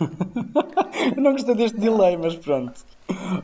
não 1.16 1.32
gostei 1.32 1.54
deste 1.54 1.78
delay, 1.78 2.16
mas 2.16 2.34
pronto. 2.36 2.72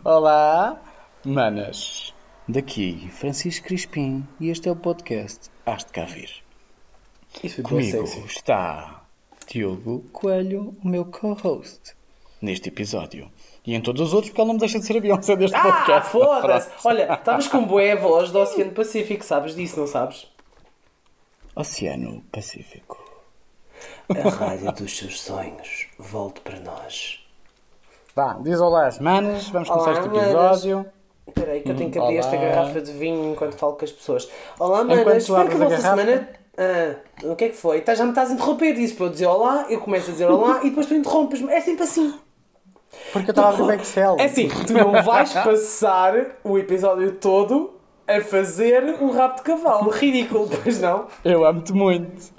Olá, 0.04 0.80
manas. 1.24 2.14
Daqui, 2.48 3.08
Francisco 3.10 3.66
Crispim, 3.66 4.26
e 4.40 4.48
este 4.50 4.68
é 4.68 4.72
o 4.72 4.76
podcast 4.76 5.50
Hás 5.66 5.84
de 5.84 5.92
Cá 5.92 6.04
Vir. 6.04 6.30
Isso 7.42 7.62
Comigo 7.62 8.04
está 8.26 9.02
Diogo 9.48 10.04
Coelho, 10.12 10.74
o 10.82 10.88
meu 10.88 11.04
co-host, 11.04 11.94
neste 12.40 12.68
episódio. 12.68 13.30
E 13.66 13.74
em 13.74 13.80
todos 13.80 14.00
os 14.00 14.14
outros, 14.14 14.30
porque 14.30 14.40
ele 14.40 14.46
não 14.48 14.54
me 14.54 14.60
deixa 14.60 14.78
de 14.78 14.86
ser 14.86 14.96
a 14.96 15.00
Beyoncé 15.00 15.34
deste 15.36 15.56
Ah, 15.56 15.62
podcast. 15.62 16.10
foda-se! 16.12 16.70
Olha, 16.86 17.12
estavas 17.14 17.48
com 17.48 17.64
boé 17.64 17.96
voz 17.96 18.30
do 18.30 18.38
Oceano 18.38 18.70
Pacífico, 18.70 19.24
sabes 19.24 19.56
disso, 19.56 19.80
não 19.80 19.88
sabes? 19.88 20.28
Oceano 21.56 22.22
Pacífico. 22.30 23.04
A 24.08 24.28
rádio 24.28 24.72
dos 24.72 24.96
seus 24.96 25.20
sonhos, 25.20 25.88
volte 25.98 26.40
para 26.40 26.60
nós. 26.60 27.24
Vá, 28.14 28.36
diz 28.40 28.60
olá 28.60 28.86
às 28.86 28.98
manas, 29.00 29.48
vamos 29.48 29.68
começar 29.68 29.90
Olá, 29.90 29.98
este 30.00 30.08
manas. 30.08 30.24
episódio. 30.62 30.86
Espera 31.26 31.52
aí 31.52 31.60
que 31.60 31.70
eu 31.72 31.76
tenho 31.76 31.90
que 31.90 31.98
abrir 31.98 32.18
Olá. 32.18 32.20
esta 32.20 32.36
garrafa 32.36 32.80
de 32.80 32.92
vinho 32.92 33.32
enquanto 33.32 33.54
falo 33.56 33.72
com 33.74 33.84
as 33.84 33.90
pessoas. 33.90 34.28
Olá, 34.60 34.82
Enquanto 34.82 35.04
manas, 35.06 35.26
tu 35.26 35.32
espero 35.32 35.48
que 35.48 35.54
a 35.54 35.58
vossa 35.58 35.82
garrafa- 35.82 36.02
semana... 36.02 36.28
Ah, 36.58 36.94
o 37.24 37.36
que 37.36 37.44
é 37.44 37.48
que 37.50 37.56
foi? 37.56 37.80
Tá, 37.82 37.94
já 37.94 38.04
me 38.04 38.10
estás 38.10 38.30
a 38.30 38.34
interromper, 38.34 38.72
disse 38.74 38.94
para 38.94 39.06
eu 39.06 39.10
dizer 39.10 39.26
olá, 39.26 39.66
eu 39.68 39.80
começo 39.80 40.08
a 40.08 40.12
dizer 40.12 40.30
olá 40.30 40.60
e 40.62 40.68
depois 40.70 40.86
tu 40.86 40.94
interrompes-me. 40.94 41.52
É 41.52 41.60
sempre 41.60 41.82
assim. 41.84 42.14
Porque 43.12 43.28
eu 43.28 43.32
estava 43.32 43.48
a 43.48 43.50
abrir 43.50 43.62
o 43.64 43.72
Excel. 43.82 44.16
É 44.18 44.24
assim, 44.24 44.48
tu 44.66 44.72
não 44.72 45.02
vais 45.02 45.32
passar 45.34 46.14
o 46.42 46.56
episódio 46.56 47.12
todo 47.16 47.75
a 48.08 48.20
fazer 48.20 48.84
um 49.00 49.10
rabo 49.10 49.36
de 49.36 49.42
cavalo. 49.42 49.90
Ridículo, 49.90 50.48
pois 50.62 50.80
não? 50.80 51.06
Eu 51.24 51.44
amo-te 51.44 51.72
muito. 51.72 52.30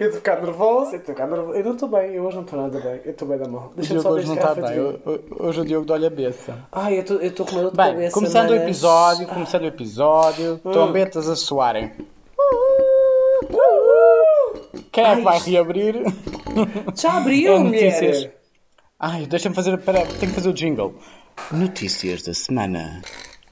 eu 0.00 0.06
estou 0.06 0.08
a 0.08 0.12
ficar 0.12 0.40
nervoso, 0.42 0.92
eu 0.92 0.98
estou 0.98 1.12
a 1.12 1.16
ficar 1.16 1.26
nervoso. 1.26 1.58
Eu 1.58 1.64
não 1.64 1.72
estou 1.72 1.88
bem, 1.88 2.12
eu 2.14 2.24
hoje 2.24 2.36
não 2.36 2.44
estou 2.44 2.60
nada 2.60 2.78
bem. 2.80 3.00
Eu 3.04 3.10
estou 3.10 3.26
bem 3.28 3.38
da 3.38 3.48
mão. 3.48 3.70
O 3.72 3.74
Deixa-me 3.76 4.00
Diogo 4.00 4.02
só 4.02 4.10
hoje 4.14 4.26
não 4.28 4.34
esta 4.36 4.48
está 4.52 4.68
bem. 4.68 4.80
Ho- 4.80 5.46
Hoje 5.46 5.60
o 5.60 5.64
Diogo 5.64 5.86
dá-lhe 5.86 6.06
a 6.06 6.10
beça. 6.10 6.58
Ai, 6.70 6.96
eu 6.96 7.00
estou 7.00 7.16
eu 7.18 7.28
estou 7.28 7.46
com 7.46 7.52
uma 7.52 7.62
dor 7.62 7.70
de 7.72 7.76
Bem, 7.76 7.86
cabeça. 7.92 8.14
começando 8.14 8.46
o 8.48 8.50
manas. 8.50 8.64
episódio, 8.64 9.26
começando 9.26 9.62
o 9.62 9.66
episódio, 9.66 10.58
trombetas 10.58 11.28
a 11.28 11.34
soarem. 11.36 11.92
Quem 14.92 15.04
é 15.04 15.16
que 15.16 15.22
vai 15.22 15.36
Ai, 15.36 15.42
reabrir? 15.44 15.94
Já 16.94 17.16
abriu, 17.16 17.54
É 17.54 17.58
mulher! 17.58 18.34
Ai, 18.98 19.26
deixa-me 19.26 19.54
fazer. 19.54 19.76
Pera, 19.78 20.00
tenho 20.06 20.18
que 20.18 20.26
fazer 20.28 20.48
o 20.48 20.52
jingle. 20.52 20.94
Notícias 21.52 22.22
da 22.22 22.34
semana. 22.34 23.00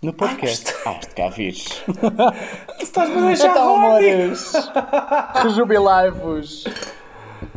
No 0.01 0.13
podcast. 0.13 0.75
Ah, 0.87 0.95
de 1.01 1.09
cá 1.09 1.29
vires. 1.29 1.83
Estás-me 2.81 3.19
a 3.19 3.27
deixar 3.27 3.51
Então, 3.51 3.75
amores, 3.75 4.53
rejubilai-vos. 5.43 6.65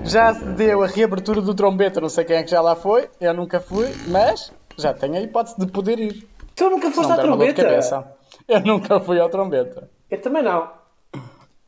Já 0.03 0.33
se 0.33 0.43
deu 0.45 0.81
a 0.83 0.87
reabertura 0.87 1.39
do 1.41 1.53
trombeta, 1.53 2.01
não 2.01 2.09
sei 2.09 2.25
quem 2.25 2.37
é 2.37 2.43
que 2.43 2.49
já 2.49 2.59
lá 2.61 2.75
foi, 2.75 3.07
eu 3.19 3.33
nunca 3.33 3.59
fui, 3.59 3.87
mas 4.07 4.51
já 4.77 4.91
tenho 4.93 5.15
a 5.17 5.21
hipótese 5.21 5.55
de 5.59 5.67
poder 5.67 5.99
ir. 5.99 6.27
Tu 6.55 6.69
nunca 6.69 6.89
foste 6.91 7.11
à 7.11 7.17
trombeta? 7.17 8.15
Eu 8.47 8.59
nunca 8.61 8.99
fui 8.99 9.19
ao 9.19 9.29
trombeta. 9.29 9.89
Eu 10.09 10.21
também 10.21 10.41
não. 10.43 10.71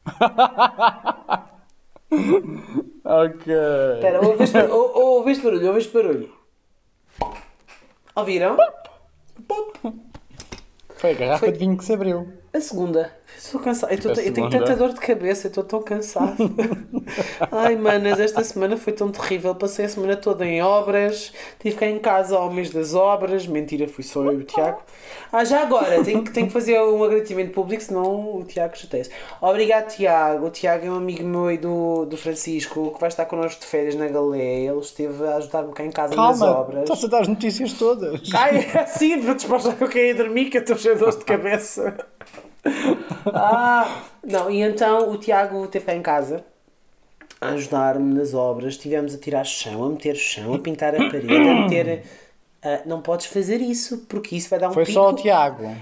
Ok. 3.06 3.54
Espera, 3.96 4.22
ouve 4.24 4.44
este, 4.44 4.58
ou- 4.60 4.94
ou- 4.96 5.18
ouve 5.18 5.32
este 5.32 5.44
barulho, 5.44 5.68
ouve 5.68 5.80
este 5.80 5.92
barulho. 5.94 6.32
Foi 11.04 11.12
a 11.12 11.16
garrafa 11.16 11.40
Foi- 11.42 11.52
de 11.52 11.60
vinho 11.60 11.76
que 11.78 11.84
se 11.84 11.92
abriu. 11.92 12.26
A 12.54 12.62
segunda. 12.62 13.12
Estou 13.36 13.60
cansado. 13.60 13.92
Eu, 13.92 14.12
A 14.12 14.22
eu 14.22 14.32
tenho 14.32 14.48
tanta 14.48 14.76
dor 14.76 14.94
de 14.94 15.00
cabeça, 15.00 15.48
eu 15.48 15.50
estou 15.50 15.64
tão 15.64 15.82
cansado. 15.82 16.36
Ai, 17.52 17.76
manas, 17.76 18.20
esta 18.20 18.44
semana 18.44 18.78
foi 18.78 18.94
tão 18.94 19.12
terrível. 19.12 19.56
Passei 19.56 19.86
a 19.86 19.90
semana 19.90 20.16
toda 20.16 20.46
em 20.46 20.62
obras, 20.62 21.34
tive 21.60 21.76
cá 21.76 21.88
em 21.88 21.98
casa 21.98 22.38
ao 22.38 22.52
mês 22.54 22.70
das 22.70 22.94
obras. 22.94 23.48
Mentira, 23.48 23.88
fui 23.88 24.04
só 24.04 24.24
eu 24.24 24.34
e 24.34 24.44
o 24.44 24.44
Tiago. 24.44 24.82
Ah, 25.32 25.44
já 25.44 25.62
agora, 25.64 26.04
tenho 26.04 26.24
que, 26.24 26.32
tenho 26.32 26.46
que 26.46 26.54
fazer 26.54 26.80
um 26.80 27.04
agradecimento 27.04 27.52
público, 27.52 27.82
senão 27.82 28.38
o 28.38 28.44
Tiago 28.44 28.78
chateia-se. 28.78 29.10
Obrigado, 29.42 29.88
Tiago. 29.88 30.46
O 30.46 30.50
Tiago 30.52 30.86
é 30.86 30.90
um 30.92 30.96
amigo 30.98 31.24
meu 31.24 31.52
e 31.52 31.58
do, 31.58 32.06
do 32.06 32.16
Francisco 32.16 32.92
que 32.94 33.00
vai 33.00 33.10
estar 33.10 33.26
connosco 33.26 33.62
de 33.62 33.66
férias 33.66 33.96
na 33.96 34.08
Galé. 34.08 34.66
Ele 34.66 34.80
esteve 34.80 35.26
a 35.26 35.38
ajudar-me 35.38 35.74
cá 35.74 35.84
em 35.84 35.92
casa 35.92 36.16
nas 36.16 36.40
Calma, 36.40 36.60
obras. 36.60 36.84
estás 36.84 37.04
a 37.04 37.08
dar 37.08 37.22
as 37.22 37.28
notícias 37.28 37.74
todas. 37.74 38.22
Ai, 38.32 38.70
assim, 38.78 39.20
para 39.24 39.34
despostar 39.34 39.76
que 39.76 39.84
eu 39.84 39.90
queria 39.90 40.14
dormir, 40.14 40.52
que 40.52 40.58
eu 40.58 40.62
estou 40.62 40.78
cheio 40.78 40.94
de 40.94 41.00
dores 41.00 41.18
de 41.18 41.26
cabeça. 41.26 41.98
Ah, 43.34 44.04
não, 44.24 44.50
e 44.50 44.62
então 44.62 45.10
o 45.12 45.18
Tiago 45.18 45.64
esteve 45.66 45.86
cá 45.86 45.96
em 45.96 46.02
casa 46.02 46.44
a 47.40 47.50
ajudar-me 47.50 48.14
nas 48.14 48.34
obras. 48.34 48.74
Estivemos 48.74 49.14
a 49.14 49.18
tirar 49.18 49.44
chão, 49.44 49.84
a 49.86 49.90
meter 49.90 50.16
chão, 50.16 50.54
a 50.54 50.60
pintar 50.60 50.94
a 50.96 51.10
parede, 51.10 51.34
a 51.50 51.54
meter. 51.64 52.04
Ah, 52.62 52.82
não 52.86 53.02
podes 53.02 53.26
fazer 53.28 53.60
isso, 53.62 54.06
porque 54.10 54.36
isso 54.36 54.50
vai 54.50 54.60
dar 54.60 54.70
um 54.70 54.74
Foi 54.74 54.84
pico. 54.86 54.94
só 54.94 55.10
o 55.10 55.16
Tiago. 55.16 55.76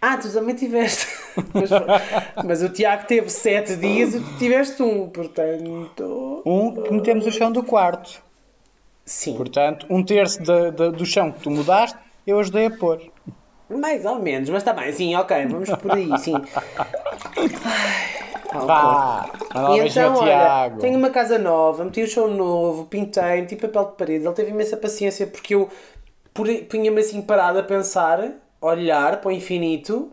Ah, 0.00 0.16
tu 0.16 0.32
também 0.32 0.54
tiveste. 0.54 1.06
mas, 1.54 1.70
mas 2.44 2.62
o 2.62 2.68
Tiago 2.68 3.06
teve 3.06 3.30
sete 3.30 3.76
dias 3.76 4.14
e 4.14 4.20
tu 4.20 4.38
tiveste 4.38 4.82
um, 4.82 5.08
portanto. 5.08 6.42
Um 6.46 6.82
que 6.82 6.92
metemos 6.92 7.26
o 7.26 7.32
chão 7.32 7.50
do 7.52 7.62
quarto. 7.62 8.20
Sim, 9.04 9.36
Portanto, 9.36 9.86
um 9.88 10.04
terço 10.04 10.42
da- 10.42 10.70
da- 10.70 10.90
do 10.90 11.04
chão 11.06 11.32
que 11.32 11.40
tu 11.40 11.50
mudaste, 11.50 11.96
eu 12.26 12.38
ajudei 12.38 12.66
a 12.66 12.70
pôr. 12.70 13.00
Mais 13.70 14.04
ou 14.04 14.18
menos, 14.18 14.48
mas 14.48 14.62
está 14.62 14.72
bem, 14.72 14.92
sim, 14.92 15.14
ok, 15.14 15.46
vamos 15.46 15.68
por 15.70 15.94
aí, 15.94 16.16
sim. 16.18 16.34
Ai, 18.50 18.66
Vá, 18.66 19.30
um 19.54 19.76
E 19.76 19.80
então, 19.80 20.14
olha, 20.16 20.36
Tiago. 20.36 20.80
tenho 20.80 20.98
uma 20.98 21.10
casa 21.10 21.38
nova, 21.38 21.84
meti 21.84 22.02
o 22.02 22.06
chão 22.06 22.28
novo, 22.28 22.86
pintei, 22.86 23.42
meti 23.42 23.56
papel 23.56 23.84
de 23.86 23.92
parede. 23.92 24.24
Ele 24.24 24.34
teve 24.34 24.50
imensa 24.50 24.76
paciência 24.76 25.26
porque 25.26 25.54
eu 25.54 25.68
punha-me 26.68 27.00
assim 27.00 27.20
parado 27.20 27.58
a 27.58 27.62
pensar, 27.62 28.32
olhar 28.60 29.20
para 29.20 29.28
o 29.28 29.32
infinito. 29.32 30.10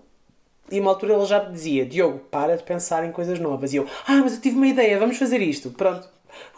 E 0.69 0.79
uma 0.79 0.91
altura 0.91 1.13
ele 1.13 1.25
já 1.25 1.43
me 1.43 1.51
dizia: 1.53 1.85
Diogo, 1.85 2.19
para 2.31 2.57
de 2.57 2.63
pensar 2.63 3.05
em 3.05 3.11
coisas 3.11 3.39
novas. 3.39 3.73
E 3.73 3.77
eu: 3.77 3.87
Ah, 4.07 4.17
mas 4.17 4.33
eu 4.35 4.41
tive 4.41 4.57
uma 4.57 4.67
ideia, 4.67 4.99
vamos 4.99 5.17
fazer 5.17 5.41
isto. 5.41 5.69
Pronto. 5.71 6.09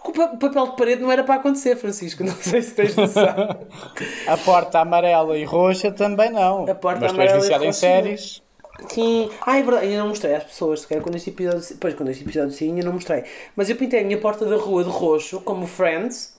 O 0.05 0.11
pa- 0.11 0.31
o 0.33 0.37
papel 0.37 0.67
de 0.67 0.75
parede 0.77 1.01
não 1.01 1.11
era 1.11 1.23
para 1.23 1.35
acontecer, 1.35 1.75
Francisco. 1.75 2.23
Não 2.25 2.33
sei 2.35 2.61
se 2.61 2.73
tens 2.73 2.95
noção. 2.95 3.25
A 4.27 4.37
porta 4.37 4.79
amarela 4.79 5.37
e 5.37 5.43
roxa 5.43 5.91
também 5.91 6.29
não. 6.31 6.65
A 6.69 6.75
porta 6.75 7.01
Mas 7.01 7.11
tu 7.11 7.21
és 7.21 7.31
amarela 7.31 7.39
viciado 7.41 7.65
em 7.65 7.73
séries. 7.73 8.41
Sim, 8.89 9.29
ah, 9.45 9.57
é 9.57 9.63
verdade, 9.63 9.87
ainda 9.87 9.97
não 9.99 10.09
mostrei 10.09 10.35
às 10.35 10.43
pessoas, 10.43 10.81
se 10.81 10.87
calhar 10.87 11.03
quando 11.03 11.15
este 11.15 11.31
episódio. 11.31 11.77
Pois, 11.79 11.95
quando 11.95 12.09
este 12.09 12.23
episódio 12.23 12.51
sair, 12.51 12.69
ainda 12.69 12.83
não 12.85 12.93
mostrei. 12.93 13.23
Mas 13.55 13.69
eu 13.71 13.75
pintei 13.75 14.01
a 14.01 14.03
minha 14.03 14.19
porta 14.19 14.45
da 14.45 14.55
rua 14.55 14.83
de 14.83 14.89
roxo, 14.91 15.41
como 15.41 15.65
Friends, 15.65 16.37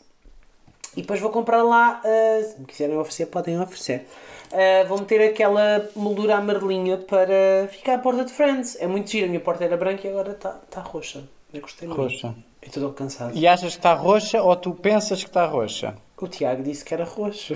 e 0.97 1.01
depois 1.03 1.19
vou 1.21 1.31
comprar 1.31 1.63
lá. 1.65 2.01
ah, 2.05 2.43
se 2.45 2.61
me 2.61 2.65
quiserem 2.67 2.97
oferecer, 2.97 3.27
podem 3.27 3.61
oferecer. 3.61 4.07
Ah, 4.53 4.85
vou 4.87 4.99
meter 4.99 5.21
aquela 5.29 5.89
moldura 5.97 6.37
amarelinha 6.37 6.97
para 6.99 7.67
ficar 7.73 7.95
a 7.95 7.99
porta 7.99 8.25
de 8.25 8.33
Friends. 8.33 8.77
É 8.81 8.87
muito 8.87 9.11
giro, 9.11 9.27
a 9.27 9.29
minha 9.29 9.41
porta 9.41 9.65
era 9.65 9.77
branca 9.77 10.07
e 10.07 10.11
agora 10.11 10.31
está 10.31 10.51
tá 10.71 10.81
roxa. 10.81 11.25
Eu 11.53 11.61
gostei 11.61 11.89
muito. 11.89 12.01
Roxa. 12.01 12.35
Eu 12.63 12.69
estou 12.69 12.93
cansado. 12.93 13.37
E 13.37 13.47
achas 13.47 13.73
que 13.73 13.79
está 13.79 13.95
roxa 13.95 14.43
ou 14.43 14.55
tu 14.57 14.73
pensas 14.73 15.23
que 15.23 15.31
está 15.31 15.47
roxa? 15.47 15.95
O 16.17 16.27
Tiago 16.27 16.63
disse 16.63 16.85
que 16.85 16.95
era 16.95 17.05
roxo. 17.05 17.55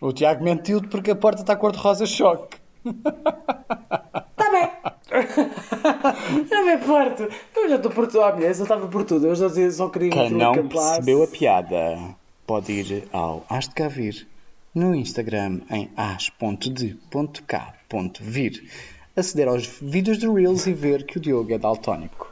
O 0.00 0.12
Tiago 0.12 0.42
mentiu-te 0.42 0.88
porque 0.88 1.10
a 1.10 1.16
porta 1.16 1.42
está 1.42 1.54
cor-de-rosa 1.54 2.06
choque. 2.06 2.56
Está 2.86 4.50
bem. 4.50 4.70
Não 6.50 6.64
me 6.64 6.74
importa. 6.74 7.28
Eu 7.54 7.68
já 7.68 7.76
estou 7.76 7.90
por 7.92 8.06
tudo. 8.06 8.22
Ah, 8.22 8.32
mulher, 8.32 8.46
eu 8.56 8.62
estava 8.62 8.86
por 8.88 9.04
tudo. 9.04 9.26
Eu 9.26 9.34
já 9.34 9.50
só 9.70 9.90
queria 9.90 10.10
Quem 10.10 10.28
que 10.28 10.34
não 10.34 10.66
percebeu 10.66 11.22
a 11.22 11.26
piada 11.26 12.16
pode 12.46 12.72
ir 12.72 13.04
ao 13.12 13.44
Has 13.48 13.68
de 13.68 13.74
Cá 13.74 13.88
Vir 13.88 14.26
no 14.74 14.94
Instagram 14.94 15.60
em 15.70 15.90
as.de.k.vir 15.96 17.00
aceder 19.16 19.48
aos 19.48 19.66
vídeos 19.66 20.18
de 20.18 20.26
Reels 20.28 20.66
e 20.66 20.72
ver 20.72 21.04
que 21.04 21.18
o 21.18 21.20
Diogo 21.20 21.52
é 21.52 21.58
daltónico. 21.58 22.29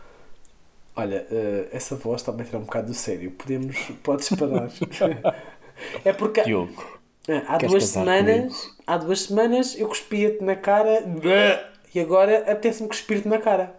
Olha, 0.99 1.25
eh, 1.31 1.69
essa 1.71 1.95
voz 1.95 2.21
está 2.21 2.33
a 2.33 2.35
meter 2.35 2.56
um 2.56 2.62
bocado 2.62 2.89
do 2.89 2.95
sério. 2.95 3.31
Podemos. 3.31 3.77
Podes 4.03 4.29
parar. 4.31 4.69
é 6.05 6.12
porque. 6.12 6.43
Diogo, 6.43 6.99
Há 7.47 7.59
duas 7.59 7.85
semanas, 7.85 8.75
há 8.85 8.97
duas 8.97 9.21
semanas 9.23 9.79
eu 9.79 9.87
cuspia-te 9.87 10.43
na 10.43 10.56
cara 10.56 11.05
e 11.95 12.00
agora 12.00 12.39
apetece-me 12.39 12.89
cuspir-te 12.89 13.29
na 13.29 13.39
cara. 13.39 13.77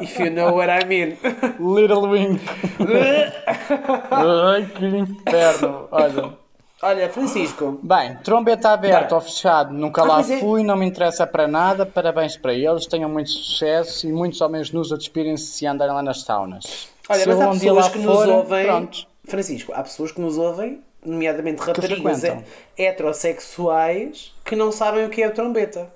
If 0.00 0.18
you 0.18 0.30
know 0.30 0.54
what 0.54 0.70
I 0.70 0.86
mean. 0.86 1.18
Little 1.58 2.08
Wink. 2.08 2.40
Ai, 4.10 4.66
que 4.66 4.86
inferno. 4.86 5.88
Olha. 5.90 6.38
Olha, 6.84 7.08
Francisco, 7.08 7.78
Bem, 7.80 8.16
trombeta 8.24 8.70
aberto 8.70 9.06
Bem. 9.10 9.14
ou 9.14 9.20
fechado, 9.20 9.72
nunca 9.72 10.02
Ah, 10.02 10.04
lá 10.04 10.20
é- 10.20 10.40
fui, 10.40 10.64
não 10.64 10.76
me 10.76 10.84
interessa 10.84 11.24
para 11.26 11.46
nada. 11.46 11.86
Parabéns 11.86 12.36
para 12.36 12.52
eles, 12.52 12.86
tenham 12.86 13.08
muito 13.08 13.30
sucesso 13.30 14.08
e 14.08 14.12
muitos 14.12 14.40
homens 14.40 14.72
nus 14.72 14.92
a 14.92 14.96
despirem-se 14.96 15.44
se 15.44 15.64
andarem 15.66 15.94
lá 15.94 16.02
nas 16.02 16.22
saunas. 16.22 16.88
olha, 17.08 17.20
Se 17.20 17.28
mas 17.28 17.40
há 17.40 17.48
um 17.50 17.58
pessoas 17.58 17.88
que 17.88 17.98
nos 17.98 18.26
ouvem. 18.26 18.66
Pronto. 18.66 19.06
Francisco, 19.24 19.72
há 19.72 19.82
pessoas 19.84 20.10
que 20.10 20.20
nos 20.20 20.36
ouvem, 20.38 20.82
nomeadamente 21.06 21.60
raparigas 21.62 22.20
frequentam. 22.20 22.44
heterossexuais, 22.76 24.34
que 24.44 24.56
não 24.56 24.72
sabem 24.72 25.04
o 25.04 25.08
que 25.08 25.22
é 25.22 25.28
o 25.28 25.32
trombeta. 25.32 25.88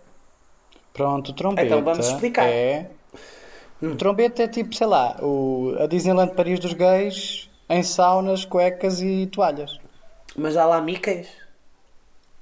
Pronto, 0.92 1.30
o 1.30 1.34
trombeta. 1.34 1.66
Então 1.66 1.82
vamos 1.82 2.06
explicar. 2.06 2.46
É... 2.46 2.86
O 3.82 3.94
trombeta 3.96 4.44
é 4.44 4.48
tipo, 4.48 4.74
sei 4.74 4.86
lá, 4.86 5.16
o... 5.20 5.74
a 5.80 5.86
Disneyland 5.86 6.32
Paris 6.34 6.58
dos 6.60 6.72
gays 6.72 7.50
em 7.68 7.82
saunas, 7.82 8.44
cuecas 8.44 9.02
e 9.02 9.26
toalhas. 9.26 9.78
Mas 10.36 10.56
há 10.56 10.64
lá 10.66 10.80
micas? 10.80 11.28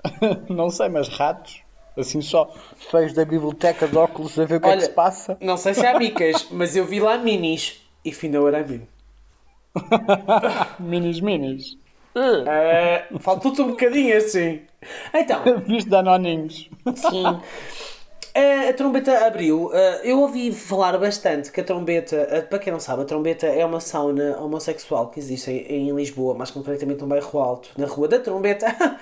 não 0.48 0.70
sei, 0.70 0.88
mas 0.88 1.08
ratos. 1.08 1.62
Assim 1.96 2.20
só 2.20 2.52
feios 2.90 3.12
da 3.12 3.24
biblioteca 3.24 3.86
de 3.86 3.96
óculos 3.96 4.36
a 4.38 4.44
ver 4.44 4.56
o 4.56 4.60
que 4.60 4.68
é 4.68 4.76
que 4.76 4.82
se 4.82 4.90
passa. 4.90 5.38
Não 5.40 5.56
sei 5.56 5.74
se 5.74 5.86
há 5.86 5.96
micas, 5.96 6.48
mas 6.50 6.74
eu 6.74 6.84
vi 6.84 6.98
lá 6.98 7.16
minis. 7.16 7.80
E 8.04 8.12
fim 8.12 8.30
da 8.30 8.40
hora 8.40 8.62
mini. 8.62 8.88
Minis, 10.78 11.20
minis. 11.20 11.76
Uh, 12.14 13.18
Faltou-te 13.18 13.60
um 13.60 13.70
bocadinho 13.70 14.16
assim. 14.16 14.62
Então, 15.12 15.42
Visto 15.66 15.88
de 15.88 15.96
anoninhos. 15.96 16.68
sim. 16.94 17.40
A 18.34 18.72
trombeta 18.72 19.26
abriu. 19.26 19.70
Eu 20.02 20.20
ouvi 20.20 20.52
falar 20.52 20.98
bastante 20.98 21.52
que 21.52 21.60
a 21.60 21.64
trombeta, 21.64 22.46
para 22.50 22.58
quem 22.58 22.72
não 22.72 22.80
sabe, 22.80 23.02
a 23.02 23.04
trombeta 23.04 23.46
é 23.46 23.64
uma 23.64 23.78
sauna 23.78 24.36
homossexual 24.38 25.08
que 25.08 25.20
existe 25.20 25.50
em, 25.50 25.88
em 25.88 25.94
Lisboa, 25.94 26.34
mais 26.34 26.50
concretamente 26.50 27.00
no 27.00 27.06
bairro 27.06 27.38
Alto, 27.38 27.70
na 27.78 27.86
Rua 27.86 28.08
da 28.08 28.18
Trombeta. 28.18 28.66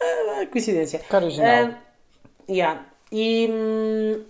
Ah, 0.00 0.46
coincidência. 0.50 0.98
Que 0.98 1.16
original. 1.16 1.68
Uh, 1.68 2.52
yeah. 2.52 2.84
E, 3.10 3.48
hum, 3.50 4.24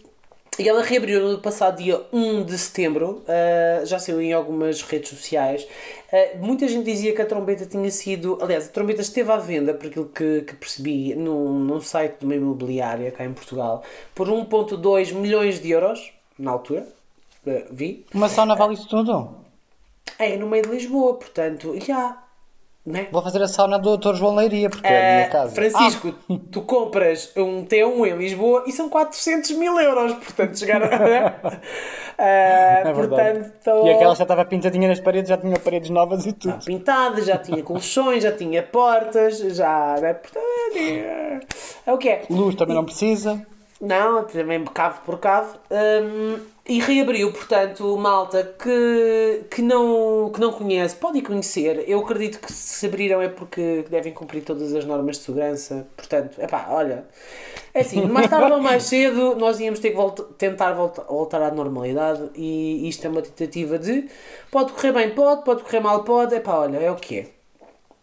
e 0.58 0.68
ela 0.68 0.82
reabriu 0.82 1.20
no 1.20 1.38
passado 1.38 1.82
dia 1.82 2.00
1 2.12 2.44
de 2.44 2.56
setembro, 2.56 3.22
uh, 3.22 3.84
já 3.86 3.98
saiu 3.98 4.20
em 4.20 4.32
algumas 4.32 4.82
redes 4.82 5.10
sociais. 5.10 5.66
Uh, 6.12 6.44
muita 6.44 6.68
gente 6.68 6.84
dizia 6.84 7.14
que 7.14 7.20
a 7.20 7.26
trombeta 7.26 7.66
tinha 7.66 7.90
sido. 7.90 8.38
Aliás, 8.40 8.66
a 8.66 8.68
trombeta 8.68 9.00
esteve 9.00 9.30
à 9.32 9.36
venda, 9.36 9.74
por 9.74 9.86
aquilo 9.86 10.06
que, 10.06 10.42
que 10.42 10.54
percebi, 10.54 11.14
num, 11.14 11.58
num 11.58 11.80
site 11.80 12.20
de 12.20 12.24
uma 12.24 12.34
imobiliária 12.34 13.10
cá 13.10 13.24
em 13.24 13.32
Portugal, 13.32 13.82
por 14.14 14.28
1,2 14.28 15.12
milhões 15.12 15.60
de 15.60 15.70
euros, 15.70 16.12
na 16.38 16.52
altura. 16.52 16.86
Uh, 17.46 17.64
vi. 17.70 18.06
Uma 18.14 18.28
sauna 18.28 18.54
vale 18.54 18.74
isso 18.74 18.88
tudo? 18.88 19.34
É 20.18 20.36
no 20.36 20.46
meio 20.46 20.62
de 20.62 20.70
Lisboa, 20.70 21.14
portanto, 21.14 21.74
já. 21.80 22.23
Né? 22.86 23.08
Vou 23.10 23.22
fazer 23.22 23.42
a 23.42 23.48
sauna 23.48 23.78
do 23.78 23.96
Dr. 23.96 24.14
João 24.14 24.34
Leiria, 24.34 24.68
porque 24.68 24.86
é 24.86 24.90
a 24.90 25.14
minha 25.16 25.28
Uh, 25.28 25.32
casa. 25.32 25.54
Francisco, 25.54 26.12
tu 26.52 26.60
compras 26.62 27.32
um 27.34 27.64
T1 27.64 28.08
em 28.08 28.16
Lisboa 28.18 28.64
e 28.66 28.72
são 28.72 28.90
400 28.90 29.52
mil 29.52 29.80
euros, 29.80 30.12
portanto 30.12 30.58
chegar 30.58 30.82
a... 30.82 30.86
Uh, 30.86 31.60
É 32.16 32.92
verdade. 32.92 33.50
portanto, 33.50 33.86
E 33.86 33.90
aquela 33.90 34.14
já 34.14 34.22
estava 34.24 34.44
pintadinha 34.44 34.86
nas 34.86 35.00
paredes, 35.00 35.30
já 35.30 35.36
tinha 35.36 35.58
paredes 35.58 35.90
novas 35.90 36.26
e 36.26 36.32
tudo. 36.32 36.64
pintada, 36.64 37.20
já 37.22 37.38
tinha 37.38 37.62
colchões, 37.62 38.22
já 38.22 38.30
tinha 38.30 38.62
portas, 38.62 39.38
já. 39.38 39.96
Né? 40.00 40.14
Portanto, 40.14 40.44
é, 40.76 41.40
é 41.86 41.92
o 41.92 41.98
que 41.98 42.08
é. 42.08 42.22
Luz 42.30 42.54
também 42.54 42.76
não 42.76 42.84
precisa. 42.84 43.44
Não, 43.80 44.24
também 44.24 44.62
cavo 44.66 45.00
por 45.04 45.18
cavo. 45.18 45.56
Hum, 45.70 46.38
e 46.66 46.80
reabriu, 46.80 47.30
portanto, 47.30 47.96
malta 47.98 48.42
que, 48.42 49.44
que, 49.50 49.60
não, 49.60 50.30
que 50.32 50.40
não 50.40 50.50
conhece, 50.50 50.96
pode 50.96 51.18
ir 51.18 51.22
conhecer. 51.22 51.84
Eu 51.86 52.00
acredito 52.00 52.38
que 52.40 52.50
se 52.50 52.86
abriram 52.86 53.20
é 53.20 53.28
porque 53.28 53.84
devem 53.90 54.14
cumprir 54.14 54.42
todas 54.42 54.74
as 54.74 54.84
normas 54.86 55.18
de 55.18 55.24
segurança. 55.24 55.86
Portanto, 55.94 56.36
é 56.38 56.46
pá, 56.46 56.66
olha. 56.70 57.04
É 57.74 57.80
assim, 57.80 58.06
mais 58.06 58.28
tarde 58.28 58.50
ou 58.50 58.60
mais 58.60 58.84
cedo 58.84 59.34
nós 59.36 59.60
íamos 59.60 59.78
ter 59.80 59.90
que 59.90 59.96
volta, 59.96 60.22
tentar 60.38 60.72
volta, 60.72 61.02
voltar 61.02 61.42
à 61.42 61.50
normalidade 61.50 62.30
e 62.34 62.88
isto 62.88 63.04
é 63.06 63.10
uma 63.10 63.20
tentativa 63.20 63.78
de 63.78 64.08
pode 64.50 64.72
correr 64.72 64.92
bem, 64.92 65.10
pode, 65.10 65.44
pode 65.44 65.62
correr 65.64 65.80
mal, 65.80 66.02
pode. 66.02 66.34
É 66.34 66.40
pá, 66.40 66.60
olha, 66.60 66.78
é 66.78 66.90
o 66.90 66.96
que 66.96 67.18
é. 67.18 67.26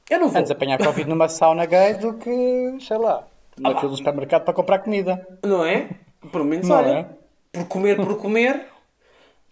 Eu 0.07 0.19
não 0.19 0.29
vou. 0.29 0.39
Antes 0.39 0.51
apanhar 0.51 0.77
Covid 0.77 1.09
numa 1.09 1.27
sauna 1.29 1.65
gay 1.65 1.95
do 1.95 2.13
que, 2.13 2.77
sei 2.79 2.97
lá, 2.97 3.23
naquele 3.57 3.89
do 3.91 3.97
supermercado 3.97 4.43
para 4.43 4.53
comprar 4.53 4.79
comida. 4.79 5.25
Não 5.43 5.65
é? 5.65 5.89
Por 6.31 6.43
menos, 6.43 6.67
Não 6.67 6.75
olha, 6.75 6.89
é? 6.89 7.20
Por 7.51 7.65
comer, 7.65 7.95
por 7.98 8.18
comer, 8.18 8.65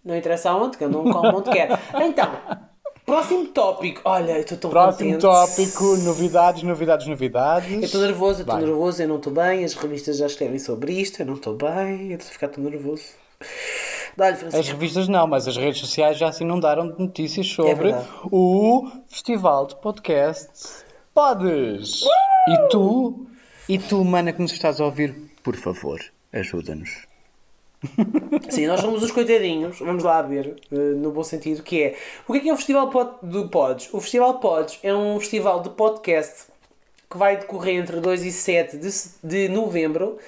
não 0.04 0.16
interessa 0.16 0.50
aonde, 0.50 0.76
que 0.78 0.84
eu 0.84 0.88
não 0.88 1.04
como 1.12 1.38
onde 1.38 1.50
quer. 1.50 1.68
Então, 2.00 2.30
próximo 3.04 3.48
tópico. 3.48 4.00
Olha, 4.04 4.32
eu 4.32 4.40
estou 4.40 4.58
tão 4.58 4.70
Próximo 4.70 5.12
contente. 5.14 5.22
tópico, 5.22 5.84
novidades, 5.98 6.62
novidades, 6.62 7.06
novidades. 7.06 7.72
Eu 7.72 7.80
estou 7.80 8.00
nervoso, 8.00 8.40
eu 8.40 8.44
estou 8.44 8.58
nervoso, 8.58 9.02
eu 9.02 9.08
não 9.08 9.16
estou 9.16 9.32
bem, 9.32 9.64
as 9.64 9.74
revistas 9.74 10.18
já 10.18 10.26
escrevem 10.26 10.58
sobre 10.58 10.92
isto, 10.92 11.20
eu 11.20 11.26
não 11.26 11.34
estou 11.34 11.54
bem, 11.54 12.10
eu 12.10 12.16
estou 12.16 12.28
a 12.28 12.32
ficar 12.32 12.48
tão 12.48 12.64
nervoso. 12.64 13.04
As 14.52 14.68
revistas 14.68 15.08
não, 15.08 15.26
mas 15.26 15.46
as 15.48 15.56
redes 15.56 15.80
sociais 15.80 16.18
já 16.18 16.30
se 16.32 16.42
inundaram 16.42 16.90
de 16.90 16.98
notícias 17.00 17.46
sobre 17.46 17.90
É 17.90 18.04
o 18.30 18.86
Festival 19.08 19.66
de 19.66 19.76
Podcasts 19.76 20.84
Podes. 21.14 22.02
E 22.48 22.68
tu, 22.70 23.26
e 23.68 23.78
tu, 23.78 24.04
mana 24.04 24.32
que 24.32 24.42
nos 24.42 24.52
estás 24.52 24.80
a 24.80 24.84
ouvir, 24.84 25.14
por 25.42 25.56
favor, 25.56 26.00
ajuda-nos. 26.32 27.09
Sim, 28.50 28.66
nós 28.66 28.80
somos 28.80 29.02
os 29.02 29.10
coitadinhos, 29.10 29.78
vamos 29.78 30.04
lá 30.04 30.20
ver, 30.22 30.56
eh, 30.70 30.76
no 30.76 31.10
bom 31.10 31.22
sentido, 31.22 31.62
que 31.62 31.82
é... 31.82 31.96
O 32.28 32.32
que 32.32 32.38
é 32.38 32.42
que 32.42 32.48
é 32.50 32.52
o 32.52 32.56
Festival 32.56 32.90
do 33.22 33.48
Pods? 33.48 33.88
O 33.92 34.00
Festival 34.00 34.38
Pods 34.38 34.78
é 34.82 34.94
um 34.94 35.18
festival 35.18 35.62
de 35.62 35.70
podcast 35.70 36.50
que 37.08 37.16
vai 37.16 37.36
decorrer 37.36 37.76
entre 37.76 38.00
2 38.00 38.24
e 38.24 38.30
7 38.30 38.76
de, 38.76 38.90
de 39.24 39.48
novembro. 39.48 40.18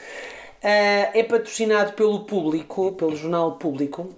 Ah, 0.62 1.10
é 1.12 1.22
patrocinado 1.22 1.92
pelo 1.92 2.20
público, 2.20 2.92
pelo 2.92 3.16
jornal 3.16 3.52
Público, 3.56 4.08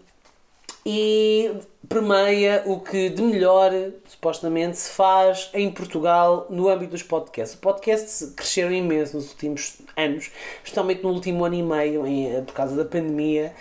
e 0.84 1.50
permeia 1.88 2.62
o 2.66 2.80
que 2.80 3.08
de 3.10 3.22
melhor, 3.22 3.70
supostamente, 4.08 4.76
se 4.76 4.90
faz 4.90 5.50
em 5.52 5.70
Portugal 5.70 6.46
no 6.50 6.68
âmbito 6.68 6.92
dos 6.92 7.02
podcasts. 7.02 7.54
Os 7.54 7.60
podcasts 7.60 8.32
cresceram 8.36 8.72
imenso 8.72 9.16
nos 9.16 9.30
últimos 9.30 9.78
anos, 9.96 10.30
especialmente 10.62 11.02
no 11.02 11.10
último 11.10 11.44
ano 11.44 11.54
e 11.54 11.62
meio, 11.62 12.06
em- 12.06 12.42
por 12.44 12.54
causa 12.54 12.76
da 12.76 12.84
pandemia. 12.84 13.52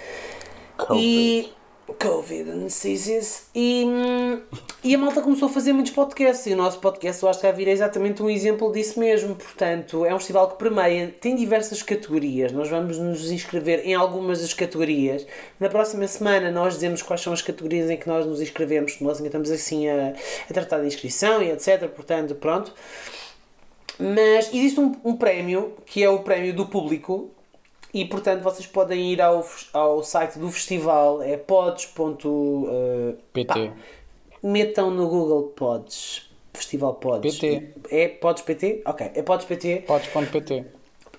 E. 0.99 1.49
Covid 1.99 2.49
and 2.49 2.65
diseases. 2.65 3.47
E, 3.55 3.85
e 4.83 4.95
a 4.95 4.97
malta 4.97 5.21
começou 5.21 5.47
a 5.47 5.51
fazer 5.51 5.73
muitos 5.73 5.91
podcasts. 5.91 6.45
E 6.47 6.53
o 6.53 6.57
nosso 6.57 6.79
podcast, 6.79 7.21
eu 7.21 7.29
acho 7.29 7.39
que 7.39 7.45
vai 7.45 7.55
vir 7.55 7.67
exatamente 7.67 8.21
um 8.21 8.29
exemplo 8.29 8.71
disso 8.71 8.99
mesmo. 8.99 9.35
Portanto, 9.35 10.05
é 10.05 10.13
um 10.13 10.17
festival 10.17 10.49
que 10.49 10.57
permeia, 10.57 11.13
tem 11.19 11.35
diversas 11.35 11.81
categorias. 11.81 12.51
Nós 12.51 12.69
vamos 12.69 12.97
nos 12.97 13.31
inscrever 13.31 13.85
em 13.85 13.93
algumas 13.93 14.41
das 14.41 14.53
categorias. 14.53 15.25
Na 15.59 15.69
próxima 15.69 16.07
semana, 16.07 16.51
nós 16.51 16.75
dizemos 16.75 17.01
quais 17.01 17.21
são 17.21 17.33
as 17.33 17.41
categorias 17.41 17.89
em 17.89 17.97
que 17.97 18.07
nós 18.07 18.25
nos 18.25 18.41
inscrevemos. 18.41 18.99
Nós 18.99 19.17
ainda 19.17 19.27
estamos 19.27 19.51
assim 19.51 19.87
a, 19.87 20.13
a 20.49 20.53
tratar 20.53 20.79
de 20.79 20.87
inscrição 20.87 21.41
e 21.41 21.51
etc. 21.51 21.87
Portanto, 21.87 22.35
pronto. 22.35 22.73
Mas 23.99 24.47
existe 24.53 24.79
um, 24.79 24.95
um 25.03 25.15
prémio 25.15 25.73
que 25.85 26.03
é 26.03 26.09
o 26.09 26.19
prémio 26.19 26.53
do 26.53 26.65
público 26.65 27.31
e 27.93 28.05
portanto 28.05 28.41
vocês 28.41 28.65
podem 28.65 29.13
ir 29.13 29.21
ao, 29.21 29.45
ao 29.71 30.03
site 30.03 30.39
do 30.39 30.49
festival, 30.51 31.21
é 31.21 31.37
pods. 31.37 31.85
eh, 33.33 33.43
pá, 33.45 33.73
metam 34.41 34.91
no 34.91 35.07
Google 35.07 35.43
Pods, 35.55 36.29
Festival 36.53 36.95
Pods. 36.95 37.39
PT. 37.39 37.73
É 37.89 38.07
Pods 38.07 38.43
PT? 38.43 38.81
Ok, 38.85 39.11
é 39.13 39.21
Pods 39.21 39.45
PT. 39.45 39.83
Podes.pt. 39.87 40.65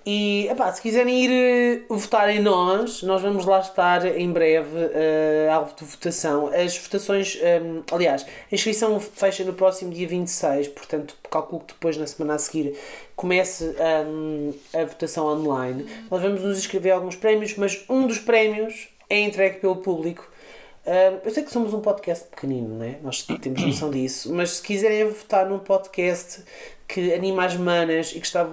E 0.07 0.49
epá, 0.49 0.71
se 0.71 0.83
quiserem 0.83 1.25
ir 1.25 1.31
eh, 1.31 1.83
votar 1.89 2.29
em 2.29 2.39
nós, 2.39 3.03
nós 3.03 3.23
vamos 3.23 3.47
lá 3.47 3.61
estar 3.61 4.05
em 4.05 4.31
breve 4.31 4.91
eh, 4.93 5.49
alvo 5.51 5.75
de 5.75 5.83
votação. 5.83 6.49
As 6.49 6.77
votações, 6.77 7.39
ehm, 7.41 7.81
aliás, 7.91 8.23
a 8.23 8.55
inscrição 8.55 9.01
fecha 9.01 9.45
no 9.45 9.55
próximo 9.55 9.91
dia 9.91 10.07
26, 10.07 10.69
portanto, 10.69 11.17
calculo 11.31 11.63
que 11.63 11.73
depois, 11.73 11.97
na 11.97 12.07
semana 12.07 12.35
a 12.35 12.39
seguir, 12.39 12.77
comece 13.17 13.75
ehm, 13.79 14.53
a 14.79 14.85
votação 14.85 15.27
online. 15.27 15.87
Nós 16.11 16.21
vamos 16.21 16.43
nos 16.43 16.59
inscrever 16.59 16.93
a 16.93 16.97
alguns 16.97 17.17
prémios, 17.17 17.57
mas 17.57 17.83
um 17.89 18.07
dos 18.07 18.19
prémios 18.19 18.89
é 19.09 19.21
entregue 19.21 19.61
pelo 19.61 19.77
público. 19.77 20.31
Eu 21.25 21.31
sei 21.31 21.43
que 21.43 21.51
somos 21.51 21.73
um 21.73 21.81
podcast 21.81 22.27
pequenino, 22.29 22.77
né? 22.77 22.97
nós 23.03 23.23
temos 23.23 23.63
noção 23.63 23.91
disso, 23.91 24.31
mas 24.35 24.51
se 24.51 24.63
quiserem 24.63 25.09
votar 25.09 25.49
num 25.49 25.59
podcast 25.59 26.43
que 26.87 27.15
anima 27.15 27.47
as 27.47 27.57
manas 27.57 28.11
e 28.11 28.21
que 28.21 28.27
está 28.27 28.47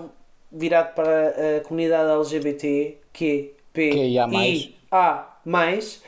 virado 0.51 0.93
para 0.93 1.57
a 1.57 1.61
comunidade 1.61 2.09
LGBT, 2.11 2.97
Q, 3.13 3.53
P. 3.73 3.89
I, 3.93 4.19
A, 4.91 5.27
mais. 5.45 6.01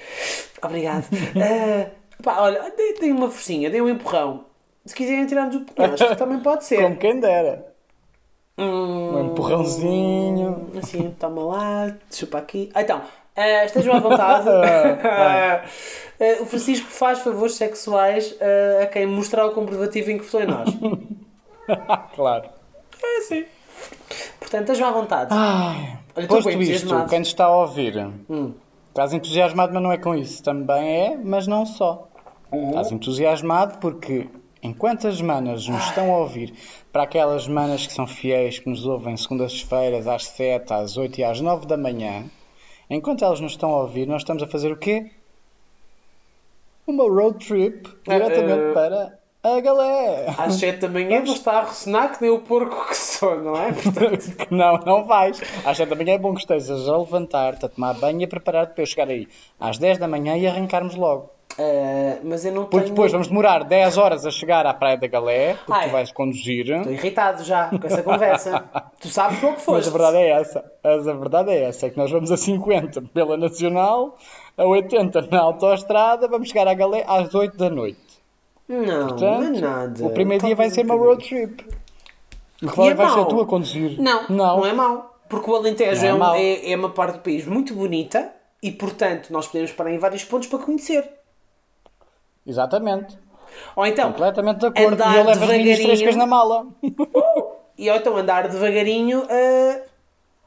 Obrigado. 0.61 1.05
Ah, 1.35 1.89
pá, 2.23 2.41
olha, 2.41 2.71
dei, 2.75 2.93
dei 2.99 3.11
uma 3.11 3.29
forcinha, 3.29 3.69
dei 3.69 3.81
um 3.81 3.89
empurrão. 3.89 4.45
Se 4.85 4.93
quiserem 4.93 5.25
tirar-nos 5.25 5.55
o 5.55 5.65
que 5.65 6.15
também 6.17 6.39
pode 6.39 6.65
ser. 6.65 6.81
Como 6.81 6.97
quem 6.97 7.19
dera. 7.19 7.65
Hum, 8.57 9.15
Um 9.15 9.31
empurrãozinho. 9.31 10.71
Assim, 10.77 11.15
toma 11.19 11.43
lá, 11.45 11.95
chupa 12.11 12.37
aqui. 12.37 12.69
Ah, 12.73 12.81
então, 12.81 13.01
ah, 13.35 13.65
estejam 13.65 13.95
à 13.95 13.99
vontade. 13.99 14.49
Ah, 15.05 15.63
o 16.41 16.45
Francisco 16.45 16.87
faz 16.89 17.19
favores 17.19 17.55
sexuais 17.55 18.35
a 18.81 18.85
quem 18.85 19.05
mostrar 19.05 19.45
o 19.45 19.51
comprovativo 19.51 20.11
em 20.11 20.17
que 20.17 20.23
votou 20.23 20.41
em 20.41 20.47
nós. 20.47 20.69
Claro. 22.15 22.49
É 23.01 23.17
assim. 23.17 23.45
Portanto, 24.53 24.69
estejam 24.69 24.87
à 24.87 24.91
vontade. 24.91 25.29
Ai, 25.31 25.97
Olha, 26.15 26.27
posto 26.27 26.49
isto, 26.51 27.05
quem 27.09 27.19
nos 27.19 27.29
está 27.29 27.45
a 27.45 27.57
ouvir, 27.57 27.97
Hum. 28.29 28.53
estás 28.89 29.11
entusiasmado, 29.11 29.73
mas 29.73 29.81
não 29.81 29.91
é 29.91 29.97
com 29.97 30.13
isso. 30.13 30.43
Também 30.43 30.87
é, 31.07 31.17
mas 31.17 31.47
não 31.47 31.65
só. 31.65 32.07
Uhum. 32.51 32.69
Estás 32.69 32.91
entusiasmado 32.91 33.79
porque, 33.79 34.29
enquanto 34.61 35.07
as 35.07 35.19
manas 35.19 35.67
nos 35.67 35.83
estão 35.85 36.13
a 36.13 36.19
ouvir, 36.19 36.53
para 36.91 37.01
aquelas 37.01 37.47
manas 37.47 37.87
que 37.87 37.93
são 37.93 38.05
fiéis, 38.05 38.59
que 38.59 38.69
nos 38.69 38.85
ouvem 38.85 39.17
segundas-feiras 39.17 40.05
às 40.07 40.25
7, 40.27 40.71
às 40.71 40.97
8 40.97 41.17
e 41.17 41.23
às 41.23 41.41
9 41.41 41.65
da 41.65 41.75
manhã, 41.75 42.25
enquanto 42.87 43.25
elas 43.25 43.39
nos 43.39 43.53
estão 43.53 43.71
a 43.73 43.81
ouvir, 43.81 44.05
nós 44.05 44.21
estamos 44.21 44.43
a 44.43 44.47
fazer 44.47 44.71
o 44.71 44.77
quê? 44.77 45.09
Uma 46.85 47.05
road 47.05 47.43
trip 47.43 47.89
Ah, 48.07 48.19
diretamente 48.19 48.69
eh, 48.69 48.73
para 48.73 49.19
a 49.43 49.59
galé. 49.59 50.33
Às 50.37 50.55
7 50.55 50.79
da 50.79 50.87
manhã 50.89 51.21
vou 51.23 51.33
estar 51.33 51.57
a 51.59 51.63
ressonar 51.65 52.13
que 52.15 52.21
nem 52.21 52.31
o 52.31 52.39
porco 52.39 52.87
que 52.87 52.95
sou, 52.95 53.41
não 53.41 53.55
é? 53.57 53.73
Portanto, 53.73 54.23
Não, 54.49 54.77
não 54.79 55.03
vais. 55.05 55.41
Às 55.65 55.77
7 55.77 55.89
da 55.89 55.95
manhã 55.95 56.13
é 56.13 56.17
bom 56.17 56.33
que 56.33 56.39
estejas 56.41 56.87
a 56.87 56.97
levantar-te, 56.97 57.65
a 57.65 57.69
tomar 57.69 57.93
banho 57.95 58.21
e 58.21 58.23
a 58.23 58.27
preparar-te 58.27 58.73
para 58.73 58.83
eu 58.83 58.87
chegar 58.87 59.09
aí 59.09 59.27
às 59.59 59.77
10 59.77 59.97
da 59.97 60.07
manhã 60.07 60.37
e 60.37 60.47
arrancarmos 60.47 60.95
logo. 60.95 61.29
eh, 61.57 62.19
mas 62.23 62.45
eu 62.45 62.53
não 62.53 62.63
Porque 62.63 62.85
tenho... 62.85 62.89
depois 62.95 63.11
vamos 63.11 63.27
demorar 63.27 63.63
10 63.65 63.97
horas 63.97 64.25
a 64.25 64.31
chegar 64.31 64.65
à 64.65 64.73
Praia 64.73 64.97
da 64.97 65.07
Galé, 65.07 65.55
porque 65.55 65.71
Ai. 65.73 65.89
tu 65.89 65.91
vais 65.91 66.11
conduzir. 66.13 66.69
Estou 66.71 66.91
irritado 66.93 67.43
já 67.43 67.67
com 67.69 67.85
essa 67.85 68.01
conversa. 68.01 68.63
tu 69.01 69.09
sabes 69.09 69.39
qual 69.39 69.51
que 69.51 69.57
Mas 69.59 69.65
foste. 69.65 69.89
a 69.89 69.91
verdade 69.91 70.17
é 70.17 70.29
essa. 70.31 70.63
Mas 70.83 71.07
a 71.07 71.13
verdade 71.13 71.51
é 71.51 71.63
essa, 71.63 71.85
é 71.87 71.89
que 71.89 71.97
nós 71.97 72.09
vamos 72.09 72.31
a 72.31 72.37
50 72.37 73.01
pela 73.13 73.35
Nacional, 73.37 74.17
a 74.57 74.63
80 74.63 75.27
na 75.29 75.41
autoestrada, 75.41 76.27
vamos 76.29 76.47
chegar 76.47 76.67
à 76.67 76.73
Galé 76.73 77.03
às 77.05 77.35
8 77.35 77.57
da 77.57 77.69
noite. 77.69 77.99
Não, 78.67 79.07
Portanto, 79.07 79.21
não 79.21 79.43
é 79.57 79.59
nada. 79.61 80.05
o 80.05 80.09
primeiro 80.11 80.45
dia 80.45 80.55
vai 80.55 80.69
ser 80.69 80.81
um 80.81 80.85
uma 80.85 80.95
road 80.95 81.27
trip. 81.27 81.65
E 82.61 82.65
é 82.65 82.93
vai 82.93 83.09
ser 83.09 83.15
mau. 83.17 83.25
tu 83.27 83.41
a 83.41 83.45
conduzir. 83.45 83.99
Não, 84.01 84.27
não, 84.29 84.65
é 84.65 84.71
mau. 84.73 85.17
Porque 85.27 85.49
o 85.49 85.55
Alentejo 85.55 86.01
Não 86.01 86.07
é 86.07 86.09
é, 86.09 86.13
um- 86.13 86.17
mau. 86.17 86.35
é- 86.35 86.71
é 86.71 86.75
uma 86.75 86.89
parte 86.89 87.15
do 87.17 87.19
país 87.19 87.45
muito 87.45 87.73
bonita 87.73 88.31
e, 88.61 88.71
portanto, 88.71 89.31
nós 89.31 89.47
podemos 89.47 89.71
parar 89.73 89.91
em 89.91 89.97
vários 89.97 90.23
pontos 90.23 90.47
para 90.47 90.59
conhecer. 90.59 91.09
Exatamente. 92.45 93.17
Ou 93.75 93.85
então, 93.85 94.11
Completamente 94.11 94.59
de 94.59 94.65
acordo. 94.67 94.93
andar 94.93 95.13
e 95.15 95.17
eu 95.19 95.25
levo 95.25 95.43
as 95.43 95.79
minhas 95.99 96.15
na 96.15 96.25
mala. 96.25 96.65
e 97.77 97.89
ou 97.89 97.95
então 97.95 98.15
andar 98.17 98.47
devagarinho, 98.47 99.25
eh, 99.29 99.83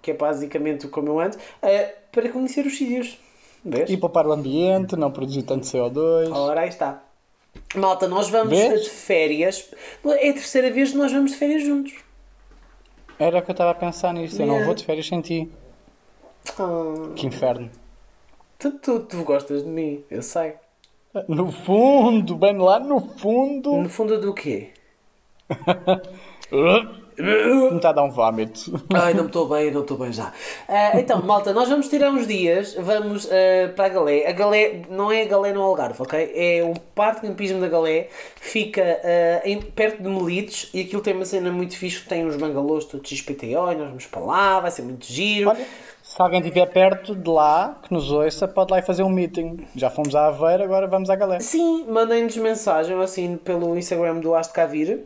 que 0.03 0.11
é 0.11 0.15
basicamente 0.15 0.89
como 0.89 1.09
eu 1.09 1.21
ando, 1.21 1.37
eh, 1.63 1.95
para 2.11 2.29
conhecer 2.31 2.67
os 2.67 2.77
sítios. 2.77 3.19
Vês? 3.65 3.89
E 3.91 3.97
poupar 3.97 4.27
o 4.27 4.33
ambiente, 4.33 4.97
não 4.97 5.11
produzir 5.11 5.43
tanto 5.43 5.67
CO2. 5.67 6.31
Ora, 6.33 6.61
aí 6.63 6.69
está. 6.69 7.03
Malta, 7.75 8.07
nós 8.09 8.29
vamos 8.29 8.51
Vês? 8.59 8.83
de 8.85 8.91
férias. 8.91 9.71
É 10.05 10.31
a 10.31 10.33
terceira 10.33 10.71
vez 10.71 10.91
que 10.93 10.97
nós 10.97 11.13
vamos 11.13 11.33
de 11.33 11.37
férias 11.39 11.63
juntos. 11.63 11.93
Era 13.19 13.39
o 13.39 13.43
que 13.43 13.51
eu 13.51 13.53
estava 13.53 13.71
a 13.71 13.75
pensar 13.75 14.13
nisso. 14.13 14.37
Eu 14.43 14.47
não 14.47 14.55
Yeah. 14.55 14.67
vou 14.67 14.75
de 14.75 14.85
férias 14.85 15.07
sem 15.07 15.21
ti. 15.21 15.51
Ah, 16.59 17.13
Que 17.15 17.27
inferno. 17.27 17.71
tu, 18.59 18.71
tu, 18.73 19.01
tu 19.01 19.23
gostas 19.25 19.63
de 19.65 19.69
mim, 19.69 20.05
eu 20.11 20.23
sei. 20.23 20.55
No 21.29 21.51
fundo, 21.51 22.37
bem 22.37 22.59
lá 22.59 22.79
no 22.79 23.01
fundo. 23.01 23.73
No 23.75 23.89
fundo 23.89 24.21
do 24.21 24.35
quê? 24.35 24.71
Está 27.19 27.91
a 27.91 27.93
dar 27.93 28.03
um 28.05 28.11
vómito. 28.11 28.83
Ai, 28.95 29.15
não 29.15 29.27
estou 29.27 29.49
bem, 29.49 29.71
não 29.71 29.81
estou 29.81 29.97
bem 29.97 30.13
já. 30.13 30.33
Ah, 30.69 30.99
então, 31.01 31.23
malta, 31.23 31.53
nós 31.53 31.69
vamos 31.69 31.89
tirar 31.89 32.11
uns 32.11 32.27
dias, 32.27 32.75
vamos 32.75 33.27
ah, 33.31 33.73
para 33.75 33.87
a 33.87 33.89
Galé. 33.89 34.27
A 34.29 34.33
Galé 34.33 34.83
não 34.91 35.11
é 35.11 35.23
a 35.23 35.25
Galé 35.27 35.53
no 35.53 35.63
Algarve, 35.63 36.03
ok? 36.03 36.33
É 36.35 36.63
um 36.65 36.75
parque 36.95 37.23
de 37.23 37.29
campismo 37.29 37.61
da 37.61 37.69
Galé, 37.69 38.09
fica 38.41 38.83
ah, 39.03 39.41
em- 39.45 39.61
perto 39.63 40.03
de 40.03 40.09
Melides 40.09 40.71
e 40.75 40.83
aquilo 40.83 41.01
tem 41.03 41.15
uma 41.15 41.25
cena 41.25 41.51
muito 41.51 41.77
fixe, 41.77 42.05
tem 42.07 42.27
uns 42.27 42.37
bangalôs 42.37 42.85
todos 42.85 43.09
XPTO 43.09 43.45
e 43.73 43.75
nós 43.77 43.89
vamos 43.89 44.07
para 44.07 44.21
lá, 44.21 44.61
vai 44.61 44.71
ser 44.71 44.83
muito 44.83 45.07
giro. 45.07 45.49
Olha, 45.51 45.65
se 46.03 46.23
alguém 46.23 46.41
estiver 46.41 46.67
perto 46.67 47.15
de 47.15 47.29
lá, 47.29 47.79
que 47.83 47.93
nos 47.93 48.11
ouça, 48.13 48.47
pode 48.47 48.71
lá 48.73 48.79
ir 48.79 48.83
fazer 48.85 49.03
um 49.03 49.11
meeting. 49.11 49.67
Já 49.75 49.91
fomos 49.91 50.15
à 50.15 50.27
Aveira, 50.27 50.65
agora 50.65 50.87
vamos 50.87 51.11
à 51.11 51.17
Galé. 51.17 51.41
Sim, 51.41 51.87
mandem-nos 51.89 52.37
mensagem 52.37 53.01
assim 53.03 53.37
pelo 53.37 53.77
Instagram 53.77 54.21
do 54.21 54.35
Aste 54.35 54.53
Cavir 54.53 55.01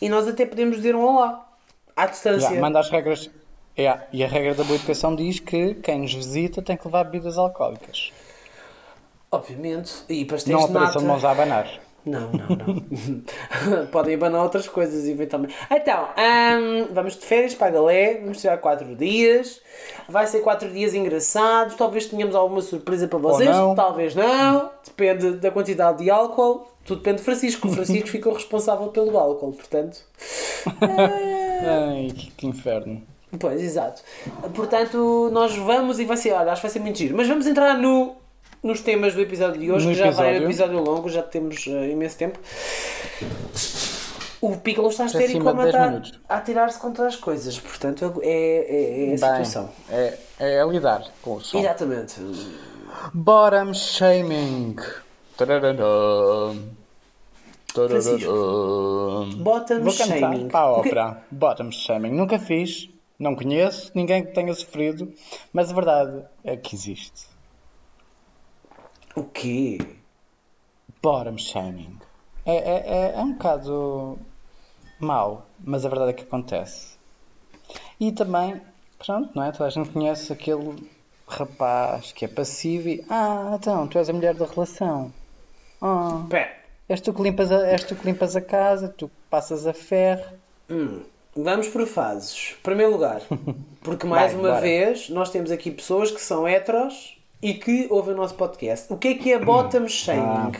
e 0.00 0.08
nós 0.08 0.26
até 0.28 0.44
podemos 0.46 0.76
dizer 0.76 0.94
um 0.94 1.02
olá 1.04 1.46
à 1.94 2.06
distância. 2.06 2.50
Já, 2.54 2.60
manda 2.60 2.78
as 2.78 2.90
regras. 2.90 3.30
É, 3.76 3.98
e 4.12 4.24
a 4.24 4.26
regra 4.26 4.54
da 4.54 4.64
boa 4.64 4.76
educação 4.76 5.14
diz 5.14 5.38
que 5.38 5.74
quem 5.74 6.00
nos 6.00 6.14
visita 6.14 6.62
tem 6.62 6.76
que 6.76 6.86
levar 6.86 7.04
bebidas 7.04 7.36
alcoólicas. 7.36 8.10
Obviamente. 9.30 9.92
E 10.08 10.24
pastéis 10.24 10.56
Não 10.56 10.66
de 10.66 10.70
apareçam 10.76 11.02
de 11.02 11.06
nata. 11.06 11.12
mãos 11.12 11.24
a 11.24 11.30
abanar. 11.30 11.80
Não, 12.06 12.30
não, 12.30 12.46
não. 12.56 13.86
Podem 13.90 14.14
abanar 14.14 14.44
outras 14.44 14.68
coisas 14.68 15.08
eventualmente. 15.08 15.54
Então, 15.68 16.08
hum, 16.16 16.86
vamos 16.92 17.16
de 17.16 17.26
férias 17.26 17.54
para 17.54 17.66
a 17.66 17.70
Galé, 17.70 18.20
vamos 18.20 18.40
tirar 18.40 18.56
4 18.58 18.94
dias. 18.94 19.60
Vai 20.08 20.26
ser 20.28 20.40
4 20.40 20.70
dias 20.70 20.94
engraçados. 20.94 21.74
Talvez 21.74 22.06
tenhamos 22.06 22.36
alguma 22.36 22.62
surpresa 22.62 23.08
para 23.08 23.18
vocês, 23.18 23.50
não. 23.50 23.74
talvez 23.74 24.14
não. 24.14 24.70
Depende 24.86 25.32
da 25.32 25.50
quantidade 25.50 26.04
de 26.04 26.08
álcool. 26.08 26.68
Tudo 26.84 26.98
depende 26.98 27.18
de 27.18 27.24
Francisco. 27.24 27.66
O 27.66 27.72
Francisco 27.72 28.08
ficou 28.08 28.32
responsável 28.32 28.86
pelo 28.88 29.18
álcool, 29.18 29.52
portanto. 29.52 29.98
Ai, 30.80 32.08
que, 32.14 32.30
que 32.30 32.46
inferno. 32.46 33.02
Pois, 33.40 33.60
exato. 33.60 34.02
Portanto, 34.54 35.28
nós 35.32 35.56
vamos 35.56 35.98
e 35.98 36.04
vai 36.04 36.16
ser, 36.16 36.32
olha, 36.32 36.52
acho 36.52 36.60
que 36.60 36.68
vai 36.68 36.72
ser 36.72 36.78
muito 36.78 36.98
giro. 36.98 37.16
Mas 37.16 37.26
vamos 37.26 37.46
entrar 37.48 37.76
no, 37.76 38.14
nos 38.62 38.80
temas 38.80 39.14
do 39.14 39.20
episódio 39.20 39.60
de 39.60 39.70
hoje, 39.70 39.86
No 39.86 39.92
que 39.92 39.98
já 39.98 40.10
vai 40.10 40.40
um 40.40 40.44
episódio. 40.44 40.80
longo, 40.82 41.08
já 41.08 41.22
temos 41.22 41.66
eh, 41.66 41.90
imenso 41.90 42.16
tempo. 42.18 42.38
O 44.40 44.56
Piccolo 44.56 44.88
está 44.88 45.06
histérico 45.06 45.48
a 45.48 45.52
de 45.52 45.58
10 45.58 45.74
matar, 45.74 46.02
a 46.28 46.40
tirar-se 46.40 46.78
contra 46.78 47.06
as 47.06 47.16
coisas. 47.16 47.58
Portanto, 47.58 48.20
é, 48.22 48.28
é, 48.28 49.10
é 49.10 49.14
a 49.14 49.18
situação. 49.18 49.70
Bem, 49.88 49.96
é, 49.98 50.18
é 50.60 50.66
lidar 50.66 51.04
com 51.22 51.34
o 51.36 51.40
som. 51.40 51.58
Exatamente. 51.58 52.20
Bottom 53.14 53.72
shaming. 53.74 54.76
Tararara. 55.36 55.76
Tararara. 57.74 58.16
Bottom 59.36 59.80
Vou 59.80 59.90
shaming. 59.92 60.48
para 60.48 60.60
a 60.60 60.70
ópera. 60.70 61.22
Bottom 61.30 61.70
shaming. 61.72 62.12
Nunca 62.12 62.38
fiz, 62.38 62.88
não 63.18 63.34
conheço, 63.34 63.90
ninguém 63.94 64.24
que 64.24 64.32
tenha 64.32 64.52
sofrido, 64.54 65.12
mas 65.52 65.70
a 65.70 65.74
verdade 65.74 66.22
é 66.44 66.56
que 66.56 66.74
existe. 66.74 67.26
O 69.16 69.24
quê? 69.24 69.78
Bottom 71.02 71.38
shaming. 71.38 71.98
É, 72.44 72.54
é, 72.56 72.84
é, 72.86 73.12
é 73.16 73.20
um 73.20 73.32
bocado 73.32 74.18
mau, 75.00 75.46
mas 75.64 75.84
a 75.84 75.88
verdade 75.88 76.10
é 76.10 76.14
que 76.14 76.22
acontece. 76.24 76.96
E 77.98 78.12
também, 78.12 78.60
pronto, 79.04 79.30
não 79.34 79.42
é? 79.44 79.52
Toda 79.52 79.64
a 79.66 79.70
gente 79.70 79.90
conhece 79.90 80.32
aquele 80.32 80.86
rapaz 81.26 82.12
que 82.12 82.24
é 82.24 82.28
passivo 82.28 82.88
e. 82.88 83.04
Ah, 83.08 83.56
então, 83.58 83.86
tu 83.88 83.98
és 83.98 84.08
a 84.08 84.12
mulher 84.12 84.34
da 84.34 84.46
relação. 84.46 85.12
Ah, 85.80 86.24
Pera. 86.28 86.54
és 86.88 87.00
tu 87.00 87.12
que 87.12 87.22
limpas 87.22 87.50
a, 87.50 87.66
és 87.68 87.84
tu 87.84 87.96
que 87.96 88.04
limpas 88.06 88.36
a 88.36 88.40
casa, 88.40 88.88
tu 88.88 89.08
que 89.08 89.14
passas 89.30 89.66
a 89.66 89.72
ferro. 89.72 90.36
Hum, 90.70 91.02
vamos 91.34 91.68
por 91.68 91.86
fases. 91.86 92.54
Primeiro 92.62 92.92
lugar, 92.92 93.22
porque 93.82 94.06
mais 94.06 94.32
Vai, 94.32 94.40
uma 94.40 94.48
bora. 94.50 94.60
vez 94.60 95.08
nós 95.08 95.30
temos 95.30 95.50
aqui 95.50 95.70
pessoas 95.70 96.10
que 96.10 96.20
são 96.20 96.46
heteros 96.46 97.15
e 97.42 97.54
que 97.54 97.86
ouvem 97.90 98.14
o 98.14 98.16
nosso 98.16 98.34
podcast. 98.34 98.92
O 98.92 98.96
que 98.96 99.08
é 99.08 99.14
que 99.14 99.32
é 99.32 99.38
bottom 99.38 99.88
shaming? 99.88 100.52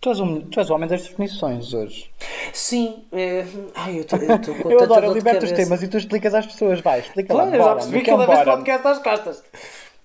Tu 0.00 0.08
és, 0.08 0.18
um, 0.18 0.40
tu 0.40 0.58
és 0.58 0.68
o 0.68 0.74
homem 0.74 0.88
das 0.88 1.02
definições 1.02 1.72
hoje. 1.72 2.10
Sim, 2.52 3.04
é... 3.12 3.46
ai, 3.72 3.98
eu 3.98 4.00
estou 4.00 4.18
com 4.18 4.26
Eu 4.68 4.82
adoro, 4.82 5.06
eu 5.06 5.14
liberto 5.14 5.44
os 5.44 5.52
temas 5.52 5.80
e 5.80 5.86
tu 5.86 5.96
explicas 5.96 6.34
às 6.34 6.44
pessoas. 6.44 6.80
Vai, 6.80 6.98
explica 7.00 7.32
lá. 7.32 7.42
Claro, 7.44 7.56
eu 7.56 7.64
já 7.64 7.74
percebi 7.74 8.02
que 8.02 8.10
ele 8.10 8.18
leva 8.18 8.34
este 8.34 8.44
podcast 8.44 8.88
às 8.88 8.98
costas. 8.98 9.44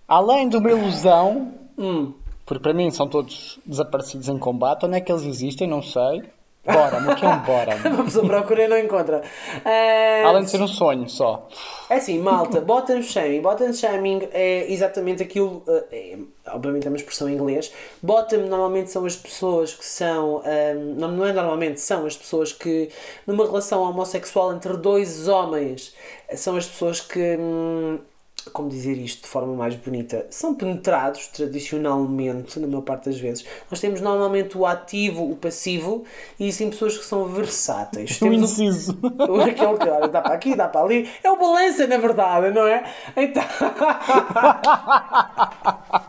Além 0.08 0.48
de 0.48 0.58
uma 0.58 0.70
ilusão, 0.70 1.52
Hum. 1.78 2.14
porque 2.46 2.62
para 2.62 2.74
mim 2.74 2.92
são 2.92 3.08
todos 3.08 3.60
desaparecidos 3.66 4.30
em 4.30 4.38
combate, 4.38 4.86
onde 4.86 4.98
é 4.98 5.02
que 5.02 5.12
eles 5.12 5.24
existem, 5.24 5.68
não 5.68 5.82
sei. 5.82 6.24
Bora, 6.72 6.98
o 7.12 7.16
que 7.16 7.26
é 7.26 7.30
um 7.30 7.40
bora? 7.40 7.76
Vamos 7.96 8.18
a 8.18 8.22
procurar 8.22 8.64
e 8.66 8.68
não 8.68 8.78
encontra. 8.78 9.22
Ah, 9.64 10.24
Além 10.28 10.44
de 10.44 10.50
ser 10.52 10.62
um 10.62 10.68
sonho 10.68 11.10
só. 11.10 11.48
É 11.90 11.96
assim, 11.96 12.20
malta, 12.20 12.60
bottom 12.60 13.02
shaming. 13.02 13.42
Bottom 13.42 13.72
shaming 13.72 14.28
é 14.34 14.72
exatamente 14.72 15.24
aquilo. 15.24 15.64
uh, 15.68 15.84
É, 15.92 16.18
obviamente 16.48 16.86
é 16.86 16.90
uma 16.90 16.98
expressão 16.98 17.30
em 17.30 17.34
inglês. 17.34 17.72
Bottom 18.04 18.48
normalmente 18.48 18.92
são 18.92 19.06
as 19.06 19.16
pessoas 19.16 19.74
que 19.74 19.86
são. 19.86 20.42
um, 20.46 20.96
não, 20.98 21.12
não 21.12 21.26
é 21.26 21.32
normalmente, 21.32 21.80
são 21.80 22.06
as 22.06 22.18
pessoas 22.18 22.52
que, 22.52 22.90
numa 23.26 23.46
relação 23.46 23.82
homossexual 23.84 24.54
entre 24.54 24.76
dois 24.76 25.28
homens, 25.28 25.96
são 26.36 26.58
as 26.58 26.68
pessoas 26.68 27.00
que. 27.00 27.38
hum, 27.40 28.00
como 28.50 28.70
dizer 28.70 28.98
isto 28.98 29.24
de 29.24 29.28
forma 29.28 29.54
mais 29.54 29.76
bonita, 29.76 30.26
são 30.30 30.56
penetrados 30.56 31.28
tradicionalmente, 31.28 32.60
na 32.60 32.68
maior 32.68 32.82
parte 32.82 33.06
das 33.06 33.20
vezes. 33.20 33.46
Nós 33.70 33.80
temos 33.80 34.02
normalmente 34.02 34.58
o 34.58 34.66
ativo, 34.66 35.30
o 35.30 35.36
passivo, 35.36 36.04
e 36.40 36.52
sim 36.52 36.70
pessoas 36.70 36.98
que 36.98 37.06
são 37.06 37.26
versáteis. 37.26 38.18
O 38.18 38.30
Temos 38.30 38.58
o 38.58 38.64
inciso. 38.64 39.00
Aquele 39.42 39.78
que 39.78 39.90
olha, 39.90 40.08
dá 40.08 40.22
para 40.22 40.34
aqui, 40.34 40.56
dá 40.56 40.68
para 40.68 40.82
ali. 40.82 41.10
É 41.24 41.32
o 41.32 41.38
balança, 41.38 41.88
na 41.88 41.98
verdade, 41.98 42.54
não 42.54 42.68
é? 42.68 42.84
Então. 43.16 43.44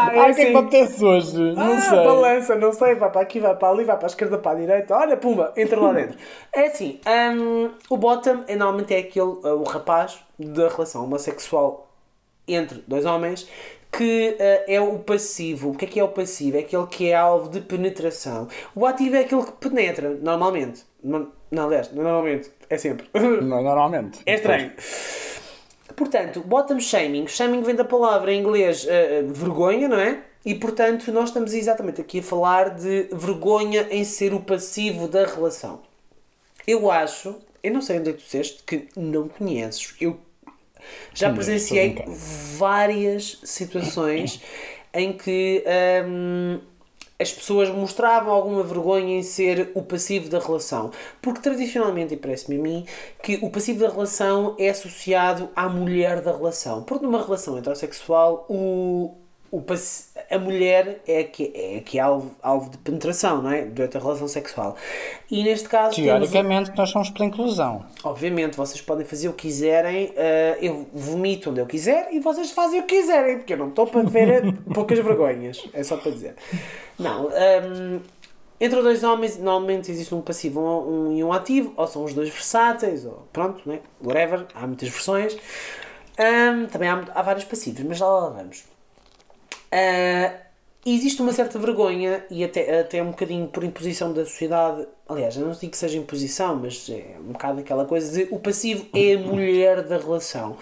pá, 0.00 0.14
é 0.14 0.18
Ai, 0.18 0.30
o 0.30 0.34
que 0.34 0.40
é 0.42 0.52
que 0.52 0.76
assim. 0.76 1.04
hoje? 1.04 1.36
Não 1.54 1.72
Ah, 1.72 1.80
sei. 1.80 2.04
balança, 2.04 2.54
não 2.56 2.72
sei, 2.72 2.94
vai 2.94 3.10
para 3.10 3.20
aqui, 3.20 3.40
vai 3.40 3.54
para 3.56 3.68
ali, 3.70 3.84
vai 3.84 3.96
para 3.96 4.06
a 4.06 4.08
esquerda, 4.10 4.38
para 4.38 4.52
a 4.52 4.60
direita, 4.60 4.94
olha, 4.96 5.16
pumba, 5.16 5.52
entra 5.56 5.80
lá 5.80 5.92
dentro. 5.92 6.18
É 6.52 6.66
assim, 6.66 7.00
hum, 7.34 7.70
o 7.90 7.96
bottom 7.96 8.44
é, 8.46 8.56
normalmente 8.56 8.94
é 8.94 8.98
aquele, 8.98 9.26
uh, 9.26 9.60
o 9.60 9.64
rapaz 9.64 10.18
da 10.38 10.68
relação 10.68 11.04
homossexual 11.04 11.88
entre 12.46 12.82
dois 12.86 13.04
homens 13.04 13.48
que 13.90 14.36
uh, 14.38 14.64
é 14.70 14.80
o 14.80 14.98
passivo. 14.98 15.70
O 15.70 15.74
que 15.74 15.84
é 15.84 15.88
que 15.88 16.00
é 16.00 16.04
o 16.04 16.08
passivo? 16.08 16.56
É 16.56 16.60
aquele 16.60 16.86
que 16.86 17.10
é 17.10 17.14
alvo 17.16 17.48
de 17.48 17.60
penetração. 17.60 18.48
O 18.74 18.84
ativo 18.86 19.16
é 19.16 19.20
aquele 19.20 19.42
que 19.44 19.52
penetra, 19.52 20.10
normalmente. 20.22 20.84
Não, 21.02 21.28
não 21.50 21.64
aliás, 21.66 21.90
não 21.92 22.02
normalmente, 22.02 22.50
é 22.68 22.76
sempre. 22.76 23.08
Não, 23.14 23.62
normalmente. 23.62 24.20
É 24.26 24.34
estranho. 24.34 24.72
Portanto, 25.98 26.40
bottom 26.46 26.78
shaming. 26.78 27.26
Shaming 27.26 27.62
vem 27.62 27.74
da 27.74 27.84
palavra 27.84 28.32
em 28.32 28.38
inglês 28.38 28.86
eh, 28.88 29.24
vergonha, 29.26 29.88
não 29.88 29.98
é? 29.98 30.22
E 30.44 30.54
portanto, 30.54 31.10
nós 31.10 31.30
estamos 31.30 31.52
exatamente 31.52 32.00
aqui 32.00 32.20
a 32.20 32.22
falar 32.22 32.70
de 32.70 33.08
vergonha 33.12 33.88
em 33.90 34.04
ser 34.04 34.32
o 34.32 34.38
passivo 34.38 35.08
da 35.08 35.26
relação. 35.26 35.80
Eu 36.64 36.88
acho, 36.88 37.34
eu 37.64 37.72
não 37.72 37.82
sei 37.82 37.98
onde 37.98 38.10
é 38.10 38.12
que 38.12 38.20
tu 38.20 38.24
disseste, 38.24 38.62
que 38.62 38.86
não 38.96 39.26
conheces. 39.26 39.96
Eu 40.00 40.20
já 41.12 41.32
presenciei 41.32 41.96
várias 42.56 43.40
situações 43.42 44.40
em 44.94 45.12
que 45.12 45.64
hum, 46.06 46.60
as 47.18 47.32
pessoas 47.32 47.68
mostravam 47.68 48.32
alguma 48.32 48.62
vergonha 48.62 49.18
em 49.18 49.22
ser 49.22 49.72
o 49.74 49.82
passivo 49.82 50.28
da 50.28 50.38
relação. 50.38 50.92
Porque 51.20 51.40
tradicionalmente, 51.40 52.14
e 52.14 52.16
parece-me 52.16 52.58
a 52.58 52.62
mim, 52.62 52.86
que 53.22 53.38
o 53.42 53.50
passivo 53.50 53.80
da 53.80 53.88
relação 53.88 54.54
é 54.58 54.70
associado 54.70 55.50
à 55.56 55.68
mulher 55.68 56.20
da 56.20 56.30
relação. 56.30 56.82
Porque 56.84 57.04
numa 57.04 57.22
relação 57.22 57.58
heterossexual, 57.58 58.46
o, 58.48 59.16
o 59.50 59.62
a 60.30 60.38
mulher 60.38 61.00
é 61.06 61.24
que 61.24 61.52
é, 61.54 61.80
que 61.80 61.98
é 61.98 62.02
alvo, 62.02 62.34
alvo 62.42 62.70
de 62.70 62.78
penetração, 62.78 63.40
não 63.40 63.50
é? 63.50 63.62
Durante 63.64 63.96
a 63.96 64.00
relação 64.00 64.28
sexual. 64.28 64.76
E 65.30 65.42
neste 65.42 65.68
caso 65.68 65.96
temos... 65.96 66.10
Teoricamente, 66.10 66.76
nós 66.76 66.90
somos 66.90 67.08
pela 67.10 67.24
inclusão. 67.24 67.86
Obviamente, 68.04 68.56
vocês 68.56 68.80
podem 68.80 69.06
fazer 69.06 69.28
o 69.28 69.32
que 69.32 69.48
quiserem, 69.48 70.12
eh, 70.16 70.58
eu 70.60 70.86
vomito 70.92 71.50
onde 71.50 71.60
eu 71.60 71.66
quiser 71.66 72.08
e 72.12 72.20
vocês 72.20 72.50
fazem 72.50 72.80
o 72.80 72.82
que 72.82 72.96
quiserem, 72.96 73.38
porque 73.38 73.54
eu 73.54 73.56
não 73.56 73.68
estou 73.68 73.86
para 73.86 74.02
ver 74.02 74.52
poucas 74.74 74.98
vergonhas, 74.98 75.66
é 75.72 75.82
só 75.82 75.96
para 75.96 76.12
dizer. 76.12 76.34
Não, 76.98 77.30
ehm, 77.30 78.00
entre 78.60 78.82
dois 78.82 79.02
homens, 79.02 79.38
normalmente 79.38 79.90
existe 79.90 80.14
um 80.14 80.20
passivo 80.20 80.60
um, 80.60 81.08
um 81.08 81.16
e 81.16 81.24
um 81.24 81.32
ativo, 81.32 81.72
ou 81.74 81.86
são 81.86 82.04
os 82.04 82.12
dois 82.12 82.28
versáteis, 82.28 83.06
ou 83.06 83.26
pronto, 83.32 83.66
né? 83.66 83.80
whatever, 84.04 84.46
há 84.54 84.66
muitas 84.66 84.90
versões. 84.90 85.36
Ehm, 86.18 86.66
também 86.66 86.88
há, 86.90 87.02
há 87.14 87.22
vários 87.22 87.44
passivos, 87.44 87.82
mas 87.84 87.96
já 87.96 88.06
lá 88.06 88.28
vamos. 88.28 88.77
Ah, 89.70 90.34
existe 90.84 91.20
uma 91.20 91.32
certa 91.32 91.58
vergonha 91.58 92.24
e 92.30 92.44
até, 92.44 92.80
até 92.80 93.02
um 93.02 93.10
bocadinho 93.10 93.48
por 93.48 93.64
imposição 93.64 94.12
da 94.12 94.24
sociedade. 94.24 94.86
Aliás, 95.08 95.36
eu 95.36 95.46
não 95.46 95.52
digo 95.52 95.70
que 95.70 95.76
seja 95.76 95.98
imposição, 95.98 96.56
mas 96.56 96.88
é 96.88 97.16
um 97.20 97.32
bocado 97.32 97.60
aquela 97.60 97.84
coisa 97.84 98.12
de 98.12 98.34
o 98.34 98.38
passivo 98.38 98.86
é 98.94 99.14
a 99.14 99.18
mulher 99.18 99.82
da 99.82 99.98
relação. 99.98 100.56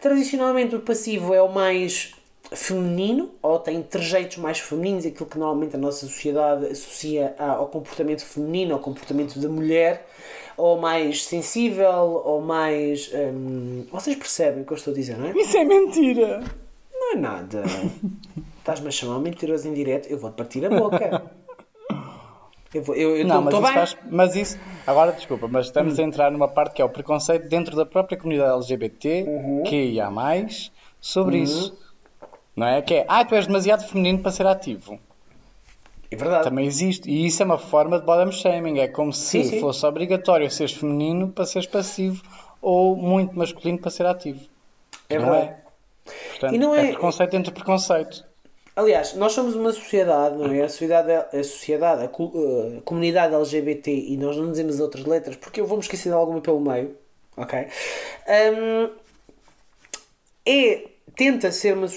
Tradicionalmente, 0.00 0.76
o 0.76 0.80
passivo 0.80 1.34
é 1.34 1.42
o 1.42 1.52
mais 1.52 2.14
feminino 2.52 3.30
ou 3.42 3.58
tem 3.58 3.82
trejeitos 3.82 4.38
mais 4.38 4.58
femininos, 4.58 5.04
aquilo 5.04 5.28
que 5.28 5.38
normalmente 5.38 5.76
a 5.76 5.78
nossa 5.78 6.06
sociedade 6.06 6.66
associa 6.66 7.34
ao 7.38 7.66
comportamento 7.66 8.24
feminino, 8.24 8.74
ao 8.74 8.80
comportamento 8.80 9.38
da 9.38 9.48
mulher, 9.48 10.06
ou 10.56 10.78
mais 10.80 11.24
sensível, 11.24 12.22
ou 12.24 12.40
mais. 12.40 13.10
hum, 13.12 13.84
vocês 13.92 14.16
percebem 14.16 14.62
o 14.62 14.66
que 14.66 14.72
eu 14.72 14.76
estou 14.76 14.92
a 14.92 14.96
dizer, 14.96 15.18
não 15.18 15.26
é? 15.26 15.32
Isso 15.36 15.56
é 15.56 15.64
mentira! 15.64 16.67
Não 17.08 17.12
é 17.12 17.16
nada. 17.16 17.62
Estás-me 18.58 18.88
a 18.88 18.90
chamar 18.90 19.18
mentiroso 19.20 19.66
em 19.68 19.72
direto, 19.74 20.08
eu 20.10 20.18
vou-te 20.18 20.34
partir 20.34 20.64
a 20.66 20.68
boca. 20.70 21.30
Eu 22.74 22.82
vou, 22.82 22.94
eu, 22.94 23.16
eu 23.16 23.26
Não, 23.26 23.40
mas 23.40 23.54
bem. 23.54 23.62
isso, 23.64 23.72
faz, 23.72 23.96
mas 24.10 24.36
isso, 24.36 24.58
agora 24.86 25.12
desculpa, 25.12 25.48
mas 25.48 25.66
estamos 25.66 25.98
a 25.98 26.02
entrar 26.02 26.30
numa 26.30 26.46
parte 26.48 26.74
que 26.74 26.82
é 26.82 26.84
o 26.84 26.88
preconceito 26.90 27.48
dentro 27.48 27.74
da 27.74 27.86
própria 27.86 28.18
comunidade 28.18 28.52
LGBT, 28.56 29.24
Uhum. 29.26 29.62
que 29.62 29.98
há 29.98 30.10
mais, 30.10 30.70
sobre 31.00 31.38
isso. 31.38 31.74
Não 32.54 32.66
é? 32.66 32.82
Que 32.82 32.94
é, 32.96 33.06
ah, 33.08 33.24
tu 33.24 33.34
és 33.34 33.46
demasiado 33.46 33.86
feminino 33.88 34.18
para 34.18 34.32
ser 34.32 34.46
ativo. 34.46 34.98
É 36.10 36.16
verdade. 36.16 36.44
Também 36.44 36.66
existe. 36.66 37.08
E 37.08 37.24
isso 37.26 37.42
é 37.42 37.46
uma 37.46 37.56
forma 37.58 37.98
de 37.98 38.04
bottom 38.04 38.32
shaming. 38.32 38.80
É 38.80 38.88
como 38.88 39.12
se 39.12 39.42
Sim, 39.42 39.44
sim. 39.44 39.60
fosse 39.60 39.86
obrigatório 39.86 40.50
seres 40.50 40.72
feminino 40.72 41.28
para 41.28 41.46
seres 41.46 41.66
passivo 41.68 42.22
ou 42.60 42.96
muito 42.96 43.38
masculino 43.38 43.78
para 43.78 43.90
ser 43.90 44.04
ativo. 44.06 44.40
É 45.08 45.18
não 45.18 45.26
verdade. 45.30 45.48
é? 45.50 45.67
Portanto, 46.30 46.54
E 46.54 46.58
não 46.58 46.74
é... 46.74 46.86
é- 46.86 46.92
preconceito 46.92 47.34
entre 47.34 47.52
preconceito. 47.52 48.26
Aliás, 48.76 49.14
nós 49.14 49.32
somos 49.32 49.56
uma 49.56 49.72
sociedade, 49.72 50.36
não 50.36 50.52
é? 50.52 50.62
A 50.62 50.68
sociedade, 50.68 51.10
a, 51.12 51.42
sociedade, 51.42 52.02
a, 52.02 52.04
a 52.04 52.80
comunidade 52.82 53.34
LGBT, 53.34 53.90
e 53.90 54.16
nós 54.16 54.36
não 54.36 54.52
dizemos 54.52 54.78
outras 54.78 55.04
letras 55.04 55.34
porque 55.34 55.60
eu 55.60 55.66
vou-me 55.66 55.82
esquecer 55.82 56.10
de 56.10 56.14
alguma 56.14 56.40
pelo 56.40 56.60
meio, 56.60 56.96
ok? 57.36 57.66
Hum, 58.28 58.90
é, 60.46 60.84
tenta 61.18 61.50
ser 61.50 61.74
uma, 61.74 61.88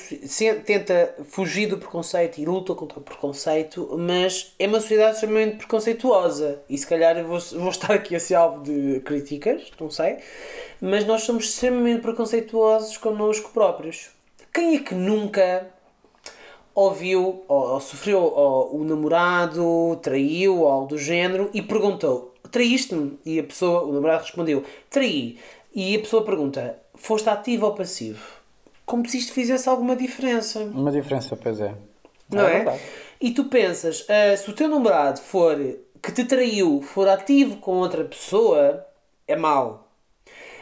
tenta 0.65 1.13
fugir 1.25 1.67
do 1.67 1.77
preconceito 1.77 2.39
e 2.39 2.45
luta 2.45 2.73
contra 2.73 2.97
o 2.97 3.03
preconceito, 3.03 3.95
mas 3.95 4.55
é 4.57 4.65
uma 4.65 4.79
sociedade 4.79 5.13
extremamente 5.13 5.57
preconceituosa. 5.57 6.59
E 6.67 6.75
se 6.75 6.87
calhar 6.87 7.23
vou, 7.23 7.39
vou 7.39 7.69
estar 7.69 7.93
aqui 7.93 8.15
a 8.15 8.19
ser 8.19 8.33
alvo 8.33 8.63
de 8.63 8.99
críticas, 9.01 9.71
não 9.79 9.91
sei, 9.91 10.17
mas 10.81 11.05
nós 11.05 11.21
somos 11.21 11.45
extremamente 11.45 12.01
preconceituosos 12.01 12.97
connosco 12.97 13.51
próprios. 13.51 14.09
Quem 14.51 14.77
é 14.77 14.79
que 14.79 14.95
nunca 14.95 15.67
ouviu 16.73 17.43
ou, 17.47 17.73
ou 17.73 17.79
sofreu 17.79 18.23
ou 18.23 18.75
o 18.75 18.83
namorado 18.83 19.99
traiu 20.01 20.61
ou 20.61 20.67
algo 20.67 20.87
do 20.87 20.97
género 20.97 21.47
e 21.53 21.61
perguntou 21.61 22.33
traíste-me? 22.49 23.19
E 23.23 23.39
a 23.39 23.43
pessoa, 23.43 23.83
o 23.83 23.93
namorado 23.93 24.23
respondeu 24.23 24.63
traí. 24.89 25.37
E 25.75 25.95
a 25.95 25.99
pessoa 25.99 26.25
pergunta 26.25 26.75
foste 26.95 27.29
ativo 27.29 27.67
ou 27.67 27.75
passivo? 27.75 28.40
Como 28.91 29.07
se 29.07 29.19
isto 29.19 29.31
fizesse 29.31 29.69
alguma 29.69 29.95
diferença. 29.95 30.59
Uma 30.59 30.91
diferença, 30.91 31.37
pois 31.41 31.61
é. 31.61 31.73
Não 32.29 32.45
é? 32.45 32.55
verdade. 32.57 32.81
E 33.21 33.31
tu 33.31 33.45
pensas, 33.45 34.05
ah, 34.09 34.35
se 34.35 34.49
o 34.49 34.53
teu 34.53 34.67
namorado 34.67 35.21
for 35.21 35.55
que 36.03 36.11
te 36.11 36.25
traiu, 36.25 36.81
for 36.81 37.07
ativo 37.07 37.55
com 37.55 37.77
outra 37.77 38.03
pessoa, 38.03 38.85
é 39.25 39.33
mau. 39.37 39.87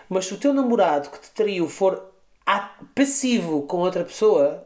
Mas 0.08 0.26
se 0.28 0.36
o 0.36 0.38
teu 0.38 0.54
namorado 0.54 1.10
que 1.10 1.20
te 1.20 1.32
traiu 1.32 1.68
for 1.68 2.12
passivo 2.94 3.64
com 3.64 3.78
outra 3.78 4.04
pessoa, 4.04 4.64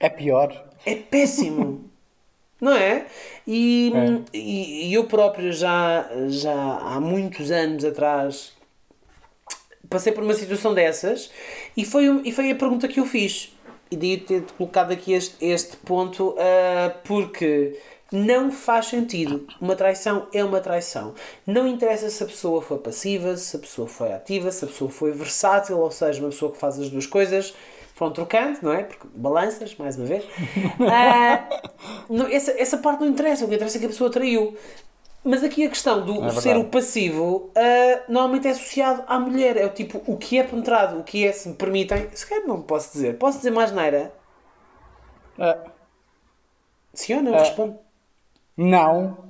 É 0.00 0.08
pior. 0.08 0.64
é 0.84 0.96
péssimo. 0.96 1.88
Não 2.60 2.72
é? 2.72 3.06
E, 3.46 3.92
e, 4.32 4.88
e 4.88 4.94
eu 4.94 5.04
próprio 5.04 5.52
já, 5.52 6.10
já 6.26 6.52
há 6.78 7.00
muitos 7.00 7.52
anos 7.52 7.84
atrás 7.84 8.53
passei 9.94 10.12
por 10.12 10.22
uma 10.22 10.34
situação 10.34 10.74
dessas 10.74 11.30
e 11.76 11.84
foi, 11.84 12.22
e 12.24 12.32
foi 12.32 12.50
a 12.50 12.54
pergunta 12.54 12.88
que 12.88 13.00
eu 13.00 13.06
fiz. 13.06 13.52
E 13.90 13.96
daí 13.96 14.16
ter 14.16 14.42
colocado 14.58 14.92
aqui 14.92 15.12
este, 15.12 15.36
este 15.44 15.76
ponto 15.78 16.34
ah, 16.38 16.94
porque 17.04 17.78
não 18.10 18.50
faz 18.50 18.86
sentido. 18.86 19.46
Uma 19.60 19.76
traição 19.76 20.26
é 20.32 20.42
uma 20.44 20.60
traição. 20.60 21.14
Não 21.46 21.66
interessa 21.66 22.08
se 22.10 22.22
a 22.22 22.26
pessoa 22.26 22.60
foi 22.62 22.78
passiva, 22.78 23.36
se 23.36 23.56
a 23.56 23.58
pessoa 23.58 23.88
foi 23.88 24.12
ativa, 24.12 24.50
se 24.50 24.64
a 24.64 24.68
pessoa 24.68 24.90
foi 24.90 25.12
versátil, 25.12 25.78
ou 25.78 25.90
seja, 25.90 26.20
uma 26.20 26.30
pessoa 26.30 26.52
que 26.52 26.58
faz 26.58 26.78
as 26.78 26.88
duas 26.88 27.06
coisas. 27.06 27.54
Foram 27.94 28.12
trocando, 28.12 28.58
não 28.62 28.72
é? 28.72 28.82
Porque 28.82 29.06
balanças, 29.14 29.76
mais 29.76 29.96
uma 29.96 30.06
vez. 30.06 30.24
Ah, 30.90 31.48
não, 32.10 32.26
essa, 32.26 32.50
essa 32.60 32.78
parte 32.78 33.00
não 33.00 33.08
interessa. 33.08 33.44
O 33.44 33.48
que 33.48 33.54
interessa 33.54 33.78
é 33.78 33.80
que 33.80 33.86
a 33.86 33.90
pessoa 33.90 34.10
traiu. 34.10 34.56
Mas 35.24 35.42
aqui 35.42 35.64
a 35.64 35.68
questão 35.70 36.04
do 36.04 36.22
É 36.22 36.30
ser 36.30 36.56
o 36.56 36.64
passivo 36.64 37.50
ah, 37.56 38.02
normalmente 38.08 38.46
é 38.46 38.50
associado 38.50 39.04
à 39.06 39.18
mulher. 39.18 39.56
É 39.56 39.64
o 39.64 39.70
tipo, 39.70 40.02
o 40.06 40.16
que 40.18 40.38
é 40.38 40.42
penetrado, 40.44 40.98
o 40.98 41.02
que 41.02 41.26
é, 41.26 41.32
se 41.32 41.48
me 41.48 41.54
permitem. 41.54 42.08
Se 42.12 42.26
calhar 42.26 42.46
não 42.46 42.60
posso 42.60 42.92
dizer. 42.92 43.16
Posso 43.18 43.38
dizer 43.38 43.50
mais 43.50 43.72
neira? 43.72 44.12
Ah, 45.38 45.58
Sim 46.92 47.16
ou 47.16 47.22
não? 47.22 47.34
Ah. 47.34 47.38
Responde. 47.38 47.76
não. 48.56 49.24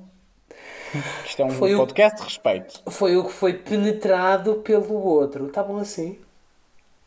Isto 1.24 1.42
é 1.42 1.44
um 1.46 1.50
Foi 1.50 1.74
o- 1.74 1.78
podcast 1.78 2.18
de 2.18 2.24
respeito. 2.24 2.80
Foi 2.88 3.16
o 3.16 3.24
que 3.24 3.32
foi 3.32 3.52
penetrado 3.54 4.56
pelo 4.56 4.94
outro. 4.94 5.46
Está 5.46 5.60
bom 5.62 5.78
assim? 5.78 6.18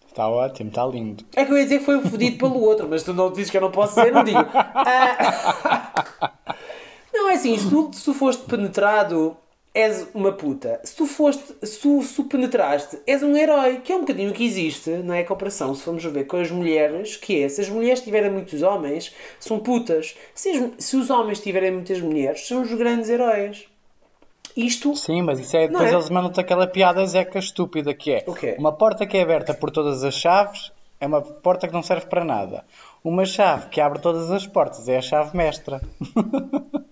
Está 0.09 0.27
ótimo, 0.27 0.69
está 0.69 0.83
lindo. 0.85 1.23
É 1.35 1.45
que 1.45 1.51
eu 1.53 1.57
ia 1.57 1.63
dizer 1.63 1.79
que 1.79 1.85
foi 1.85 2.01
fodido 2.01 2.37
pelo 2.37 2.59
outro, 2.59 2.87
mas 2.89 3.03
tu 3.03 3.13
não 3.13 3.31
dizes 3.31 3.49
que 3.51 3.55
eu 3.55 3.61
não 3.61 3.69
posso 3.71 3.93
dizer, 3.95 4.11
não 4.11 4.23
digo. 4.23 4.39
Ah, 4.49 5.17
é 5.63 5.66
assim, 7.39 7.57
se 7.57 7.69
tu, 7.69 7.89
se 7.93 8.03
tu 8.05 8.13
foste 8.13 8.43
penetrado, 8.43 9.35
és 9.73 10.07
uma 10.13 10.31
puta. 10.31 10.79
Se 10.83 10.95
tu 10.95 11.05
foste, 11.05 11.53
se 11.63 12.01
se 12.03 12.23
penetraste, 12.23 12.99
és 13.05 13.21
um 13.21 13.35
herói, 13.37 13.79
que 13.83 13.93
é 13.93 13.95
um 13.95 13.99
bocadinho 14.01 14.31
o 14.31 14.33
que 14.33 14.43
existe, 14.45 14.89
não 14.89 15.13
é? 15.13 15.19
A 15.21 15.25
comparação, 15.25 15.73
se 15.75 15.83
formos 15.83 16.03
ver 16.03 16.25
com 16.25 16.37
as 16.37 16.49
mulheres, 16.49 17.15
que 17.15 17.43
é, 17.43 17.49
se 17.49 17.61
as 17.61 17.69
mulheres 17.69 18.01
tiverem 18.01 18.31
muitos 18.31 18.61
homens, 18.63 19.13
são 19.39 19.59
putas. 19.59 20.15
Se, 20.33 20.49
as- 20.49 20.71
se 20.85 20.97
os 20.97 21.09
homens 21.09 21.39
tiverem 21.39 21.71
muitas 21.71 22.01
mulheres, 22.01 22.47
são 22.47 22.61
os 22.61 22.73
grandes 22.73 23.09
heróis. 23.09 23.65
Isto 24.55 24.95
Sim, 24.95 25.21
mas 25.21 25.39
isso 25.39 25.55
é. 25.55 25.67
Depois 25.67 25.91
é? 25.91 25.93
eles 25.93 26.09
mandam-te 26.09 26.39
aquela 26.39 26.65
piada 26.65 27.05
zeca 27.05 27.37
estúpida 27.37 27.93
que 27.93 28.11
é. 28.13 28.23
O 28.25 28.33
quê? 28.33 28.55
Uma 28.57 28.71
porta 28.71 29.05
que 29.05 29.15
é 29.15 29.21
aberta 29.21 29.53
por 29.53 29.69
todas 29.69 30.03
as 30.03 30.15
chaves 30.15 30.71
é 30.99 31.05
uma 31.05 31.21
porta 31.21 31.67
que 31.67 31.73
não 31.73 31.83
serve 31.83 32.07
para 32.07 32.25
nada. 32.25 32.65
Uma 33.03 33.23
chave 33.23 33.69
que 33.69 33.79
abre 33.79 33.99
todas 33.99 34.31
as 34.31 34.47
portas 34.47 34.89
é 34.89 34.97
a 34.97 35.01
chave 35.01 35.37
mestra. 35.37 35.79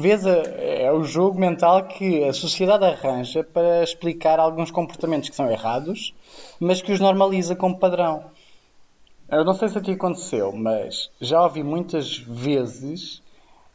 Vês, 0.00 0.24
é 0.24 0.90
o 0.90 1.04
jogo 1.04 1.38
mental 1.38 1.84
que 1.84 2.24
a 2.24 2.32
sociedade 2.32 2.86
arranja 2.86 3.44
para 3.44 3.82
explicar 3.82 4.40
alguns 4.40 4.70
comportamentos 4.70 5.28
que 5.28 5.36
são 5.36 5.50
errados, 5.50 6.14
mas 6.58 6.80
que 6.80 6.90
os 6.90 7.00
normaliza 7.00 7.54
como 7.54 7.78
padrão. 7.78 8.24
Eu 9.28 9.44
não 9.44 9.52
sei 9.52 9.68
se 9.68 9.76
a 9.76 9.80
ti 9.82 9.90
aconteceu, 9.90 10.52
mas 10.52 11.10
já 11.20 11.42
ouvi 11.42 11.62
muitas 11.62 12.16
vezes 12.16 13.22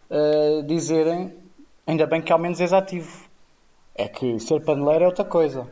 uh, 0.10 0.64
dizerem 0.64 1.32
ainda 1.86 2.08
bem 2.08 2.24
que 2.24 2.34
ao 2.34 2.40
menos 2.40 2.60
és 2.60 2.74
ativo. 2.74 3.30
É 3.94 4.08
que 4.08 4.40
ser 4.40 4.66
paneleiro 4.66 5.04
é 5.04 5.08
outra 5.08 5.26
coisa. 5.26 5.70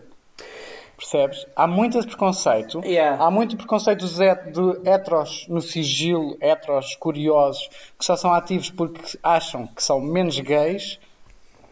Percebes? 1.03 1.45
Há 1.53 1.67
muito 1.67 1.97
esse 1.97 2.07
preconceito. 2.07 2.79
Yeah. 2.85 3.21
Há 3.21 3.29
muito 3.29 3.57
preconceito 3.57 4.05
de 4.07 4.89
heteros 4.89 5.45
no 5.49 5.59
sigilo, 5.59 6.37
heteros 6.39 6.95
curiosos, 6.95 7.67
que 7.99 8.05
só 8.05 8.15
são 8.15 8.33
ativos 8.33 8.69
porque 8.69 9.17
acham 9.21 9.67
que 9.67 9.83
são 9.83 9.99
menos 9.99 10.39
gays 10.39 10.97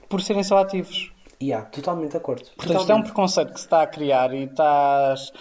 por 0.09 0.21
serem 0.21 0.43
só 0.43 0.57
ativos. 0.57 1.13
Yeah, 1.41 1.65
totalmente 1.69 2.11
de 2.11 2.17
acordo. 2.17 2.43
Portanto, 2.43 2.59
isto 2.59 2.71
é 2.71 2.75
um 2.75 2.79
Totalmente. 2.81 3.05
preconceito 3.05 3.53
que 3.53 3.59
se 3.59 3.65
está 3.65 3.81
a 3.81 3.87
criar 3.87 4.33
e 4.33 4.43
estás. 4.43 5.31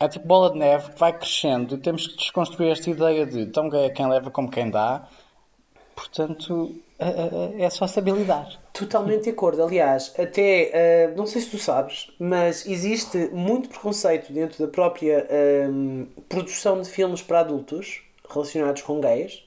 É 0.00 0.08
tipo 0.08 0.26
bola 0.26 0.50
de 0.52 0.58
neve 0.58 0.92
que 0.92 0.98
vai 0.98 1.12
crescendo 1.12 1.74
e 1.74 1.78
temos 1.78 2.06
que 2.06 2.16
desconstruir 2.16 2.70
esta 2.72 2.88
ideia 2.88 3.26
de 3.26 3.46
tão 3.46 3.68
gay 3.68 3.84
é 3.86 3.90
quem 3.90 4.08
leva 4.08 4.30
como 4.30 4.50
quem 4.50 4.70
dá. 4.70 5.06
Portanto, 5.94 6.74
é, 6.98 7.08
é- 7.60 7.62
é 7.64 7.70
só 7.70 7.86
saber 7.86 8.12
lidar. 8.14 8.48
Totalmente 8.78 9.24
de 9.24 9.30
acordo. 9.30 9.62
Aliás, 9.62 10.14
até, 10.16 10.70
eh, 10.72 11.12
não 11.16 11.26
sei 11.26 11.42
se 11.42 11.50
tu 11.50 11.58
sabes, 11.58 12.12
mas 12.18 12.64
existe 12.64 13.28
muito 13.32 13.68
preconceito 13.68 14.32
dentro 14.32 14.64
da 14.64 14.70
própria 14.70 15.26
produção 16.28 16.80
de 16.80 16.88
filmes 16.88 17.20
para 17.20 17.40
adultos 17.40 18.02
relacionados 18.28 18.82
com 18.82 19.00
gays. 19.00 19.42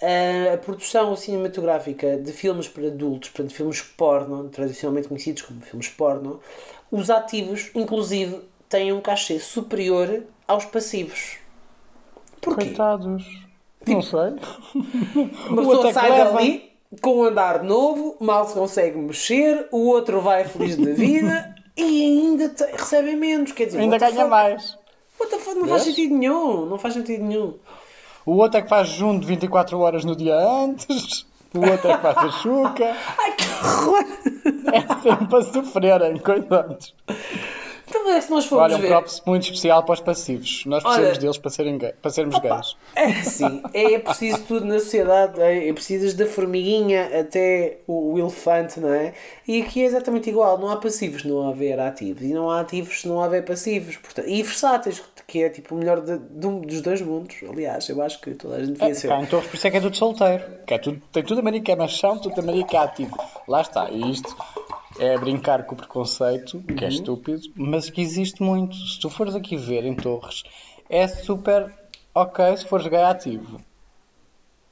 Eh, 0.00 0.52
a 0.54 0.58
produção 0.58 1.14
cinematográfica 1.16 2.16
de 2.16 2.32
filmes 2.32 2.68
para 2.68 2.86
adultos, 2.86 3.30
portanto, 3.30 3.52
filmes 3.52 3.82
porno, 3.82 4.48
tradicionalmente 4.48 5.08
conhecidos 5.08 5.42
como 5.42 5.60
filmes 5.60 5.88
porno, 5.88 6.40
os 6.90 7.10
ativos, 7.10 7.70
inclusive, 7.74 8.40
têm 8.68 8.92
um 8.92 9.00
cachê 9.00 9.38
superior 9.38 10.22
aos 10.48 10.64
passivos. 10.64 11.36
Porquê? 12.40 12.66
Coitados. 12.66 13.24
Não 13.86 14.00
sei. 14.00 14.36
Uma 15.48 15.62
pessoa 15.62 15.88
é 15.88 15.92
sai 15.92 16.10
dali 16.10 16.69
com 17.00 17.18
um 17.20 17.24
andar 17.24 17.62
novo, 17.62 18.16
mal 18.20 18.46
se 18.46 18.54
consegue 18.54 18.98
mexer, 18.98 19.68
o 19.70 19.86
outro 19.86 20.20
vai 20.20 20.44
feliz 20.44 20.76
da 20.76 20.92
vida 20.92 21.54
e 21.76 21.82
ainda 22.04 22.48
te- 22.48 22.64
recebe 22.72 23.14
menos. 23.16 23.52
Quer 23.52 23.66
dizer, 23.66 23.78
Ainda 23.80 23.98
ganha 23.98 24.12
fuck? 24.14 24.28
mais. 24.30 24.78
What 25.18 25.30
the 25.32 25.38
fuck? 25.38 25.58
Não 25.58 25.68
faz 25.68 25.84
Vês? 25.84 25.94
sentido 25.94 26.14
nenhum. 26.16 26.66
Não 26.66 26.78
faz 26.78 26.94
sentido 26.94 27.22
nenhum. 27.24 27.54
O 28.26 28.32
outro 28.36 28.58
é 28.58 28.62
que 28.62 28.68
faz 28.68 28.88
junto 28.88 29.26
24 29.26 29.78
horas 29.78 30.04
no 30.04 30.14
dia 30.16 30.36
antes. 30.36 31.26
O 31.54 31.60
outro 31.68 31.90
é 31.90 31.96
que 31.96 32.02
faz 32.02 32.16
a 32.18 32.30
chuca. 32.30 32.84
Ai 33.18 33.32
que 33.32 33.44
horror! 33.64 34.04
É 34.72 35.02
sempre 35.02 35.26
para 35.26 35.42
sofrerem, 35.42 36.18
coitados. 36.18 36.94
Então, 37.90 38.08
é, 38.12 38.20
se 38.20 38.30
nós 38.30 38.46
formos 38.46 38.66
Olha, 38.72 38.76
um 38.76 38.80
ver. 38.80 38.88
props 38.88 39.22
muito 39.26 39.42
especial 39.42 39.82
para 39.82 39.94
os 39.94 40.00
passivos. 40.00 40.62
Nós 40.64 40.84
Olha- 40.84 40.94
precisamos 40.94 41.18
deles 41.18 41.38
para, 41.38 41.50
serem 41.50 41.78
para 41.78 42.10
sermos 42.10 42.38
gays. 42.38 42.76
É 42.94 43.04
assim, 43.06 43.62
é 43.74 43.98
preciso 43.98 44.38
tudo 44.44 44.64
na 44.64 44.78
sociedade, 44.78 45.40
é, 45.40 45.68
é 45.68 45.72
precisas 45.72 46.14
da 46.14 46.24
formiguinha 46.26 47.20
até 47.20 47.78
o, 47.86 48.12
o 48.14 48.18
elefante, 48.18 48.78
não 48.78 48.92
é? 48.94 49.12
E 49.46 49.60
aqui 49.62 49.82
é 49.82 49.86
exatamente 49.86 50.30
igual, 50.30 50.56
não 50.58 50.70
há 50.70 50.76
passivos, 50.76 51.24
não 51.24 51.48
haver 51.48 51.80
ativos, 51.80 52.22
e 52.22 52.32
não 52.32 52.48
há 52.50 52.60
ativos 52.60 53.00
se 53.00 53.08
não 53.08 53.20
haver 53.20 53.44
passivos, 53.44 53.96
portanto, 53.96 54.28
e 54.28 54.42
versáteis, 54.42 55.02
que 55.26 55.42
é 55.42 55.48
tipo 55.48 55.74
o 55.74 55.78
melhor 55.78 56.00
de- 56.00 56.18
de 56.18 56.46
um- 56.46 56.60
dos 56.60 56.80
dois 56.80 57.00
mundos, 57.00 57.36
aliás, 57.48 57.88
eu 57.88 58.00
acho 58.02 58.20
que 58.20 58.32
toda 58.34 58.56
a 58.56 58.60
gente 58.60 58.72
devia 58.72 58.88
É, 58.90 58.94
ser. 58.94 59.08
cá 59.08 59.24
Torres, 59.26 59.46
por 59.48 59.56
isso 59.56 59.66
é 59.66 59.70
que 59.70 59.76
é 59.76 59.80
tudo 59.80 59.96
solteiro. 59.96 60.42
Que 60.66 60.74
é 60.74 60.78
tudo, 60.78 61.00
tem 61.12 61.22
tudo 61.22 61.40
a 61.40 61.42
mania 61.42 61.60
que 61.60 61.70
é 61.72 61.76
machão, 61.76 62.18
tudo 62.18 62.40
a 62.40 62.42
mania 62.42 62.64
que 62.64 62.76
é 62.76 62.80
ativo. 62.80 63.16
Lá 63.48 63.60
está. 63.60 63.88
E 63.90 64.10
isto 64.10 64.28
é 65.00 65.16
brincar 65.18 65.64
com 65.64 65.74
o 65.74 65.78
preconceito, 65.78 66.60
que 66.62 66.84
é 66.84 66.88
Uhum. 66.88 66.92
estúpido, 66.94 67.42
mas 67.56 67.88
que 67.90 68.00
existe 68.02 68.42
muito. 68.42 68.76
Se 68.76 69.00
tu 69.00 69.08
fores 69.10 69.34
aqui 69.34 69.56
ver 69.56 69.84
em 69.84 69.94
Torres, 69.94 70.42
é 70.88 71.08
super 71.08 71.72
ok 72.14 72.56
se 72.56 72.66
fores 72.66 72.86
gay 72.86 73.02
ativo. 73.02 73.60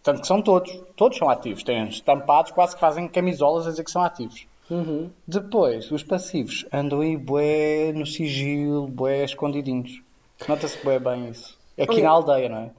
Tanto 0.03 0.21
que 0.21 0.27
são 0.27 0.41
todos. 0.41 0.71
Todos 0.97 1.19
são 1.19 1.29
ativos. 1.29 1.63
Têm 1.63 1.89
estampados, 1.89 2.53
quase 2.53 2.75
que 2.75 2.81
fazem 2.81 3.09
camisolas 3.09 3.67
a 3.67 3.71
dizer 3.71 3.85
que 3.85 3.91
são 3.91 4.03
ativos. 4.03 4.47
Uhum. 4.71 5.11
Depois, 5.27 5.91
os 5.91 6.03
passivos 6.03 6.67
andam 6.73 7.01
aí 7.01 7.17
bué 7.17 7.93
no 7.95 8.07
sigilo, 8.07 8.87
bué 8.87 9.25
escondidinhos. 9.25 10.03
Nota-se 10.47 10.79
bué 10.85 10.99
bem 10.99 11.31
isso. 11.31 11.57
Aqui 11.79 11.95
Olha- 11.95 12.03
na 12.05 12.11
aldeia, 12.11 12.49
não 12.49 12.59
é? 12.59 12.71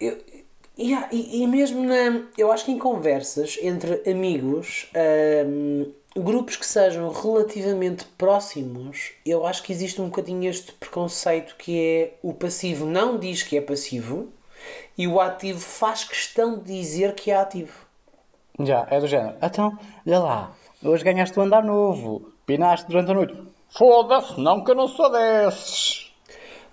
Eu- 0.00 0.18
e, 0.76 1.42
e 1.42 1.46
mesmo 1.46 1.84
na. 1.84 2.22
Eu 2.36 2.50
acho 2.50 2.64
que 2.64 2.72
em 2.72 2.78
conversas 2.78 3.58
entre 3.62 4.02
amigos, 4.10 4.88
hum, 5.46 5.92
grupos 6.16 6.56
que 6.56 6.66
sejam 6.66 7.10
relativamente 7.10 8.04
próximos, 8.18 9.12
eu 9.24 9.46
acho 9.46 9.62
que 9.62 9.72
existe 9.72 10.00
um 10.00 10.06
bocadinho 10.06 10.48
este 10.48 10.72
preconceito 10.72 11.56
que 11.56 11.80
é 11.80 12.14
o 12.22 12.34
passivo 12.34 12.84
não 12.86 13.18
diz 13.18 13.42
que 13.42 13.56
é 13.56 13.60
passivo 13.60 14.28
e 14.96 15.06
o 15.08 15.20
ativo 15.20 15.60
faz 15.60 16.04
questão 16.04 16.58
de 16.58 16.64
dizer 16.64 17.14
que 17.14 17.30
é 17.30 17.36
ativo. 17.36 17.86
Já, 18.60 18.86
é 18.90 19.00
do 19.00 19.06
género. 19.06 19.36
Então, 19.42 19.78
olha 20.06 20.18
lá, 20.18 20.52
hoje 20.84 21.04
ganhaste 21.04 21.38
um 21.38 21.44
andar 21.44 21.64
novo, 21.64 22.32
pinaste 22.44 22.86
durante 22.88 23.10
a 23.10 23.14
noite. 23.14 23.52
Foda-se, 23.70 24.38
não 24.38 24.62
que 24.62 24.70
eu 24.70 24.74
não 24.74 24.88
sou 24.88 25.10
desses. 25.10 26.01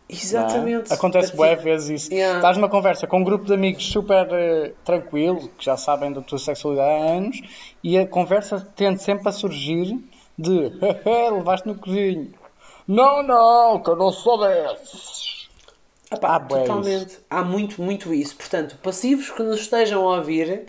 Exatamente. 0.10 0.90
Não? 0.90 0.96
Acontece 0.96 1.36
bué 1.36 1.56
vezes 1.56 2.04
isso. 2.04 2.14
Yeah. 2.14 2.38
Estás 2.38 2.58
numa 2.58 2.68
conversa 2.70 3.06
com 3.06 3.20
um 3.20 3.24
grupo 3.24 3.46
de 3.46 3.54
amigos 3.54 3.86
super 3.86 4.28
eh, 4.32 4.74
tranquilo, 4.84 5.50
que 5.58 5.64
já 5.64 5.78
sabem 5.78 6.12
da 6.12 6.22
tua 6.22 6.40
sexualidade 6.40 6.90
há 6.90 7.12
anos, 7.14 7.42
e 7.84 7.98
a 7.98 8.08
conversa 8.08 8.68
tende 8.76 9.04
sempre 9.04 9.30
a 9.30 9.32
surgir 9.32 10.00
de 10.38 10.72
levaste 11.32 11.68
no 11.68 11.76
cozinho. 11.76 12.34
Não, 12.88 13.22
não, 13.22 13.80
que 13.80 13.90
eu 13.92 13.96
não 13.96 14.12
sou 14.12 14.40
desses. 14.40 15.48
Epá, 16.12 16.38
Ah, 16.38 16.40
totalmente. 16.40 17.20
Há 17.30 17.44
muito, 17.44 17.80
muito 17.82 18.12
isso. 18.12 18.36
Portanto, 18.36 18.78
passivos 18.82 19.30
que 19.30 19.44
nos 19.44 19.60
estejam 19.62 20.10
a 20.10 20.18
ouvir, 20.18 20.66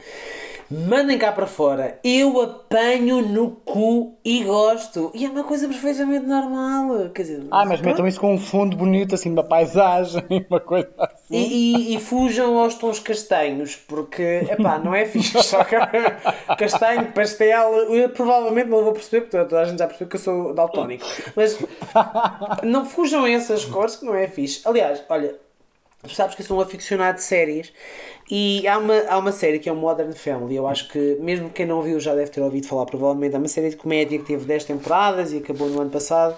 mandem 0.70 1.18
cá 1.18 1.32
para 1.32 1.46
fora. 1.46 1.98
Eu 2.04 2.40
apanho 2.40 3.22
no 3.22 3.50
cu 3.50 4.14
e 4.24 4.44
gosto. 4.44 5.10
E 5.14 5.24
é 5.24 5.28
uma 5.28 5.42
coisa 5.44 5.66
perfeitamente 5.66 6.26
normal. 6.26 7.10
Quer 7.14 7.22
dizer, 7.22 7.42
Ah, 7.50 7.64
mas 7.66 7.80
metam 7.80 8.06
isso 8.06 8.20
com 8.20 8.34
um 8.34 8.38
fundo 8.38 8.76
bonito, 8.76 9.14
assim, 9.14 9.30
uma 9.30 9.42
paisagem, 9.42 10.22
uma 10.48 10.60
coisa 10.60 10.88
assim. 10.98 11.36
E, 11.36 11.92
e- 11.92 11.94
e 11.96 12.00
fujam 12.00 12.58
aos 12.58 12.74
tons 12.74 12.98
castanhos, 13.00 13.76
porque, 13.76 14.22
epá, 14.50 14.78
não 14.78 14.94
é 14.94 15.04
fixe. 15.06 15.40
Só 15.42 15.64
que 15.64 15.76
castanho, 16.58 17.12
pastel, 17.12 17.72
eu 17.94 18.08
provavelmente 18.10 18.68
não 18.68 18.84
vou 18.84 18.92
perceber, 18.92 19.22
porque 19.22 19.36
toda 19.38 19.60
a 19.60 19.64
gente 19.64 19.78
já 19.78 19.86
percebeu 19.86 20.08
que 20.08 20.16
eu 20.16 20.20
sou 20.20 20.54
daltónico. 20.54 21.04
Mas 21.34 21.58
não 22.62 22.84
fujam 22.84 23.24
a 23.24 23.30
essas 23.30 23.64
cores 23.64 23.96
que 23.96 24.04
não 24.04 24.14
é 24.14 24.26
fixe. 24.28 24.60
Aliás, 24.64 25.02
olha, 25.08 25.36
tu 26.02 26.14
sabes 26.14 26.34
que 26.34 26.42
eu 26.42 26.46
sou 26.46 26.58
um 26.58 26.60
aficionado 26.60 27.18
de 27.18 27.24
séries 27.24 27.72
e 28.30 28.66
há 28.66 28.78
uma, 28.78 28.98
há 29.08 29.18
uma 29.18 29.32
série 29.32 29.58
que 29.58 29.68
é 29.68 29.72
o 29.72 29.76
Modern 29.76 30.12
Family. 30.12 30.56
Eu 30.56 30.66
acho 30.66 30.88
que, 30.88 31.16
mesmo 31.20 31.50
quem 31.50 31.66
não 31.66 31.82
viu, 31.82 31.98
já 31.98 32.14
deve 32.14 32.30
ter 32.30 32.40
ouvido 32.40 32.66
falar, 32.66 32.86
provavelmente. 32.86 33.34
É 33.34 33.38
uma 33.38 33.48
série 33.48 33.70
de 33.70 33.76
comédia 33.76 34.18
que 34.18 34.24
teve 34.24 34.44
10 34.44 34.64
temporadas 34.64 35.32
e 35.32 35.38
acabou 35.38 35.68
no 35.68 35.80
ano 35.80 35.90
passado. 35.90 36.36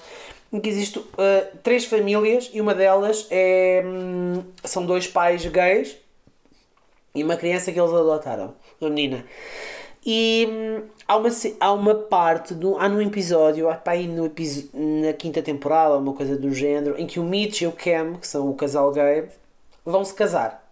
Em 0.52 0.60
que 0.60 0.68
existem 0.68 1.02
uh, 1.02 1.56
três 1.62 1.84
famílias 1.84 2.50
e 2.52 2.60
uma 2.60 2.74
delas 2.74 3.26
é, 3.30 3.82
hum, 3.84 4.42
são 4.64 4.84
dois 4.84 5.06
pais 5.06 5.44
gays 5.46 5.96
e 7.14 7.22
uma 7.22 7.36
criança 7.36 7.72
que 7.72 7.80
eles 7.80 7.92
adotaram, 7.92 8.54
uma 8.80 8.90
menina. 8.90 9.24
E 10.04 10.48
hum, 10.50 10.82
há, 11.06 11.16
uma, 11.16 11.28
há 11.60 11.72
uma 11.72 11.94
parte, 11.94 12.54
do, 12.54 12.76
há 12.78 12.88
num 12.88 13.00
episódio, 13.00 13.68
há 13.68 13.74
pá, 13.74 13.92
aí 13.92 14.08
no 14.08 14.24
na 14.74 15.12
quinta 15.12 15.42
temporada, 15.42 15.96
uma 15.96 16.12
coisa 16.12 16.36
do 16.36 16.52
género, 16.52 16.98
em 16.98 17.06
que 17.06 17.20
o 17.20 17.24
Mitch 17.24 17.62
e 17.62 17.66
o 17.66 17.72
Cam, 17.72 18.18
que 18.18 18.26
são 18.26 18.50
o 18.50 18.54
casal 18.54 18.90
gay, 18.92 19.28
vão 19.84 20.04
se 20.04 20.14
casar. 20.14 20.62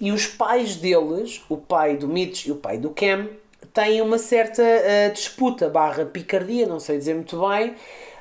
E 0.00 0.12
os 0.12 0.26
pais 0.26 0.76
deles, 0.76 1.42
o 1.48 1.56
pai 1.56 1.96
do 1.96 2.08
Mitch 2.08 2.46
e 2.46 2.52
o 2.52 2.56
pai 2.56 2.78
do 2.78 2.90
Cam, 2.90 3.28
têm 3.74 4.00
uma 4.00 4.18
certa 4.18 4.62
ah, 4.62 5.08
disputa 5.12 5.68
barra 5.68 6.06
picardia, 6.06 6.66
não 6.66 6.80
sei 6.80 6.98
dizer 6.98 7.14
muito 7.14 7.38
bem, 7.46 7.74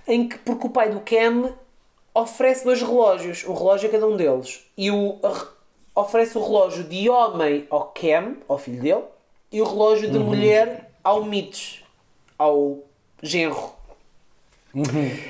em 0.08 0.28
que, 0.28 0.38
porque 0.39 0.68
o 0.68 0.70
pai 0.70 0.89
do 0.89 1.00
Cam 1.00 1.54
oferece 2.13 2.65
dois 2.65 2.82
relógios, 2.82 3.46
um 3.46 3.54
relógio 3.54 3.88
a 3.88 3.92
cada 3.92 4.08
um 4.08 4.18
deles. 4.18 4.65
E 4.78 4.92
o, 4.92 5.18
oferece 5.96 6.38
o 6.38 6.44
relógio 6.44 6.84
de 6.84 7.10
homem 7.10 7.65
ao 7.70 7.86
Cam, 7.88 8.38
ao 8.48 8.58
filho 8.58 8.82
dele, 8.82 9.04
e 9.52 9.62
o 9.62 9.65
relógio 9.65 10.12
de 10.12 10.20
mulher 10.20 10.92
ao 11.04 11.24
Mitch, 11.24 11.82
ao 12.38 12.80
genro. 13.22 13.79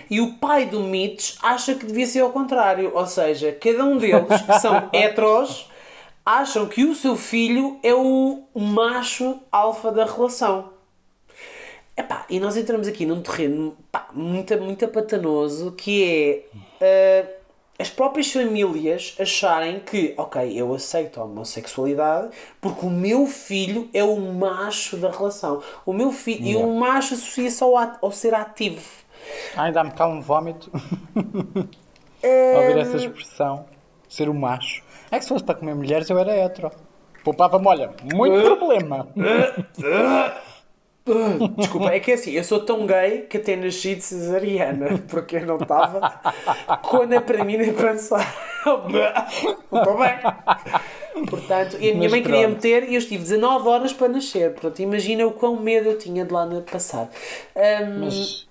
E 0.09 0.19
o 0.19 0.33
pai 0.33 0.65
do 0.65 0.81
Mitch 0.81 1.35
acha 1.41 1.75
que 1.75 1.85
devia 1.85 2.05
ser 2.05 2.19
ao 2.19 2.31
contrário, 2.31 2.91
ou 2.93 3.05
seja, 3.05 3.51
cada 3.51 3.85
um 3.85 3.97
deles, 3.97 4.41
que 4.41 4.59
são 4.59 4.89
heteros, 4.93 5.69
acham 6.25 6.67
que 6.67 6.83
o 6.83 6.93
seu 6.93 7.15
filho 7.15 7.79
é 7.81 7.93
o 7.93 8.43
macho 8.53 9.39
alfa 9.51 9.91
da 9.91 10.05
relação. 10.05 10.71
Epá, 11.95 12.25
e 12.29 12.39
nós 12.39 12.55
entramos 12.55 12.87
aqui 12.87 13.05
num 13.05 13.21
terreno 13.21 13.75
pá, 13.91 14.07
muito, 14.13 14.57
muito 14.61 14.87
patanoso 14.87 15.73
que 15.73 16.45
é 16.79 17.25
ah, 17.25 17.39
as 17.79 17.89
próprias 17.89 18.31
famílias 18.31 19.15
acharem 19.17 19.79
que, 19.79 20.13
ok, 20.17 20.51
eu 20.53 20.73
aceito 20.73 21.19
a 21.19 21.23
homossexualidade 21.23 22.29
porque 22.59 22.85
o 22.85 22.89
meu 22.89 23.25
filho 23.25 23.89
é 23.93 24.03
o 24.03 24.19
macho 24.19 24.97
da 24.97 25.09
relação. 25.09 25.63
O 25.85 25.93
meu 25.93 26.11
filho, 26.11 26.45
e 26.45 26.55
o 26.57 26.73
macho 26.75 27.13
associa-se 27.13 27.63
ao, 27.63 27.77
ao 27.77 28.11
ser 28.11 28.33
ativo. 28.33 28.81
Ai, 29.55 29.71
dá-me 29.71 29.91
cá 29.91 30.07
um 30.07 30.21
vómito. 30.21 30.71
É, 32.21 32.55
Ouvir 32.57 32.77
essa 32.79 32.97
expressão. 32.97 33.65
Ser 34.07 34.29
o 34.29 34.33
macho. 34.33 34.83
É 35.11 35.17
que 35.17 35.23
se 35.23 35.29
fosse 35.29 35.43
para 35.43 35.55
comer 35.55 35.75
mulheres 35.75 36.09
eu 36.09 36.17
era 36.17 36.35
hetero. 36.35 36.71
Poupava-me, 37.23 37.67
olha, 37.67 37.91
muito 38.13 38.55
problema. 38.57 39.07
Uh, 39.77 41.49
desculpa, 41.57 41.89
é 41.91 41.99
que 41.99 42.11
é 42.11 42.13
assim, 42.13 42.31
eu 42.31 42.43
sou 42.43 42.59
tão 42.59 42.85
gay 42.85 43.21
que 43.21 43.37
até 43.37 43.55
nasci 43.55 43.95
de 43.95 44.03
cesariana, 44.03 44.99
porque 45.09 45.37
eu 45.37 45.45
não 45.45 45.57
estava 45.57 46.21
quando 46.83 47.13
é 47.13 47.19
para 47.19 47.43
mim 47.43 47.57
nem 47.57 47.73
pensar. 47.73 48.35
Não 48.65 49.79
estou 49.79 49.97
bem. 49.97 51.25
Portanto, 51.29 51.77
e 51.79 51.91
a 51.91 51.95
minha 51.95 52.03
Mas 52.03 52.11
mãe 52.11 52.23
queria 52.23 52.47
meter 52.47 52.83
e 52.83 52.95
eu 52.95 52.99
estive 52.99 53.23
19 53.23 53.67
horas 53.67 53.93
para 53.93 54.07
nascer. 54.09 54.51
Portanto, 54.51 54.79
imagina 54.79 55.25
o 55.25 55.31
quão 55.31 55.55
medo 55.55 55.89
eu 55.89 55.97
tinha 55.97 56.25
de 56.25 56.31
lá 56.33 56.47
passar. 56.69 57.09
Um, 57.55 58.05
Mas 58.05 58.48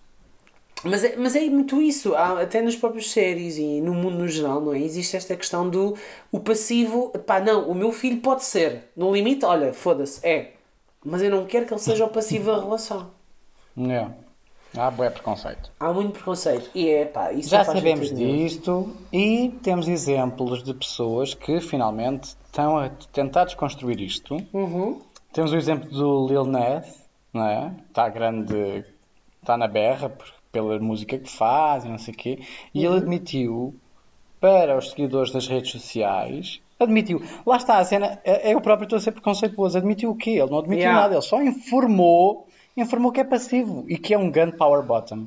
mas 0.85 1.03
é, 1.05 1.17
mas 1.17 1.35
é 1.37 1.41
muito 1.51 1.81
isso, 1.83 2.15
Há- 2.15 2.43
até 2.43 2.61
nas 2.63 2.77
próprias 2.77 3.11
séries 3.11 3.57
e 3.59 3.81
no 3.81 3.93
mundo 3.95 4.19
no 4.19 4.29
geral, 4.29 4.61
não 4.61 4.73
é? 4.73 4.79
Existe 4.79 5.17
esta 5.17 5.35
questão 5.37 5.69
do 5.69 5.97
o 6.31 6.39
passivo, 6.41 7.11
pá, 7.27 7.41
não, 7.41 7.69
o 7.69 7.75
meu 7.75 7.91
filho 7.93 8.21
pode 8.21 8.45
ser, 8.45 8.85
no 8.97 9.13
limite, 9.13 9.45
olha, 9.45 9.73
foda-se, 9.73 10.25
é, 10.27 10.53
mas 11.05 11.23
eu 11.23 11.31
não 11.31 11.47
quero 11.47 11.67
que 11.67 11.73
ele 11.73 11.81
seja 11.81 12.05
o 12.05 12.09
passivo 12.09 12.51
da 12.53 12.61
relação. 12.61 13.11
é. 13.79 14.09
há 14.77 14.91
bué 14.91 15.09
preconceito. 15.11 15.71
Há 15.81 15.93
muito 15.93 16.13
preconceito 16.13 16.71
e 16.75 16.89
é, 16.89 17.05
pá, 17.07 17.33
isso 17.33 17.49
Já 17.51 17.59
não 17.59 17.65
sabemos 17.65 18.15
disto 18.15 18.93
e 19.13 19.49
temos 19.63 19.89
exemplos 19.89 20.63
de 20.63 20.75
pessoas 20.75 21.35
que 21.35 21.61
finalmente 21.61 22.37
estão 22.47 22.77
a 22.79 22.89
tentar 23.13 23.45
desconstruir 23.47 24.01
isto. 24.01 24.37
Uhum. 24.53 25.01
Temos 25.33 25.53
o 25.53 25.57
exemplo 25.57 25.89
do 25.91 26.27
Lil 26.29 26.45
Nas, 26.45 26.87
não 27.33 27.47
é? 27.47 27.73
Está 27.89 28.09
grande, 28.09 28.85
está 29.41 29.57
na 29.57 29.67
berra 29.69 30.09
por- 30.11 30.38
pela 30.51 30.79
música 30.79 31.19
que 31.19 31.31
faz 31.31 31.85
e 31.85 31.89
não 31.89 31.99
sei 31.99 32.15
o 32.15 32.17
quê. 32.17 32.39
E 32.75 32.87
Uhum. 32.87 32.93
ele 32.95 33.03
admitiu 33.03 33.75
para 34.41 34.77
os 34.79 34.91
seguidores 34.91 35.33
das 35.33 35.47
redes 35.49 35.71
sociais, 35.73 36.61
admitiu, 36.79 37.21
lá 37.45 37.57
está 37.57 37.79
a 37.79 37.85
cena, 37.85 38.21
é 38.25 38.51
é 38.51 38.55
eu 38.55 38.61
próprio 38.61 38.85
estou 38.87 38.97
a 38.97 39.01
ser 39.01 39.11
preconceituoso, 39.13 39.77
admitiu 39.77 40.11
o 40.11 40.17
quê? 40.17 40.31
Ele 40.31 40.51
não 40.51 40.59
admitiu 40.59 40.83
Yeah. 40.85 41.01
nada, 41.03 41.15
ele 41.15 41.23
só 41.23 41.43
informou, 41.43 42.47
informou 42.77 43.11
que 43.11 43.21
é 43.21 43.25
passivo 43.25 43.85
e 43.89 43.99
que 43.99 44.15
é 44.15 44.19
um 44.19 44.31
gun 44.31 44.53
power 44.53 44.83
bottom. 44.85 45.27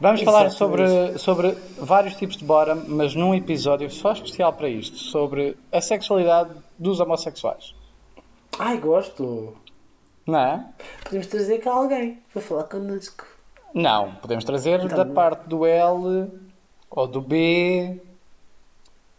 Vamos 0.00 0.22
falar 0.22 0.50
sobre, 0.50 0.82
Exatamente. 0.82 1.18
sobre 1.20 1.50
vários 1.78 2.14
tipos 2.16 2.36
de 2.36 2.44
bottom, 2.44 2.82
mas 2.88 3.14
num 3.14 3.34
episódio 3.34 3.88
só 3.90 4.12
especial 4.12 4.52
para 4.52 4.68
isto, 4.68 4.96
sobre 4.96 5.56
a 5.70 5.80
sexualidade 5.80 6.50
dos 6.78 6.98
homossexuais. 6.98 7.72
Ai, 8.58 8.78
gosto. 8.78 9.56
Não 10.26 10.38
é? 10.38 10.64
Podemos 11.04 11.26
trazer 11.28 11.58
cá 11.58 11.72
alguém 11.72 12.18
para 12.32 12.42
falar 12.42 12.64
connosco. 12.64 13.24
Não, 13.74 14.12
podemos 14.16 14.44
trazer 14.44 14.80
Então- 14.84 14.96
da 14.98 15.04
parte 15.06 15.48
do 15.48 15.64
L 15.66 16.28
ou 16.90 17.06
do 17.06 17.20
B, 17.20 18.00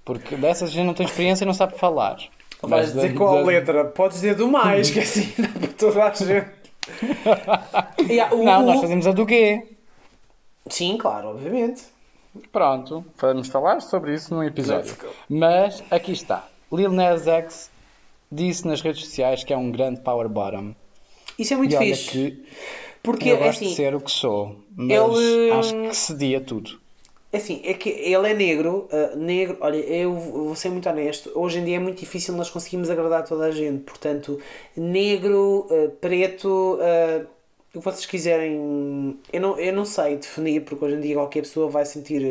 porque 0.05 0.35
dessas 0.35 0.69
a 0.69 0.71
gente 0.71 0.85
não 0.85 0.93
tem 0.93 1.05
experiência 1.05 1.43
e 1.43 1.47
não 1.47 1.53
sabe 1.53 1.77
falar. 1.77 2.17
Vais 2.61 2.93
dizer 2.93 3.11
da- 3.11 3.17
qual 3.17 3.35
da- 3.39 3.41
letra? 3.43 3.85
Podes 3.85 4.17
dizer 4.17 4.35
do 4.35 4.47
mais, 4.47 4.89
que 4.89 4.99
assim 4.99 5.33
dá 5.37 5.47
para 5.49 5.67
toda 5.69 6.03
a 6.05 6.13
gente. 6.13 6.51
Yeah, 8.09 8.33
o- 8.35 8.43
Não, 8.43 8.63
o- 8.63 8.65
nós 8.65 8.81
fazemos 8.81 9.07
a 9.07 9.11
do 9.11 9.27
G. 9.27 9.67
Sim, 10.69 10.97
claro, 10.97 11.29
obviamente. 11.29 11.83
Pronto, 12.51 13.05
vamos 13.17 13.47
falar 13.47 13.79
sobre 13.81 14.13
isso 14.15 14.33
num 14.33 14.43
episódio. 14.43 14.95
Mas 15.29 15.83
aqui 15.91 16.11
está. 16.13 16.47
Lil 16.71 16.91
Nas 16.91 17.27
X 17.27 17.69
disse 18.31 18.67
nas 18.67 18.81
redes 18.81 19.05
sociais 19.05 19.43
que 19.43 19.53
é 19.53 19.57
um 19.57 19.71
grande 19.71 20.01
power 20.01 20.27
bottom. 20.27 20.73
Isso 21.37 21.53
é 21.53 21.57
muito 21.57 21.73
e 21.73 21.75
olha 21.77 21.85
fixe. 21.85 22.43
Que 23.03 23.11
Porque 23.11 23.29
eu 23.29 23.35
é 23.35 23.39
gosto 23.39 23.49
assim, 23.63 23.67
de 23.69 23.75
ser 23.75 23.93
o 23.95 23.99
que 24.01 24.11
sou, 24.11 24.55
mas 24.75 24.89
ele- 25.17 25.51
acho 25.51 25.73
que 25.89 25.95
cedia 25.95 26.39
tudo. 26.41 26.79
é 27.31 27.37
assim, 27.37 27.61
é 27.65 27.73
que 27.73 27.89
ele 27.89 28.29
é 28.29 28.33
negro, 28.33 28.87
ah, 28.91 29.15
negro, 29.15 29.57
olha, 29.59 29.77
eu 29.77 30.13
vou 30.13 30.55
ser 30.55 30.69
muito 30.69 30.87
honesto, 30.89 31.31
hoje 31.35 31.59
em 31.59 31.65
dia 31.65 31.75
é 31.77 31.79
muito 31.79 31.99
difícil 31.99 32.33
nós 32.35 32.49
conseguirmos 32.49 32.89
agradar 32.89 33.25
toda 33.25 33.45
a 33.45 33.51
gente, 33.51 33.83
portanto, 33.83 34.39
negro, 34.77 35.67
ah, 35.69 35.89
preto, 35.99 36.77
ah, 36.81 37.25
o 37.75 37.79
que 37.79 37.83
vocês 37.85 38.05
quiserem, 38.05 39.17
eu 39.33 39.41
não, 39.41 39.59
eu 39.59 39.73
não 39.73 39.83
sei 39.83 40.15
definir, 40.17 40.61
porque 40.61 40.85
hoje 40.85 40.95
em 40.95 41.01
dia 41.01 41.15
qualquer 41.15 41.41
pessoa 41.41 41.67
vai 41.69 41.85
sentir 41.85 42.21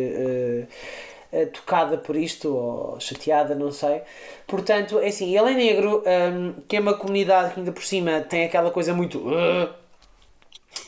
tocada 1.52 1.96
por 1.96 2.14
isto, 2.14 2.54
ou 2.54 3.00
chateada, 3.00 3.54
não 3.54 3.70
sei. 3.72 4.02
Portanto, 4.46 4.98
é 4.98 5.08
assim, 5.08 5.36
ele 5.36 5.50
é 5.50 5.54
negro, 5.54 6.02
ah, 6.06 6.60
que 6.68 6.76
é 6.76 6.80
uma 6.80 6.94
comunidade 6.94 7.54
que 7.54 7.60
ainda 7.60 7.72
por 7.72 7.82
cima 7.82 8.20
tem 8.20 8.44
aquela 8.44 8.70
coisa 8.70 8.94
muito... 8.94 9.22
ah, 9.30 9.74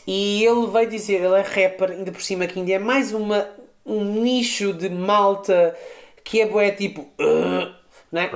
E 0.06 0.44
ele 0.44 0.66
veio 0.66 0.88
dizer, 0.88 1.22
ele 1.22 1.34
é 1.34 1.40
rapper, 1.40 1.90
ainda 1.92 2.12
por 2.12 2.20
cima, 2.22 2.46
que 2.46 2.58
ainda 2.58 2.72
é 2.72 2.78
mais 2.78 3.12
uma, 3.12 3.48
um 3.84 4.04
nicho 4.04 4.72
de 4.72 4.88
malta 4.90 5.74
que 6.22 6.40
é 6.40 6.46
bué 6.46 6.70
tipo. 6.70 7.02
"Uh", 7.18 7.72
né? 8.12 8.30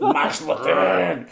mais 0.00 0.40
latino. 0.40 1.26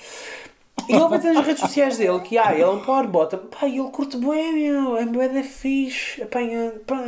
E 0.88 0.92
ele 0.92 1.08
vai 1.08 1.18
dizer 1.18 1.32
nas 1.32 1.46
redes 1.46 1.60
sociais 1.62 1.98
dele 1.98 2.20
que 2.20 2.38
ah, 2.38 2.52
ele 2.52 2.62
é 2.62 2.68
um 2.68 2.80
power 2.80 3.08
bottom. 3.08 3.38
Pá, 3.38 3.66
ele 3.66 3.82
curte 3.90 4.16
bué, 4.18 4.52
meu. 4.52 4.96
É 4.96 5.04
bué 5.06 5.28
da 5.28 5.42
fixe. 5.42 6.22
Apanha. 6.22 6.72
pá, 6.86 7.02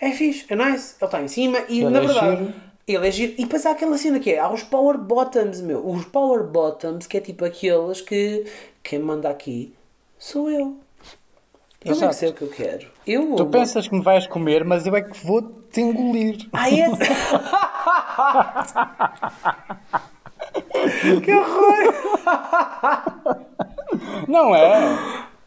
É 0.00 0.12
fixe, 0.12 0.44
é 0.48 0.54
nice. 0.54 0.94
Ele 1.00 1.06
está 1.06 1.22
em 1.22 1.28
cima 1.28 1.58
e 1.68 1.80
Ele 1.80 1.90
na 1.90 1.98
é 1.98 2.06
verdade. 2.06 2.36
giro. 2.36 2.54
Ele 2.86 3.08
é 3.08 3.10
giro. 3.10 3.32
E 3.38 3.42
depois 3.44 3.64
há 3.66 3.72
aquela 3.72 3.96
cena 3.98 4.20
que 4.20 4.30
é, 4.30 4.38
há 4.38 4.52
os 4.52 4.62
power 4.62 4.98
bottoms, 4.98 5.60
meu. 5.60 5.84
Os 5.86 6.04
power 6.04 6.44
bottoms, 6.44 7.06
que 7.06 7.16
é 7.16 7.20
tipo 7.20 7.44
aqueles 7.44 8.00
que 8.00 8.44
quem 8.82 8.98
manda 9.00 9.28
aqui 9.28 9.72
sou 10.18 10.48
eu. 10.50 10.76
Eu 11.84 11.92
é 11.92 11.94
que 11.94 11.98
Exato. 11.98 12.14
sei 12.14 12.28
o 12.30 12.32
que 12.32 12.42
eu 12.42 12.48
quero. 12.48 12.86
Eu 13.06 13.34
Tu 13.36 13.46
pensas 13.46 13.88
que 13.88 13.94
me 13.94 14.02
vais 14.02 14.26
comer, 14.26 14.64
mas 14.64 14.86
eu 14.86 14.94
é 14.94 15.02
que 15.02 15.26
vou 15.26 15.42
te 15.42 15.80
engolir. 15.80 16.48
Ah, 16.52 16.70
esse... 16.70 16.98
que 21.22 21.34
horror! 21.34 21.94
Não 24.28 24.54
é? 24.54 24.98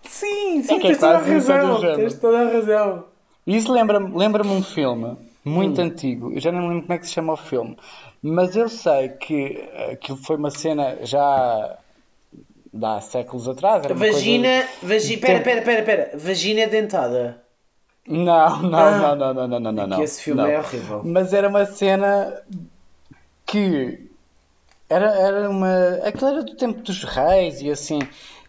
Sim, 0.03 0.61
sim, 0.63 0.73
É 0.73 0.77
é 0.77 0.81
tens 0.81 0.97
toda 0.97 1.17
é 1.17 1.21
do 1.21 1.31
razão. 1.33 1.95
Tens 1.95 2.13
toda 2.15 2.39
a 2.41 2.51
razão. 2.51 3.05
Isso 3.47 3.71
lembra-me 3.71 4.17
lembra 4.17 4.45
um 4.45 4.61
filme 4.63 5.15
muito 5.43 5.79
Hum. 5.81 5.85
antigo. 5.85 6.31
Eu 6.33 6.41
já 6.41 6.51
não 6.51 6.61
me 6.63 6.67
lembro 6.69 6.81
como 6.83 6.93
é 6.93 6.97
que 6.97 7.07
se 7.07 7.13
chama 7.13 7.33
o 7.33 7.37
filme. 7.37 7.77
Mas 8.21 8.55
eu 8.55 8.67
sei 8.67 9.09
que 9.09 9.63
aquilo 9.91 10.17
foi 10.17 10.35
uma 10.35 10.49
cena 10.49 10.97
já 11.03 11.77
de 12.77 12.85
há 12.85 12.99
séculos 12.99 13.47
atrás. 13.47 13.83
Era 13.85 13.93
uma 13.93 14.05
Vagina. 14.05 14.47
coisa- 14.81 14.93
Vagi... 14.95 15.17
Pera, 15.17 15.39
pera, 15.41 15.61
pera, 15.61 15.83
pera. 15.83 16.11
Vagina 16.17 16.67
dentada. 16.67 17.41
Não, 18.07 18.61
não, 18.61 18.77
Ah, 18.79 19.15
não, 19.15 19.33
não, 19.33 19.47
não, 19.47 19.59
não, 19.59 19.71
não, 19.71 19.87
não. 19.87 20.03
esse 20.03 20.21
filme 20.21 20.41
não. 20.41 20.47
é 20.49 20.59
horrível. 20.59 21.01
Mas 21.03 21.33
era 21.33 21.47
uma 21.47 21.65
cena 21.65 22.39
que 23.45 24.09
era, 24.89 25.07
era 25.15 25.49
uma. 25.49 25.99
Aquilo 26.03 26.29
era 26.29 26.43
do 26.43 26.55
tempo 26.55 26.81
dos 26.81 27.03
reis 27.03 27.61
e 27.61 27.69
assim. 27.71 27.99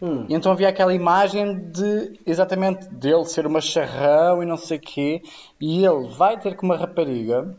Hum. 0.01 0.25
E 0.29 0.35
então 0.35 0.51
havia 0.51 0.69
aquela 0.69 0.93
imagem 0.93 1.57
de 1.71 2.19
exatamente 2.25 2.85
dele 2.89 3.25
ser 3.25 3.47
uma 3.47 3.59
charrão 3.61 4.43
e 4.43 4.45
não 4.45 4.57
sei 4.57 4.77
o 4.77 4.81
quê. 4.81 5.23
E 5.59 5.83
ele 5.83 6.07
vai 6.09 6.39
ter 6.39 6.55
com 6.55 6.65
uma 6.67 6.77
rapariga. 6.77 7.55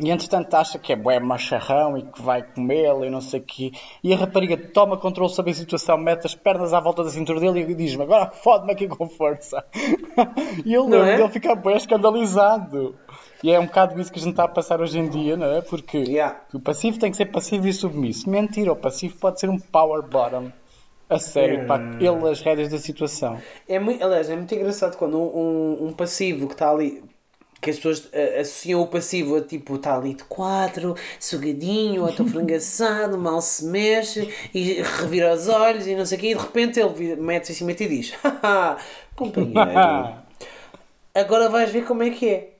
E 0.00 0.10
entretanto 0.10 0.54
acha 0.54 0.78
que 0.78 0.92
é 0.92 0.96
bué 0.96 1.18
macharrão 1.18 1.98
e 1.98 2.02
que 2.02 2.22
vai 2.22 2.42
comê-la 2.42 3.06
e 3.06 3.10
não 3.10 3.20
sei 3.20 3.40
o 3.40 3.42
quê. 3.42 3.72
E 4.02 4.12
a 4.14 4.16
rapariga 4.16 4.56
toma 4.56 4.96
controle 4.96 5.30
sobre 5.30 5.50
a 5.50 5.54
situação, 5.54 5.98
mete 5.98 6.26
as 6.26 6.34
pernas 6.34 6.72
à 6.72 6.80
volta 6.80 7.02
da 7.02 7.10
cintura 7.10 7.40
dele 7.40 7.60
e 7.60 7.74
diz-me 7.74 8.04
agora 8.04 8.30
fode-me 8.30 8.72
aqui 8.72 8.86
com 8.86 9.08
força. 9.08 9.64
e 10.64 10.74
ele, 10.74 10.86
Não 10.86 11.04
é? 11.04 11.20
ele 11.20 11.28
fica 11.30 11.54
bué 11.54 11.76
escandalizado. 11.76 12.94
E 13.42 13.50
é 13.50 13.58
um 13.58 13.66
bocado 13.66 14.00
isso 14.00 14.12
que 14.12 14.18
a 14.18 14.22
gente 14.22 14.32
está 14.32 14.44
a 14.44 14.48
passar 14.48 14.80
hoje 14.80 14.98
em 14.98 15.08
dia, 15.08 15.36
não 15.36 15.46
é? 15.46 15.60
Porque 15.60 15.98
Yeah. 15.98 16.40
o 16.54 16.60
passivo 16.60 16.98
tem 16.98 17.10
que 17.10 17.16
ser 17.16 17.26
passivo 17.26 17.66
e 17.68 17.72
submisso. 17.72 18.28
Mentira, 18.30 18.72
o 18.72 18.76
passivo 18.76 19.16
pode 19.18 19.38
ser 19.40 19.48
um 19.50 19.58
power 19.58 20.02
bottom. 20.02 20.50
A 21.10 21.18
sério, 21.18 21.66
para 21.66 21.82
ele 22.00 22.28
as 22.28 22.40
rédeas 22.42 22.68
da 22.68 22.78
situação. 22.78 23.38
É 23.66 23.78
muito, 23.78 24.04
aliás, 24.04 24.28
é 24.28 24.36
muito 24.36 24.54
engraçado 24.54 24.96
quando 24.98 25.16
um, 25.18 25.38
um, 25.82 25.86
um 25.86 25.92
passivo 25.92 26.46
que 26.46 26.52
está 26.52 26.70
ali. 26.70 27.02
Que 27.60 27.70
as 27.70 27.76
pessoas 27.76 28.08
eh, 28.12 28.40
associam 28.40 28.80
o 28.80 28.86
passivo 28.86 29.36
a 29.36 29.40
tipo, 29.40 29.74
está 29.74 29.96
ali 29.96 30.14
de 30.14 30.22
quatro, 30.24 30.94
sugadinho, 31.18 32.04
ou 32.04 32.12
tão 32.12 32.26
frangaçado, 32.26 33.18
mal 33.18 33.40
se 33.40 33.64
mexe 33.64 34.32
e 34.54 34.80
revira 34.82 35.34
os 35.34 35.48
olhos 35.48 35.86
e 35.86 35.94
não 35.96 36.06
sei 36.06 36.18
o 36.18 36.20
quê, 36.20 36.30
e 36.30 36.34
de 36.36 36.40
repente 36.40 36.78
ele 36.78 37.16
mete-se 37.16 37.52
em 37.52 37.54
cima 37.56 37.72
e 37.72 37.74
diz: 37.74 38.12
Haha, 38.22 38.76
companheiro, 39.16 39.60
agora 41.14 41.48
vais 41.48 41.70
ver 41.70 41.84
como 41.84 42.02
é 42.04 42.10
que 42.10 42.28
é. 42.28 42.50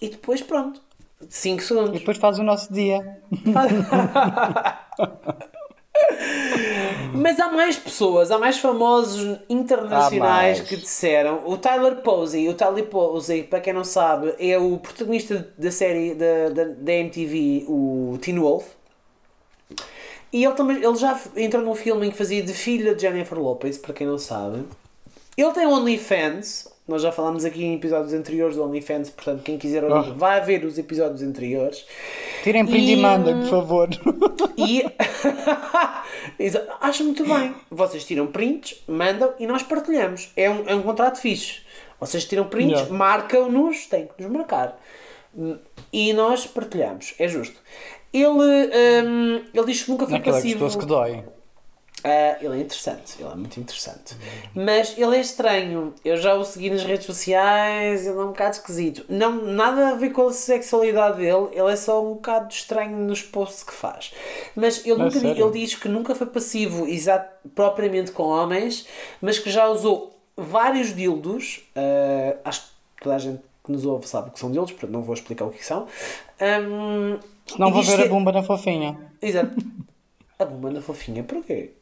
E 0.00 0.08
depois, 0.08 0.40
pronto, 0.40 0.80
5 1.28 1.60
E 1.60 1.64
segundos. 1.66 1.98
depois 1.98 2.16
faz 2.16 2.38
o 2.38 2.42
nosso 2.42 2.72
dia. 2.72 3.18
Mas 7.14 7.38
há 7.40 7.48
mais 7.50 7.76
pessoas, 7.76 8.30
há 8.30 8.38
mais 8.38 8.58
famosos 8.58 9.38
internacionais 9.48 10.58
mais. 10.58 10.68
que 10.68 10.76
disseram. 10.76 11.42
O 11.46 11.56
Tyler 11.56 11.96
Posey, 11.96 12.48
o 12.48 12.54
Tyler 12.54 12.86
Posey, 12.86 13.42
para 13.42 13.60
quem 13.60 13.72
não 13.72 13.84
sabe, 13.84 14.34
é 14.38 14.58
o 14.58 14.78
protagonista 14.78 15.48
da 15.56 15.70
série 15.70 16.14
da, 16.14 16.48
da, 16.50 16.64
da 16.64 16.92
MTV, 16.92 17.64
o 17.68 18.18
Teen 18.20 18.38
Wolf. 18.38 18.66
E 20.32 20.44
ele 20.44 20.54
também 20.54 20.76
ele 20.76 20.96
já 20.96 21.18
entrou 21.36 21.62
num 21.64 21.74
filme 21.74 22.06
em 22.06 22.10
que 22.10 22.16
fazia 22.16 22.42
de 22.42 22.52
filha 22.52 22.94
de 22.94 23.02
Jennifer 23.02 23.38
Lopez, 23.38 23.76
para 23.76 23.92
quem 23.92 24.06
não 24.06 24.18
sabe. 24.18 24.64
Ele 25.36 25.50
tem 25.52 25.66
OnlyFans, 25.66 26.68
Nós 26.90 27.02
já 27.02 27.12
falámos 27.12 27.44
aqui 27.44 27.64
em 27.64 27.76
episódios 27.76 28.12
anteriores 28.12 28.56
do 28.56 28.64
OnlyFans, 28.64 29.10
portanto, 29.10 29.44
quem 29.44 29.56
quiser 29.56 29.84
ouvir, 29.84 30.12
vai 30.14 30.40
ver 30.40 30.64
os 30.64 30.76
episódios 30.76 31.22
anteriores. 31.22 31.86
Tirem 32.42 32.66
print 32.66 32.84
e, 32.84 32.92
E, 32.94 32.96
mandem, 32.96 33.38
por 33.42 33.48
favor. 33.48 33.88
E 34.58 34.84
acho 36.80 37.04
muito 37.04 37.24
bem. 37.24 37.54
Vocês 37.70 38.04
tiram 38.04 38.26
prints, 38.26 38.82
mandam 38.88 39.32
e 39.38 39.46
nós 39.46 39.62
partilhamos. 39.62 40.32
É 40.36 40.50
um, 40.50 40.64
é 40.68 40.74
um 40.74 40.82
contrato 40.82 41.20
fixe. 41.20 41.60
Vocês 42.00 42.24
tiram 42.24 42.46
prints, 42.48 42.80
Yeah. 42.80 42.92
marcam-nos, 42.92 43.86
têm 43.86 44.08
que 44.08 44.24
nos 44.24 44.32
marcar. 44.32 44.76
E 45.92 46.12
nós 46.12 46.44
partilhamos. 46.44 47.14
É 47.20 47.28
justo. 47.28 47.56
Ele, 48.12 48.26
hum, 48.26 49.44
ele 49.54 49.66
diz 49.66 49.84
que 49.84 49.90
nunca 49.92 50.06
foi 50.06 50.14
Naquele 50.14 50.36
é 50.36 50.38
passivo. 50.40 50.78
que 50.78 50.86
dói. 50.86 51.22
Ah, 52.02 52.36
ele 52.40 52.56
é 52.56 52.60
interessante, 52.60 53.16
ele 53.18 53.28
é 53.30 53.34
muito 53.34 53.60
interessante. 53.60 54.16
Mas 54.54 54.96
ele 54.96 55.16
é 55.16 55.20
estranho. 55.20 55.94
Eu 56.04 56.16
já 56.16 56.34
o 56.34 56.44
segui 56.44 56.70
nas 56.70 56.82
redes 56.82 57.04
sociais, 57.06 58.06
ele 58.06 58.16
é 58.18 58.22
um 58.22 58.28
bocado 58.28 58.56
esquisito. 58.56 59.04
Não, 59.08 59.32
nada 59.44 59.88
a 59.90 59.94
ver 59.94 60.10
com 60.10 60.26
a 60.28 60.32
sexualidade 60.32 61.18
dele, 61.18 61.48
ele 61.52 61.70
é 61.70 61.76
só 61.76 62.02
um 62.04 62.14
bocado 62.14 62.52
estranho 62.52 62.96
nos 62.96 63.22
posts 63.22 63.62
que 63.62 63.72
faz. 63.72 64.12
Mas 64.56 64.84
ele, 64.86 64.92
É 65.00 65.04
nunca, 65.04 65.18
ele 65.18 65.50
diz 65.50 65.74
que 65.74 65.88
nunca 65.88 66.14
foi 66.14 66.26
passivo 66.26 66.86
exato, 66.86 67.48
propriamente 67.54 68.12
com 68.12 68.24
homens, 68.24 68.86
mas 69.20 69.38
que 69.38 69.50
já 69.50 69.68
usou 69.68 70.18
vários 70.36 70.94
dildos. 70.94 71.62
ah, 71.76 72.36
acho 72.44 72.62
que 72.96 73.02
toda 73.04 73.16
a 73.16 73.18
gente 73.18 73.42
que 73.62 73.72
nos 73.72 73.84
ouve 73.84 74.08
sabe 74.08 74.30
que 74.30 74.38
são 74.40 74.50
dildos, 74.50 74.72
portanto 74.72 74.90
não 74.92 75.02
vou 75.02 75.14
explicar 75.14 75.44
o 75.44 75.50
que 75.50 75.64
são. 75.64 75.86
Ahm, 76.40 77.18
Não 77.58 77.70
vou 77.70 77.82
ver 77.82 78.00
a 78.04 78.08
Bumba 78.08 78.32
na 78.32 78.42
fofinha. 78.42 78.96
Exato. 79.20 79.54
A 80.38 80.44
bomba 80.46 80.70
na 80.70 80.80
fofinha, 80.80 81.22
porquê? 81.22 81.72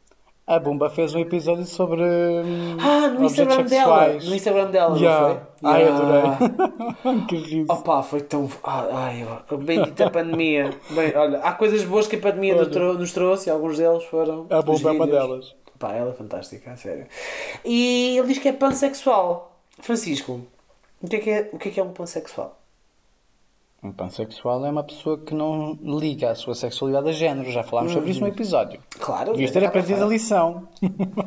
A 0.49 0.57
Bumba 0.59 0.89
fez 0.89 1.13
um 1.13 1.19
episódio 1.19 1.63
sobre. 1.65 2.01
hum, 2.01 2.77
Ah, 2.81 3.07
no 3.09 3.25
Instagram 3.25 3.63
dela. 3.65 3.69
sexuais. 3.69 4.27
No 4.29 4.35
Instagram 4.35 4.71
dela, 4.71 4.97
Yeah. 4.97 5.19
não 5.21 5.35
foi? 5.35 5.41
Ai, 5.71 5.81
Yeah. 5.83 5.97
adorei. 6.03 7.25
que 7.29 7.35
riso. 7.37 7.65
Opa, 7.71 8.01
foi 8.01 8.21
tão. 8.21 8.49
Ai, 8.63 8.89
ai, 8.91 9.27
a 9.47 9.55
bendita 9.55 10.09
pandemia. 10.09 10.71
Bem, 10.89 11.15
olha, 11.15 11.37
há 11.39 11.51
coisas 11.53 11.83
boas 11.83 12.07
que 12.07 12.15
a 12.15 12.19
pandemia 12.19 12.53
nos, 12.55 12.63
Olha. 12.63 12.71
trou- 12.71 12.93
nos 12.95 13.11
trouxe 13.13 13.49
e 13.49 13.51
alguns 13.51 13.77
deles 13.77 14.03
foram. 14.05 14.47
A 14.49 14.61
Bumba 14.63 14.89
é 14.89 14.91
uma 14.93 15.07
delas. 15.07 15.55
Pá, 15.77 15.93
ela 15.93 16.09
é 16.09 16.13
fantástica, 16.13 16.71
a 16.71 16.75
sério. 16.75 17.05
E 17.63 18.17
ele 18.17 18.27
diz 18.27 18.39
que 18.39 18.49
é 18.49 18.53
pansexual. 18.53 19.55
Francisco, 19.81 20.41
o 21.01 21.07
que 21.07 21.15
é 21.15 21.19
que 21.19 21.29
é, 21.29 21.49
o 21.53 21.57
que 21.57 21.69
é, 21.69 21.71
que 21.71 21.79
é 21.79 21.83
um 21.83 21.91
pansexual? 21.93 22.58
Um 23.81 23.93
pansexual 23.93 24.65
é 24.65 24.69
uma 24.69 24.83
pessoa 24.83 25.17
que 25.17 25.33
não 25.33 25.79
liga 25.81 26.31
a 26.31 26.35
sua 26.35 26.53
sexualidade 26.53 27.09
a 27.09 27.13
género. 27.13 27.49
Já 27.49 27.63
falámos 27.63 27.93
sobre 27.93 28.11
isso 28.11 28.19
no 28.19 28.27
episódio. 28.27 28.81
Claro. 28.99 29.31
Devias 29.31 29.51
ter 29.51 29.59
para 29.59 29.69
aprendido 29.69 30.03
a 30.03 30.07
lição. 30.07 30.67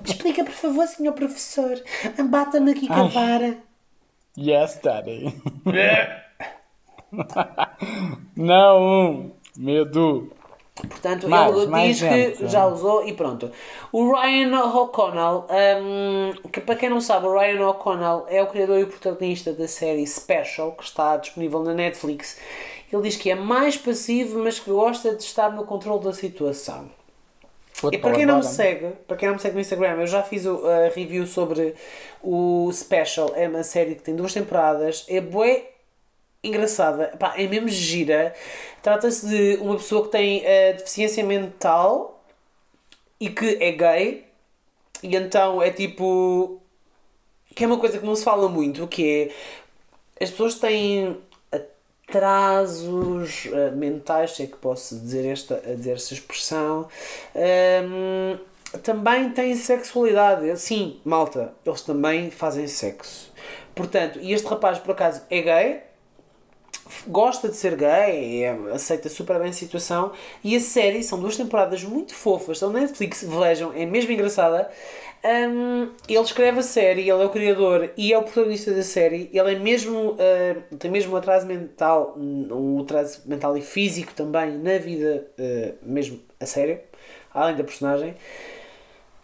Explica, 0.04 0.44
por 0.44 0.52
favor, 0.52 0.86
senhor 0.86 1.14
professor. 1.14 1.82
Bata-me 2.28 2.72
aqui 2.72 2.86
com 2.86 2.92
a 2.92 3.04
vara. 3.04 3.56
Yes, 4.38 4.78
daddy. 4.82 5.34
não! 8.36 9.32
Medo! 9.56 10.30
Portanto, 10.74 11.28
Mais, 11.28 11.54
ele 11.54 11.66
mais 11.66 11.88
diz 11.88 11.98
gente. 11.98 12.38
que 12.38 12.48
já 12.48 12.66
usou 12.66 13.06
e 13.06 13.12
pronto. 13.12 13.50
O 13.92 14.10
Ryan 14.10 14.58
O'Connell, 14.58 15.44
hum, 15.82 16.32
que 16.50 16.60
para 16.62 16.76
quem 16.76 16.88
não 16.88 17.00
sabe, 17.00 17.26
o 17.26 17.38
Ryan 17.38 17.68
O'Connell 17.68 18.24
é 18.28 18.42
o 18.42 18.46
criador 18.46 18.78
e 18.78 18.84
o 18.84 18.86
protagonista 18.86 19.52
da 19.52 19.68
série 19.68 20.06
Special, 20.06 20.72
que 20.72 20.84
está 20.84 21.18
disponível 21.18 21.62
na 21.62 21.74
Netflix. 21.74 22.38
Ele 22.90 23.02
diz 23.02 23.16
que 23.16 23.30
é 23.30 23.34
mais 23.34 23.76
passivo, 23.76 24.38
mas 24.38 24.58
que 24.58 24.70
gosta 24.70 25.14
de 25.14 25.22
estar 25.22 25.50
no 25.50 25.64
controle 25.64 26.04
da 26.04 26.12
situação. 26.12 26.90
E 27.90 27.98
para 27.98 28.12
quem 28.12 28.24
não 28.24 28.36
me 28.36 28.44
segue, 28.44 28.90
para 29.08 29.16
quem 29.16 29.28
não 29.28 29.34
me 29.34 29.40
segue 29.40 29.54
no 29.54 29.60
Instagram, 29.60 30.00
eu 30.00 30.06
já 30.06 30.22
fiz 30.22 30.46
a 30.46 30.88
review 30.94 31.26
sobre 31.26 31.74
o 32.22 32.70
Special. 32.72 33.32
É 33.34 33.48
uma 33.48 33.64
série 33.64 33.94
que 33.96 34.02
tem 34.02 34.14
duas 34.14 34.32
temporadas. 34.32 35.04
É 35.08 35.20
bué 35.20 35.71
engraçada. 36.42 37.14
Pá, 37.18 37.34
é 37.36 37.46
mesmo 37.46 37.68
gira. 37.68 38.34
Trata-se 38.82 39.28
de 39.28 39.56
uma 39.60 39.76
pessoa 39.76 40.04
que 40.04 40.10
tem 40.10 40.44
eh, 40.44 40.72
deficiência 40.74 41.24
mental 41.24 42.22
e 43.20 43.28
que 43.28 43.58
é 43.60 43.72
gay. 43.72 44.26
E 45.02 45.16
então 45.16 45.62
é 45.62 45.70
tipo... 45.70 46.60
Que 47.54 47.64
é 47.64 47.66
uma 47.66 47.78
coisa 47.78 47.98
que 47.98 48.06
não 48.06 48.16
se 48.16 48.24
fala 48.24 48.48
muito, 48.48 48.86
que 48.88 49.30
é... 50.18 50.24
As 50.24 50.30
pessoas 50.30 50.54
têm 50.54 51.16
atrasos 52.08 53.46
eh, 53.52 53.70
mentais, 53.70 54.32
se 54.32 54.44
é 54.44 54.46
que 54.46 54.56
posso 54.56 54.98
dizer 54.98 55.26
esta, 55.26 55.56
dizer 55.60 55.92
esta 55.92 56.14
expressão. 56.14 56.88
Hum, 57.34 58.38
também 58.82 59.30
têm 59.30 59.56
sexualidade. 59.56 60.58
Sim, 60.58 61.00
malta, 61.04 61.54
eles 61.64 61.82
também 61.82 62.30
fazem 62.30 62.66
sexo. 62.66 63.32
Portanto, 63.74 64.18
e 64.20 64.32
este 64.32 64.46
rapaz 64.46 64.78
por 64.78 64.92
acaso 64.92 65.22
é 65.30 65.40
gay, 65.40 65.82
gosta 67.06 67.48
de 67.48 67.56
ser 67.56 67.76
gay, 67.76 68.44
é- 68.44 68.58
aceita 68.72 69.08
super 69.08 69.38
bem 69.38 69.50
a 69.50 69.52
situação. 69.52 70.12
E 70.42 70.56
a 70.56 70.60
série 70.60 71.02
são 71.02 71.18
duas 71.18 71.36
temporadas 71.36 71.82
muito 71.84 72.14
fofas, 72.14 72.56
estão 72.56 72.70
na 72.70 72.80
Netflix, 72.80 73.24
vejam, 73.24 73.72
é 73.74 73.86
mesmo 73.86 74.12
engraçada. 74.12 74.70
Hum, 75.24 75.90
ele 76.08 76.18
escreve 76.18 76.58
a 76.58 76.62
série, 76.62 77.02
ele 77.02 77.10
é 77.10 77.24
o 77.24 77.30
criador 77.30 77.90
e 77.96 78.12
é 78.12 78.18
o 78.18 78.22
protagonista 78.22 78.72
da 78.72 78.82
série. 78.82 79.30
Ele 79.32 79.52
é 79.52 79.58
mesmo, 79.58 80.12
uh, 80.12 80.76
tem 80.78 80.90
mesmo 80.90 81.12
um 81.12 81.16
atraso 81.16 81.46
mental, 81.46 82.14
um 82.18 82.80
atraso 82.80 83.22
mental 83.26 83.56
e 83.56 83.62
físico 83.62 84.12
também 84.14 84.58
na 84.58 84.78
vida, 84.78 85.28
uh, 85.38 85.74
mesmo 85.82 86.20
a 86.40 86.46
sério, 86.46 86.80
além 87.32 87.54
da 87.56 87.62
personagem. 87.62 88.16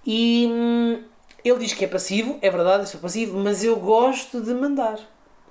E 0.07 0.47
hum, 0.49 1.03
ele 1.45 1.59
diz 1.59 1.75
que 1.75 1.85
é 1.85 1.89
passivo, 1.89 2.39
é 2.43 2.51
verdade, 2.51 2.85
eu 2.85 2.87
sou 2.87 3.01
passivo, 3.01 3.37
mas 3.39 3.65
eu 3.65 3.77
gosto 3.77 4.41
de 4.41 4.55
mandar. 4.55 4.99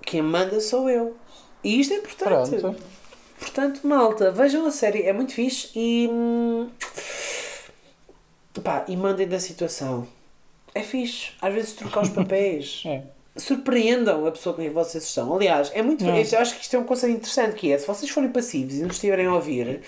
Quem 0.02 0.22
manda 0.22 0.60
sou 0.62 0.90
eu. 0.90 1.18
E 1.64 1.80
isto 1.80 1.94
é 1.94 1.98
importante. 1.98 2.56
Pronto. 2.58 2.82
Portanto, 3.40 3.88
malta, 3.88 4.32
vejam 4.32 4.66
a 4.66 4.72
série, 4.72 5.04
é 5.04 5.14
muito 5.14 5.34
fixe 5.34 5.70
e. 5.76 6.08
hum, 6.12 6.70
Pá, 8.64 8.86
e 8.88 8.98
mandem 8.98 9.28
da 9.28 9.40
situação. 9.40 10.08
É 10.74 10.82
fixe. 10.82 11.32
Às 11.42 11.54
vezes 11.54 11.74
trocar 11.74 12.02
os 12.02 12.10
papéis. 12.12 12.84
É. 12.86 13.04
Surpreendam 13.36 14.26
a 14.26 14.32
pessoa 14.32 14.56
com 14.56 14.62
quem 14.64 14.72
vocês 14.72 15.04
estão. 15.04 15.34
Aliás, 15.36 15.72
é 15.74 15.82
muito. 15.84 16.04
É. 16.04 16.22
Eu 16.22 16.40
acho 16.40 16.56
que 16.56 16.64
isto 16.64 16.76
é 16.76 16.80
um 16.80 16.84
conceito 16.84 17.18
interessante 17.18 17.56
que 17.56 17.72
é 17.72 17.78
se 17.78 17.86
vocês 17.86 18.10
forem 18.10 18.32
passivos 18.32 18.74
e 18.76 18.82
nos 18.82 18.96
estiverem 18.96 19.28
a 19.28 19.34
ouvir 19.36 19.82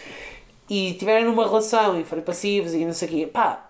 e 0.69 0.91
estiverem 0.91 1.25
numa 1.25 1.45
relação 1.47 1.99
e 1.99 2.03
forem 2.03 2.23
passivos 2.23 2.73
e 2.75 2.85
não 2.85 2.93
sei 2.93 3.07
o 3.07 3.11
quê, 3.11 3.27
pá, 3.27 3.68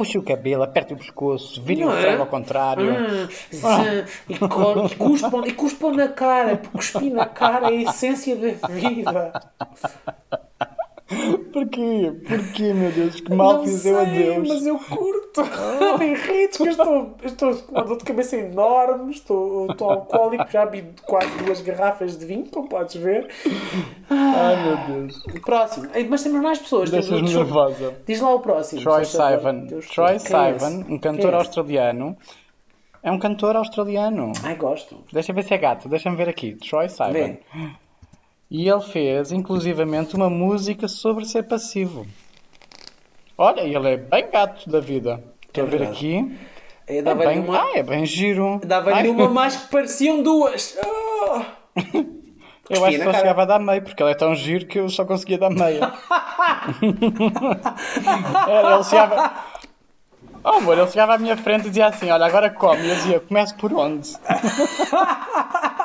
Puxa 0.00 0.18
o 0.18 0.22
cabelo, 0.22 0.62
aperte 0.62 0.94
o 0.94 0.96
pescoço, 0.96 1.60
vire 1.62 1.84
o 1.84 1.88
Não 1.88 1.94
é? 1.98 2.00
frango 2.00 2.22
ao 2.22 2.26
contrário. 2.26 2.90
Hum, 2.90 3.28
zã, 3.54 4.04
e, 4.30 4.38
co- 4.38 4.86
e 4.86 4.94
cuspam, 4.96 5.46
e 5.46 5.52
cuspam 5.52 5.92
na 5.92 6.08
cara, 6.08 6.56
porque 6.56 6.78
cuspir 6.78 7.12
na 7.12 7.26
cara 7.26 7.66
é 7.66 7.76
a 7.76 7.82
essência 7.82 8.34
da 8.34 8.66
vida. 8.66 9.32
Porquê? 11.52 12.12
Porquê, 12.26 12.72
meu 12.72 12.92
Deus? 12.92 13.20
Que 13.20 13.34
mal 13.34 13.54
não 13.54 13.64
fiz 13.64 13.82
sei, 13.82 13.92
eu 13.92 13.98
a 13.98 14.04
Deus. 14.04 14.48
mas 14.48 14.66
eu 14.66 14.78
curto. 14.78 15.42
Me 15.98 16.06
irrito, 16.12 16.64
eu 16.64 16.70
estou, 16.70 17.16
eu 17.20 17.26
estou 17.26 17.54
com 17.54 17.72
uma 17.72 17.84
dor 17.84 17.98
de 17.98 18.04
cabeça 18.04 18.36
enorme, 18.36 19.10
estou, 19.12 19.66
estou 19.70 19.90
alcoólico, 19.90 20.48
já 20.50 20.66
bebi 20.66 20.94
quase 21.02 21.30
duas 21.44 21.60
garrafas 21.62 22.16
de 22.16 22.24
vinho, 22.24 22.46
como 22.46 22.68
podes 22.68 22.94
ver. 22.94 23.28
Ai, 24.08 24.62
meu 24.64 24.76
Deus. 24.86 25.22
Próximo. 25.44 25.88
Mas 26.08 26.22
temos 26.22 26.40
mais 26.40 26.58
pessoas. 26.58 26.90
Deixas-me 26.90 27.32
nervosa. 27.32 27.94
Diz 28.06 28.20
lá 28.20 28.34
o 28.34 28.40
próximo. 28.40 28.80
Troy. 28.82 29.04
Sivan. 29.04 29.66
Troy 29.92 30.14
é? 30.14 30.18
Sivan, 30.18 30.80
um 30.80 30.84
Quem 30.84 30.98
cantor 30.98 31.32
é 31.32 31.36
australiano. 31.36 32.16
É 33.02 33.10
um 33.10 33.18
cantor 33.18 33.56
australiano. 33.56 34.32
Ai, 34.44 34.54
gosto. 34.54 34.98
Deixa 35.12 35.32
ver 35.32 35.42
se 35.42 35.54
é 35.54 35.58
gato, 35.58 35.88
deixa-me 35.88 36.16
ver 36.16 36.28
aqui. 36.28 36.54
Troy 36.56 36.88
Sivan. 36.88 37.12
Vê. 37.12 37.40
E 38.50 38.68
ele 38.68 38.80
fez, 38.80 39.30
inclusivamente, 39.30 40.16
uma 40.16 40.28
música 40.28 40.88
sobre 40.88 41.24
ser 41.24 41.44
passivo. 41.44 42.06
Olha, 43.38 43.60
ele 43.60 43.88
é 43.88 43.96
bem 43.96 44.28
gato 44.30 44.68
da 44.68 44.80
vida. 44.80 45.22
Estou 45.46 45.64
a 45.64 45.66
ver 45.66 45.82
aqui. 45.84 46.36
É 46.86 47.00
bem, 47.14 47.38
uma, 47.38 47.62
Ah, 47.62 47.70
é 47.78 47.82
bem 47.82 48.04
giro. 48.04 48.60
dava-lhe 48.64 49.08
uma 49.08 49.28
mais 49.28 49.54
que 49.56 49.68
pareciam 49.70 50.22
duas. 50.22 50.76
Ah! 50.84 51.46
Eu 52.68 52.84
acho 52.84 52.98
que 52.98 53.04
só 53.04 53.10
cara. 53.10 53.18
chegava 53.18 53.42
a 53.42 53.46
dar 53.46 53.58
meio, 53.58 53.82
porque 53.82 54.00
ele 54.00 54.12
é 54.12 54.14
tão 54.14 54.32
giro 54.32 54.64
que 54.64 54.78
eu 54.78 54.88
só 54.88 55.04
conseguia 55.04 55.38
dar 55.38 55.50
meia. 55.50 55.92
Era, 58.48 58.74
ele 58.74 58.84
chegava. 58.84 59.32
Oh 60.44 60.50
amor, 60.50 60.78
ele 60.78 60.86
chegava 60.86 61.14
à 61.14 61.18
minha 61.18 61.36
frente 61.36 61.62
e 61.66 61.68
dizia 61.70 61.88
assim: 61.88 62.08
Olha, 62.12 62.26
agora 62.26 62.48
come. 62.48 62.82
E 62.82 62.90
eu 62.90 62.94
dizia: 62.94 63.18
Começo 63.18 63.56
por 63.56 63.72
onde? 63.72 64.08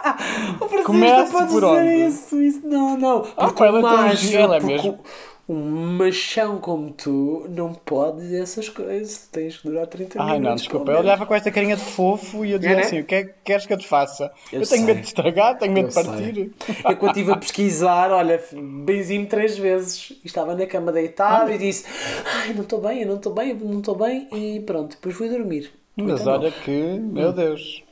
O 0.59 0.67
Francisco 0.69 0.83
Comece 0.83 1.15
não 1.15 1.27
pode 1.31 1.53
dizer 1.53 1.63
onde? 1.65 2.07
isso, 2.07 2.41
isso 2.41 2.67
não, 2.67 2.97
não. 2.97 3.25
Ah, 3.37 3.47
Porque 3.47 3.63
é 3.63 3.71
tão 3.71 3.81
macho, 3.81 4.37
ele 4.37 4.55
é 4.55 4.59
porque 4.59 4.61
mesmo. 4.61 4.99
um 5.47 5.97
machão 5.97 6.59
como 6.59 6.91
tu 6.91 7.45
não 7.49 7.73
pode 7.73 8.21
dizer 8.21 8.43
essas 8.43 8.69
coisas. 8.69 9.27
Tens 9.31 9.57
que 9.57 9.67
durar 9.69 9.87
30 9.87 10.17
Ai 10.17 10.39
minutos. 10.39 10.41
não, 10.41 10.55
desculpa. 10.55 10.93
menos. 10.93 10.99
olhava 10.99 11.25
com 11.25 11.35
esta 11.35 11.51
carinha 11.51 11.75
de 11.75 11.83
fofo 11.83 12.45
e 12.45 12.51
eu 12.51 12.59
dizia 12.59 12.73
É, 12.73 12.75
né? 12.75 12.81
assim: 12.81 12.99
O 13.01 13.05
que 13.05 13.15
é 13.15 13.23
que 13.25 13.33
queres 13.43 13.65
que 13.65 13.73
eu 13.73 13.77
te 13.77 13.87
faça? 13.87 14.31
Eu 14.51 14.61
Eu, 14.61 14.67
tenho 14.67 14.83
medo 14.85 15.01
de 15.01 15.07
estragar, 15.07 15.57
tenho 15.57 15.73
medo 15.73 15.85
Eu 15.85 15.89
de 15.89 15.93
sei. 15.93 16.03
partir. 16.03 16.53
Eu 16.87 16.97
quando 16.97 17.11
estive 17.17 17.31
a 17.33 17.37
pesquisar, 17.37 18.11
olha, 18.11 18.41
benzi-me 18.53 19.25
três 19.27 19.57
vezes. 19.57 20.11
E 20.23 20.27
estava 20.27 20.55
na 20.55 20.65
cama 20.65 20.91
deitado 20.91 21.51
e 21.51 21.57
disse: 21.57 21.85
Ai, 22.25 22.53
não 22.53 22.63
estou 22.63 22.81
bem, 22.81 23.01
eu 23.01 23.07
não 23.07 23.15
estou 23.17 23.33
bem, 23.33 23.49
eu 23.49 23.57
não 23.67 23.79
estou 23.79 23.95
bem. 23.95 24.27
E 24.33 24.59
pronto, 24.61 24.91
depois 24.95 25.15
fui 25.15 25.29
dormir. 25.29 25.71
Mas 25.97 26.21
Então, 26.21 26.33
olha 26.33 26.51
que, 26.51 26.71
meu 26.99 27.31
Deus. 27.31 27.83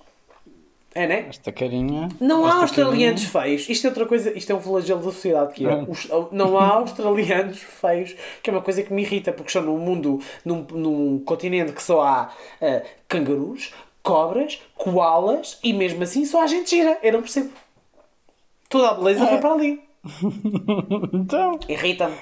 É, 0.96 1.08
né? 1.08 1.26
Esta 1.30 1.52
carinha. 1.52 2.08
Não 2.20 2.46
há 2.46 2.62
australianos 2.62 3.24
feios. 3.24 3.68
Isto 3.68 3.88
é 3.88 3.90
outra 3.90 4.06
coisa, 4.06 4.38
isto 4.38 4.52
é 4.52 4.56
um 4.56 4.62
flagelo 4.62 5.00
da 5.00 5.06
sociedade 5.12 5.54
que 5.54 5.66
é. 5.68 5.72
Ah. 5.72 5.86
os- 5.88 6.08
não 6.32 6.58
há 6.58 6.68
australianos 6.76 7.60
feios, 7.60 8.16
que 8.44 8.50
é 8.50 8.54
uma 8.54 8.62
coisa 8.62 8.84
que 8.84 8.94
me 8.94 9.02
irrita, 9.02 9.32
porque 9.34 9.50
estão 9.50 9.64
num 9.64 9.78
mundo, 9.80 10.20
num, 10.46 10.62
num 10.72 11.20
continente 11.20 11.72
que 11.72 11.82
só 11.82 12.02
há 12.04 12.30
ah, 12.62 12.84
cangurus, 13.08 13.74
cobras, 14.04 14.62
koalas 14.76 15.58
e 15.64 15.74
mesmo 15.74 16.04
assim 16.04 16.26
só 16.26 16.44
há 16.44 16.48
gente 16.48 16.70
gira. 16.70 17.00
Eu 17.02 17.14
não 17.14 17.22
percebo. 17.22 17.52
Toda 18.70 18.90
a 18.90 18.94
beleza 18.94 19.26
foi 19.28 19.38
para 19.40 19.54
ali. 19.54 19.78
carinha. 19.78 19.94
Então, 21.14 21.60
Irrita-me. 21.68 22.16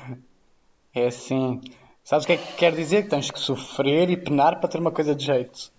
é 0.94 1.08
assim. 1.08 1.60
Sabes 2.04 2.24
o 2.24 2.28
que 2.28 2.34
é 2.34 2.38
que 2.38 2.54
quer 2.54 2.72
dizer? 2.74 3.04
Que 3.04 3.10
tens 3.10 3.30
que 3.32 3.40
sofrer 3.40 4.10
e 4.10 4.18
penar 4.18 4.60
para 4.60 4.70
ter 4.70 4.80
uma 4.80 4.92
coisa 4.92 5.14
de 5.16 5.26
jeito. 5.26 5.72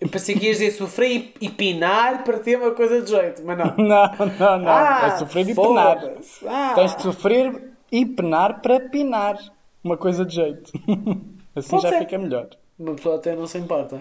Eu 0.00 0.08
pensei 0.08 0.36
que 0.36 0.46
ias 0.46 0.58
dizer 0.58 0.70
sofrer 0.72 1.10
e, 1.10 1.34
e 1.46 1.48
pinar 1.50 2.22
para 2.22 2.38
ter 2.38 2.56
uma 2.56 2.70
coisa 2.70 3.02
de 3.02 3.10
jeito, 3.10 3.42
mas 3.44 3.58
não. 3.58 3.74
Não, 3.76 4.10
não, 4.38 4.58
não. 4.60 4.68
Ah, 4.68 5.06
é 5.14 5.18
sofrer 5.18 5.48
e 5.48 5.54
foda-se. 5.54 6.46
Ah. 6.46 6.72
Tens 6.74 6.94
que 6.94 7.02
sofrer 7.02 7.72
e 7.90 8.06
penar 8.06 8.60
para 8.60 8.78
pinar. 8.80 9.36
Uma 9.82 9.96
coisa 9.96 10.24
de 10.24 10.34
jeito. 10.36 10.72
Assim 11.56 11.70
Pode 11.70 11.82
já 11.82 11.88
ser. 11.90 11.98
fica 12.00 12.16
melhor. 12.18 12.48
Uma 12.78 12.94
pessoa 12.94 13.16
até 13.16 13.34
não 13.34 13.46
se 13.48 13.58
importa. 13.58 14.00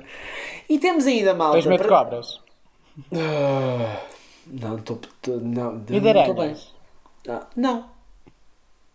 E 0.70 0.78
temos 0.78 1.08
ainda 1.08 1.34
malta. 1.34 1.54
Tens 1.54 1.66
medo 1.66 1.82
de 1.82 1.88
para- 1.88 1.98
cobras? 2.04 2.40
Ah, 3.14 4.00
Não, 4.46 4.76
estou. 4.78 5.00
Não, 5.42 5.82
E 5.90 6.00
de 6.00 6.10
aranhas? 6.10 6.74
Ah, 7.28 7.48
não, 7.56 7.86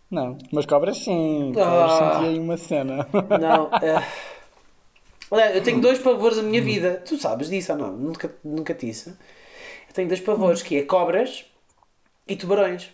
Não. 0.09 0.37
Mas 0.53 0.65
cobras 0.65 0.97
sim. 0.97 1.51
Ah. 1.57 1.63
Cobras 1.65 1.91
senti 1.91 2.25
aí 2.27 2.39
uma 2.39 2.55
cena. 2.57 3.07
não. 3.41 3.69
é. 3.85 4.03
Olha, 5.31 5.53
eu 5.55 5.61
tenho 5.63 5.81
dois 5.81 5.99
pavores 5.99 6.37
na 6.37 6.43
minha 6.43 6.61
vida. 6.61 7.01
Tu 7.05 7.17
sabes 7.17 7.49
disso 7.49 7.71
ou 7.73 7.77
não? 7.77 7.91
Nunca, 7.93 8.33
nunca 8.43 8.73
te 8.73 8.85
disse. 8.87 9.09
Eu 9.09 9.93
tenho 9.93 10.07
dois 10.07 10.19
pavores, 10.19 10.61
que 10.61 10.77
é 10.77 10.83
cobras 10.83 11.45
e 12.27 12.35
tubarões. 12.35 12.91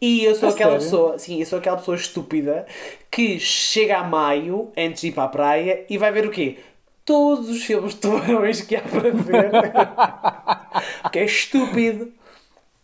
E 0.00 0.24
eu 0.24 0.34
sou 0.34 0.48
A 0.48 0.52
aquela 0.52 0.74
pessoa, 0.76 1.18
sim, 1.18 1.40
eu 1.40 1.46
sou 1.46 1.58
aquela 1.58 1.76
pessoa 1.76 1.96
estúpida 1.96 2.66
que 3.10 3.40
chega 3.40 3.98
a 3.98 4.04
maio, 4.04 4.72
antes 4.76 5.00
de 5.00 5.08
ir 5.08 5.12
para 5.12 5.24
a 5.24 5.28
praia, 5.28 5.84
e 5.90 5.98
vai 5.98 6.12
ver 6.12 6.26
o 6.26 6.30
quê? 6.30 6.58
Todos 7.04 7.48
os 7.48 7.64
filmes 7.64 7.94
de 7.94 8.00
tubarões 8.00 8.60
que 8.60 8.76
há 8.76 8.82
para 8.82 9.10
ver. 9.10 9.50
Porque 11.02 11.18
é 11.18 11.24
estúpido. 11.24 12.12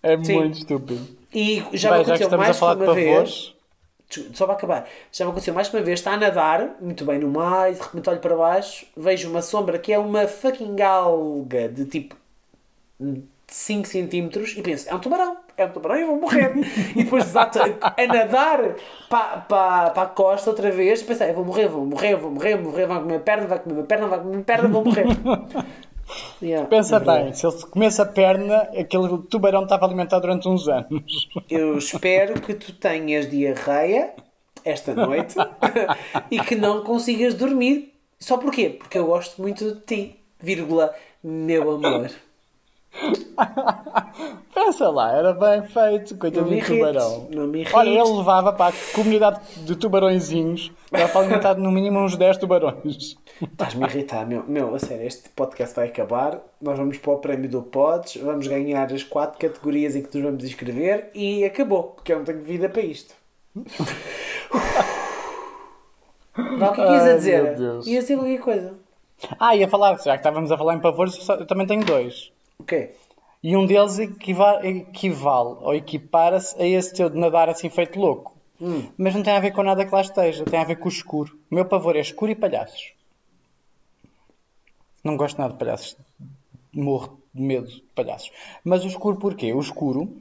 É 0.02 0.16
Sim. 0.22 0.34
muito 0.34 0.58
estúpido. 0.58 1.16
E 1.32 1.62
já 1.72 1.90
Bem, 1.90 1.98
me 1.98 2.04
já 2.04 2.14
aconteceu 2.14 2.28
a 2.28 2.36
mais 2.36 2.60
que 2.60 2.66
de 2.66 2.72
uma 2.72 2.94
vez. 2.94 3.53
Só 4.32 4.46
para 4.46 4.54
acabar. 4.54 4.88
Já 5.12 5.24
me 5.24 5.30
aconteceu 5.30 5.54
mais 5.54 5.72
uma 5.72 5.82
vez. 5.82 6.00
Está 6.00 6.12
a 6.12 6.16
nadar, 6.16 6.76
muito 6.80 7.04
bem 7.04 7.18
no 7.18 7.28
mar, 7.28 7.70
e 7.70 7.74
de 7.74 7.80
repente 7.80 8.10
olho 8.10 8.20
para 8.20 8.36
baixo, 8.36 8.86
vejo 8.96 9.30
uma 9.30 9.42
sombra 9.42 9.78
que 9.78 9.92
é 9.92 9.98
uma 9.98 10.26
fucking 10.26 10.80
alga 10.82 11.68
de 11.68 11.84
tipo 11.84 12.16
5 13.46 13.86
centímetros 13.86 14.54
e 14.56 14.62
penso, 14.62 14.88
é 14.88 14.94
um 14.94 14.98
tubarão, 14.98 15.36
é 15.56 15.64
um 15.66 15.70
tubarão 15.70 15.96
eu 15.96 16.06
vou 16.08 16.20
morrer. 16.20 16.52
e 16.96 17.04
depois 17.04 17.24
desato 17.24 17.58
a 17.60 18.06
nadar 18.06 18.74
para, 19.08 19.36
para, 19.38 19.90
para 19.90 20.02
a 20.02 20.06
costa 20.06 20.50
outra 20.50 20.70
vez 20.70 21.02
pensei, 21.02 21.30
eu 21.30 21.34
vou 21.34 21.44
morrer, 21.44 21.68
vou 21.68 21.84
morrer, 21.84 22.16
vou 22.16 22.30
morrer, 22.30 22.56
vou 22.56 22.70
morrer, 22.70 22.86
vai 22.86 23.00
comer 23.00 23.16
a 23.16 23.20
perna, 23.20 23.46
vai 23.46 23.58
comer 23.58 23.80
a 23.80 23.84
perna, 23.84 24.06
vai 24.06 24.18
comer 24.20 24.38
a 24.38 24.42
perna, 24.42 24.68
vou 24.68 24.84
morrer. 24.84 25.06
Yeah, 26.42 26.68
Pensa 26.68 26.96
é 26.96 27.00
bem, 27.00 27.32
se 27.32 27.46
ele 27.46 27.56
comesse 27.62 28.00
a 28.00 28.06
perna, 28.06 28.68
aquele 28.78 29.18
tubarão 29.30 29.62
estava 29.62 29.86
alimentado 29.86 30.22
durante 30.22 30.48
uns 30.48 30.68
anos. 30.68 31.28
Eu 31.48 31.78
espero 31.78 32.40
que 32.40 32.54
tu 32.54 32.72
tenhas 32.72 33.30
diarreia 33.30 34.14
esta 34.64 34.94
noite 34.94 35.34
e 36.30 36.40
que 36.40 36.54
não 36.54 36.82
consigas 36.82 37.34
dormir. 37.34 37.92
Só 38.18 38.38
porquê? 38.38 38.70
Porque 38.70 38.98
eu 38.98 39.06
gosto 39.06 39.40
muito 39.40 39.74
de 39.74 39.80
ti, 39.80 40.20
vírgula, 40.40 40.94
meu 41.22 41.70
amor. 41.70 42.10
Pensa 44.54 44.88
lá, 44.88 45.12
era 45.12 45.32
bem 45.32 45.62
feito, 45.64 46.12
Não 46.12 46.18
coitadinho 46.20 46.54
me 46.56 46.60
de 46.60 46.66
tubarão. 46.66 47.28
não. 47.30 47.50
Olha, 47.72 47.88
ele 47.88 48.16
levava 48.16 48.52
para 48.52 48.72
a 48.72 48.94
comunidade 48.94 49.40
de 49.64 49.74
tubarõezinhos, 49.74 50.70
dava 50.92 51.08
para 51.08 51.20
alimentar 51.22 51.54
no 51.56 51.72
mínimo 51.72 51.98
uns 51.98 52.16
10 52.16 52.36
tubarões. 52.38 53.16
Estás-me 53.42 53.84
a 53.84 53.88
irritar, 53.88 54.24
meu. 54.26 54.44
Meu, 54.46 54.74
a 54.74 54.78
sério, 54.78 55.06
este 55.06 55.28
podcast 55.30 55.74
vai 55.74 55.88
acabar. 55.88 56.38
Nós 56.62 56.78
vamos 56.78 56.98
para 56.98 57.12
o 57.12 57.18
prémio 57.18 57.50
do 57.50 57.62
Pods, 57.62 58.16
vamos 58.22 58.46
ganhar 58.46 58.90
as 58.92 59.02
quatro 59.02 59.38
categorias 59.38 59.96
em 59.96 60.02
que 60.02 60.16
nos 60.16 60.24
vamos 60.26 60.44
inscrever 60.44 61.10
e 61.14 61.44
acabou, 61.44 61.82
porque 61.96 62.12
eu 62.12 62.18
não 62.18 62.24
tenho 62.24 62.42
vida 62.42 62.68
para 62.68 62.82
isto. 62.82 63.12
Vá, 66.58 66.70
o 66.70 66.72
que 66.72 66.80
é 66.80 66.86
que 66.86 66.92
ias 66.92 67.04
a 67.06 67.14
dizer? 67.16 67.58
Ias 67.86 68.04
dizer 68.04 68.16
qualquer 68.16 68.40
coisa. 68.40 68.74
Ah, 69.38 69.54
ia 69.54 69.68
falar, 69.68 69.96
já 69.98 70.12
que 70.12 70.18
estávamos 70.18 70.50
a 70.50 70.58
falar 70.58 70.74
em 70.74 70.80
pavores, 70.80 71.28
eu 71.28 71.46
também 71.46 71.66
tenho 71.66 71.84
dois. 71.84 72.32
O 72.58 72.64
quê? 72.64 72.94
E 73.42 73.56
um 73.56 73.66
deles 73.66 73.98
equiva- 73.98 74.60
equivale 74.66 75.56
ou 75.60 75.74
equipara-se 75.74 76.60
a 76.60 76.66
esse 76.66 76.94
teu 76.94 77.10
de 77.10 77.18
nadar 77.18 77.48
assim 77.48 77.68
feito 77.68 77.98
louco. 78.00 78.32
Mas 78.96 79.14
não 79.14 79.22
tem 79.22 79.34
a 79.36 79.40
ver 79.40 79.52
com 79.52 79.62
nada 79.62 79.84
que 79.84 79.92
lá 79.94 80.00
esteja, 80.00 80.46
tem 80.46 80.60
a 80.60 80.64
ver 80.64 80.76
com 80.76 80.86
o 80.86 80.92
escuro. 80.92 81.38
O 81.50 81.54
meu 81.54 81.66
pavor 81.66 81.96
é 81.96 82.00
escuro 82.00 82.30
e 82.32 82.34
palhaços. 82.34 82.92
Não 85.02 85.16
gosto 85.16 85.38
nada 85.38 85.52
de 85.52 85.58
palhaços. 85.58 85.96
Morro 86.72 87.18
de 87.34 87.42
medo 87.42 87.68
de 87.68 87.80
palhaços. 87.94 88.30
Mas 88.64 88.84
o 88.84 88.88
escuro 88.88 89.16
porquê? 89.18 89.52
O 89.52 89.60
escuro 89.60 90.16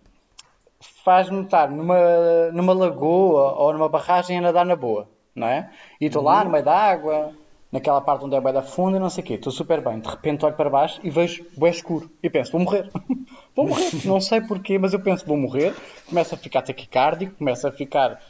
faz-me 0.81 1.43
estar 1.43 1.69
numa, 1.69 2.51
numa 2.51 2.73
lagoa 2.73 3.53
ou 3.53 3.71
numa 3.71 3.87
barragem 3.87 4.37
a 4.37 4.41
nadar 4.41 4.65
na 4.65 4.75
boa, 4.75 5.07
não 5.33 5.47
é? 5.47 5.71
E 6.01 6.07
estou 6.07 6.21
lá 6.21 6.43
no 6.43 6.49
meio 6.49 6.65
da 6.65 6.75
água, 6.75 7.33
naquela 7.73 7.99
parte 7.99 8.23
onde 8.23 8.35
é 8.35 8.39
bem 8.39 8.53
da 8.53 8.61
funda 8.61 8.95
e 8.97 8.99
não 8.99 9.09
sei 9.09 9.23
o 9.23 9.27
quê. 9.27 9.33
Estou 9.33 9.51
super 9.51 9.81
bem. 9.81 9.99
De 9.99 10.07
repente 10.07 10.45
olho 10.45 10.55
para 10.55 10.69
baixo 10.69 10.99
e 11.03 11.09
vejo 11.09 11.45
bué 11.57 11.69
escuro. 11.71 12.09
E 12.21 12.29
penso, 12.29 12.51
vou 12.53 12.61
morrer. 12.61 12.89
vou 13.55 13.67
morrer. 13.67 13.89
Não 14.05 14.21
sei 14.21 14.39
porquê, 14.41 14.77
mas 14.77 14.93
eu 14.93 14.99
penso, 15.01 15.25
vou 15.25 15.35
morrer. 15.35 15.73
Começo 16.07 16.35
a 16.35 16.37
ficar 16.37 16.61
taquicárdico, 16.61 17.35
começo 17.35 17.67
a 17.67 17.71
ficar... 17.71 18.21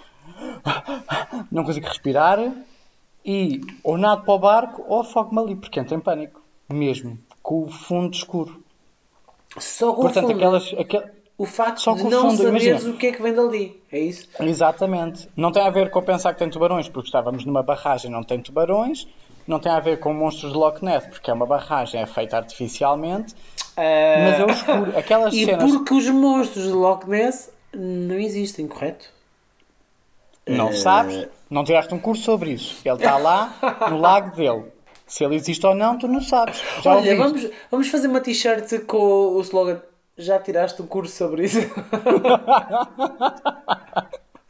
Não 1.51 1.63
consigo 1.63 1.85
respirar. 1.87 2.39
E 3.25 3.61
ou 3.83 3.97
nado 3.97 4.23
para 4.23 4.33
o 4.33 4.39
barco 4.39 4.83
ou 4.87 5.01
afogo-me 5.01 5.39
ali, 5.41 5.55
porque 5.55 5.79
entro 5.79 5.95
em 5.95 5.99
pânico. 5.99 6.41
Mesmo. 6.71 7.17
Com 7.41 7.63
o 7.63 7.67
fundo 7.69 8.13
escuro. 8.15 8.63
Só 9.57 9.93
com 9.93 10.01
Portanto, 10.03 10.25
o 10.25 10.27
fundo. 10.29 10.37
aquelas... 10.37 10.73
aquel- 10.77 11.09
O 11.37 11.45
facto 11.45 11.79
Só 11.81 11.93
de 11.93 12.03
não 12.05 12.29
fundo, 12.31 12.37
saberes 12.43 12.63
imagina. 12.65 12.93
o 12.93 12.97
que 12.97 13.07
é 13.07 13.11
que 13.11 13.21
vem 13.21 13.33
dali. 13.33 13.81
É 13.91 13.99
isso? 13.99 14.27
Exatamente. 14.39 15.29
Não 15.37 15.51
tem 15.51 15.61
a 15.65 15.69
ver 15.69 15.89
com 15.89 16.01
pensar 16.01 16.33
que 16.33 16.39
tem 16.39 16.49
tubarões, 16.49 16.89
porque 16.89 17.07
estávamos 17.07 17.45
numa 17.45 17.61
barragem 17.63 18.09
não 18.11 18.23
tem 18.23 18.41
tubarões. 18.41 19.07
Não 19.47 19.59
tem 19.59 19.71
a 19.71 19.79
ver 19.79 19.99
com 19.99 20.13
monstros 20.13 20.51
de 20.51 20.57
Loch 20.57 20.83
Ness, 20.83 21.05
porque 21.07 21.29
é 21.29 21.33
uma 21.33 21.45
barragem 21.45 22.01
é 22.01 22.05
feita 22.05 22.37
artificialmente. 22.37 23.35
Mas 23.75 24.39
é 24.39 24.45
o 24.45 24.49
escuro. 24.49 24.97
Aquelas 24.97 25.33
E 25.35 25.45
cenas. 25.45 25.71
porque 25.71 25.93
os 25.93 26.07
monstros 26.09 26.65
de 26.65 26.71
Loch 26.71 27.07
Ness 27.09 27.51
não 27.73 28.15
existem, 28.15 28.67
correto? 28.67 29.09
Não 30.47 30.69
Eh, 30.69 30.73
sabes? 30.73 31.27
Não 31.49 31.63
tiraste 31.63 31.93
um 31.93 31.99
curso 31.99 32.23
sobre 32.23 32.51
isso. 32.51 32.79
Ele 32.85 32.95
está 32.95 33.17
lá 33.17 33.53
no 33.89 33.97
lago 34.01 34.35
dele. 34.35 34.65
Se 35.07 35.23
ele 35.23 35.35
existe 35.35 35.65
ou 35.65 35.75
não, 35.75 35.97
tu 35.97 36.07
não 36.07 36.21
sabes. 36.21 36.61
Já 36.81 36.95
Olha, 36.95 37.15
vamos, 37.15 37.47
vamos 37.69 37.87
fazer 37.89 38.07
uma 38.07 38.19
t-shirt 38.21 38.85
com 38.85 38.97
o 39.35 39.41
slogan 39.41 39.81
Já 40.17 40.39
tiraste 40.39 40.81
um 40.81 40.87
curso 40.87 41.15
sobre 41.15 41.45
isso? 41.45 41.59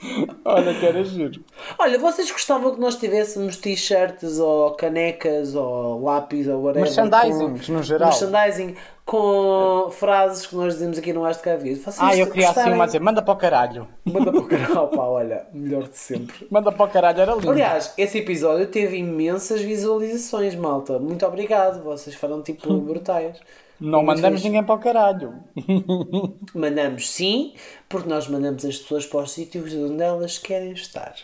Olha, 0.45 0.73
que 0.73 0.85
era 0.85 1.03
giro. 1.03 1.43
Olha, 1.79 1.97
vocês 1.97 2.29
gostavam 2.31 2.73
que 2.73 2.79
nós 2.79 2.95
tivéssemos 2.95 3.57
t-shirts 3.57 4.39
ou 4.39 4.71
canecas 4.71 5.55
ou 5.55 6.01
lápis 6.03 6.47
ou 6.47 6.61
whatever? 6.63 6.83
Merchandisings, 6.89 7.69
no 7.69 7.81
geral. 7.83 8.09
Merchandising 8.09 8.75
com 9.05 9.89
frases 9.91 10.45
que 10.47 10.55
nós 10.55 10.73
dizemos 10.73 10.97
aqui 10.97 11.11
no 11.13 11.25
Acho 11.25 11.39
de 11.39 11.43
Cá 11.45 11.55
Vivo. 11.55 11.81
Vocês 11.81 11.97
Ah, 11.99 12.15
eu 12.15 12.27
queria 12.27 12.45
assim 12.45 12.53
gostarem- 12.55 12.73
uma 12.73 12.83
a 12.83 12.87
dizer: 12.87 12.99
manda 12.99 13.21
para 13.21 13.33
o 13.33 13.37
caralho. 13.37 13.87
Manda 14.05 14.31
para 14.31 14.41
o 14.41 14.45
canal, 14.47 14.87
pá, 14.87 15.03
olha, 15.03 15.45
melhor 15.53 15.83
de 15.87 15.97
sempre. 15.97 16.47
Manda 16.51 16.71
para 16.71 16.85
o 16.85 16.89
caralho, 16.89 17.21
era 17.21 17.33
lindo. 17.35 17.51
Aliás, 17.51 17.93
esse 17.97 18.17
episódio 18.19 18.67
teve 18.67 18.97
imensas 18.97 19.61
visualizações, 19.61 20.55
malta. 20.55 20.99
Muito 20.99 21.25
obrigado, 21.25 21.83
vocês 21.83 22.15
foram 22.15 22.41
tipo 22.41 22.73
brutais. 22.79 23.35
Não 23.83 24.01
mandamos 24.03 24.41
fixe. 24.41 24.47
ninguém 24.49 24.63
para 24.65 24.75
o 24.75 24.79
caralho. 24.79 25.43
Mandamos 26.55 27.09
sim, 27.09 27.53
porque 27.89 28.07
nós 28.07 28.27
mandamos 28.27 28.63
as 28.65 28.77
pessoas 28.77 29.05
para 29.05 29.19
os 29.21 29.31
sítios 29.31 29.73
onde 29.73 30.01
elas 30.01 30.37
querem 30.37 30.71
estar. 30.71 31.15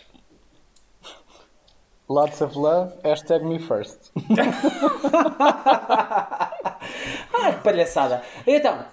Lots 2.08 2.40
of 2.42 2.58
love, 2.58 2.92
hashtag 3.04 3.44
me 3.44 3.58
first. 3.58 4.10
Ah, 7.42 7.52
que 7.54 7.62
palhaçada! 7.62 8.22
Então, 8.46 8.84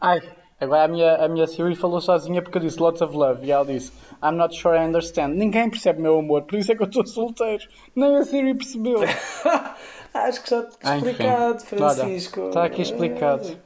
Ai, 0.00 0.20
agora 0.60 0.84
a 0.84 0.88
minha, 0.88 1.14
a 1.16 1.28
minha 1.28 1.46
Siri 1.46 1.74
falou 1.76 2.00
sozinha 2.00 2.42
porque 2.42 2.58
eu 2.58 2.62
disse 2.62 2.80
lots 2.80 3.00
of 3.02 3.14
love 3.14 3.46
e 3.46 3.52
ela 3.52 3.64
disse 3.64 3.92
I'm 4.22 4.32
not 4.36 4.54
sure 4.56 4.76
I 4.76 4.86
understand. 4.86 5.34
Ninguém 5.36 5.70
percebe 5.70 6.00
meu 6.00 6.18
amor, 6.18 6.42
por 6.42 6.58
isso 6.58 6.72
é 6.72 6.74
que 6.74 6.82
eu 6.82 6.86
estou 6.86 7.06
solteiro. 7.06 7.64
Nem 7.94 8.16
a 8.16 8.24
Siri 8.24 8.54
percebeu. 8.54 9.00
acho 10.28 10.42
que 10.42 10.50
já 10.50 10.60
está 10.60 10.76
Ah, 10.82 10.96
enfim. 10.98 11.10
explicado, 11.10 11.60
Francisco. 11.60 12.40
Olha, 12.40 12.48
está 12.48 12.64
aqui 12.64 12.82
explicado. 12.82 13.56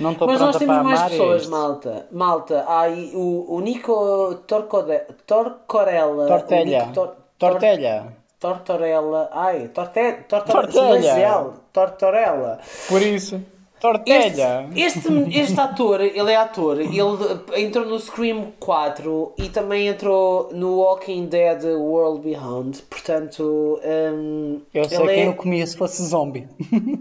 Não 0.00 0.12
estou 0.12 0.26
Mas 0.26 0.40
nós 0.40 0.56
temos 0.56 0.74
para 0.74 0.84
mais 0.84 1.00
é 1.02 1.08
pessoas, 1.10 1.46
malta. 1.46 2.06
Malta, 2.10 2.64
há 2.66 2.80
aí 2.82 3.12
o, 3.14 3.46
o 3.54 3.60
Nico 3.60 4.34
Torcode, 4.46 4.98
Torcorella. 5.26 6.26
Tortelha. 6.26 6.80
Nico 6.80 6.92
Tor- 6.92 7.16
Tortelha. 7.38 8.06
Tortorella. 8.40 9.28
Ai, 9.32 9.68
torte, 9.68 10.12
torte, 10.28 10.50
Tortelha. 10.52 11.50
Tortorella. 11.72 12.58
Por 12.88 13.02
isso. 13.02 13.40
Tortelha! 13.84 14.66
Este, 14.74 14.98
este, 14.98 15.38
este 15.38 15.60
ator, 15.60 16.00
ele 16.00 16.32
é 16.32 16.36
ator, 16.36 16.80
ele 16.80 17.62
entrou 17.62 17.84
no 17.84 18.00
Scream 18.00 18.54
4 18.58 19.34
e 19.36 19.50
também 19.50 19.88
entrou 19.88 20.48
no 20.54 20.78
Walking 20.78 21.26
Dead 21.26 21.64
World 21.64 22.22
Beyond. 22.22 22.80
Portanto, 22.88 23.78
um, 23.84 24.62
Eu 24.72 24.84
sei 24.84 24.96
ele 24.96 25.06
quem 25.08 25.22
é... 25.24 25.26
eu 25.26 25.34
comia 25.34 25.66
se 25.66 25.76
fosse 25.76 26.02
zombie. 26.02 26.48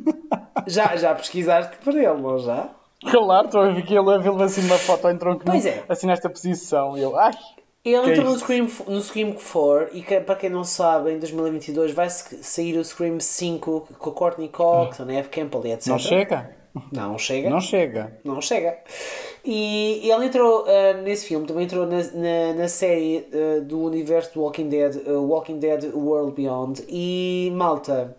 já, 0.68 0.94
já 0.98 1.16
pesquisaste 1.16 1.78
por 1.78 1.96
ele, 1.96 2.22
não 2.22 2.38
já? 2.38 2.70
Claro, 3.10 3.46
estou 3.46 3.62
a 3.62 3.70
ver 3.70 3.86
que 3.86 3.94
ele 3.96 4.14
a 4.14 4.18
ver 4.18 4.44
assim 4.44 4.66
uma 4.66 4.78
foto 4.78 5.10
em 5.10 5.18
tronco 5.18 5.46
Pois 5.46 5.66
é. 5.66 5.86
assim 5.88 6.06
nesta 6.06 6.30
posição. 6.30 6.98
Eu, 6.98 7.18
ai, 7.18 7.32
Ele 7.86 7.96
é 7.96 8.10
entrou 8.10 8.26
no 8.26 8.36
isso? 8.36 8.40
Scream, 8.40 8.68
no 8.90 9.02
Scream 9.02 9.32
4 9.32 9.98
e 9.98 10.02
que, 10.02 10.20
para 10.20 10.36
quem 10.36 10.50
não 10.50 10.66
sabe, 10.66 11.14
em 11.14 11.20
2022 11.20 11.94
vai 11.94 12.10
sair 12.10 12.78
o 12.78 12.84
Scream 12.84 13.22
5 13.22 13.88
com 13.98 14.10
a 14.10 14.14
Courtney 14.14 14.50
Cox, 14.50 15.00
a 15.00 15.06
Neve 15.06 15.30
Campbell 15.30 15.66
e 15.66 15.72
etc. 15.72 15.88
não 15.88 15.98
chega? 15.98 16.63
Não 16.92 17.18
chega. 17.18 17.50
Não 17.50 17.62
chega. 17.62 18.20
Não 18.24 18.42
chega. 18.42 18.78
E 19.46 20.10
ele 20.10 20.26
entrou 20.26 20.66
ah, 20.68 20.94
nesse 21.02 21.28
filme, 21.28 21.46
também 21.46 21.66
entrou 21.66 21.86
na, 21.86 21.98
na, 21.98 22.54
na 22.56 22.68
série 22.68 23.28
ah, 23.32 23.60
do 23.62 23.82
universo 23.82 24.34
do 24.34 24.42
Walking 24.42 24.70
Dead, 24.70 25.02
ah, 25.06 25.12
Walking 25.12 25.60
Dead 25.60 25.94
World 25.94 26.34
Beyond. 26.34 26.84
E 26.88 27.52
malta, 27.56 28.16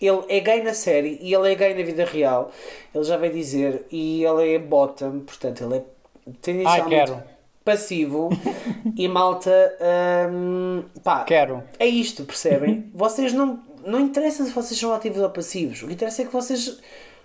ele 0.00 0.22
é 0.28 0.40
gay 0.40 0.62
na 0.62 0.74
série 0.74 1.18
e 1.20 1.34
ele 1.34 1.52
é 1.52 1.54
gay 1.54 1.74
na 1.74 1.82
vida 1.82 2.04
real. 2.04 2.50
Ele 2.94 3.04
já 3.04 3.16
vai 3.16 3.30
dizer. 3.30 3.86
E 3.90 4.24
ele 4.24 4.54
é 4.54 4.58
bottom, 4.58 5.20
portanto, 5.20 5.64
ele 5.64 5.76
é 5.76 5.82
tendencialmente 6.40 7.12
passivo. 7.66 8.30
e 8.96 9.08
malta, 9.08 9.76
hum, 10.30 10.84
pá, 11.02 11.24
Quero. 11.24 11.64
é 11.78 11.86
isto, 11.86 12.24
percebem? 12.24 12.90
vocês 12.94 13.32
não. 13.32 13.64
Não 13.84 14.00
interessa 14.00 14.44
se 14.44 14.50
vocês 14.50 14.80
são 14.80 14.92
ativos 14.92 15.22
ou 15.22 15.30
passivos. 15.30 15.80
O 15.80 15.86
que 15.86 15.92
interessa 15.92 16.22
é 16.22 16.24
que 16.24 16.32
vocês. 16.32 16.80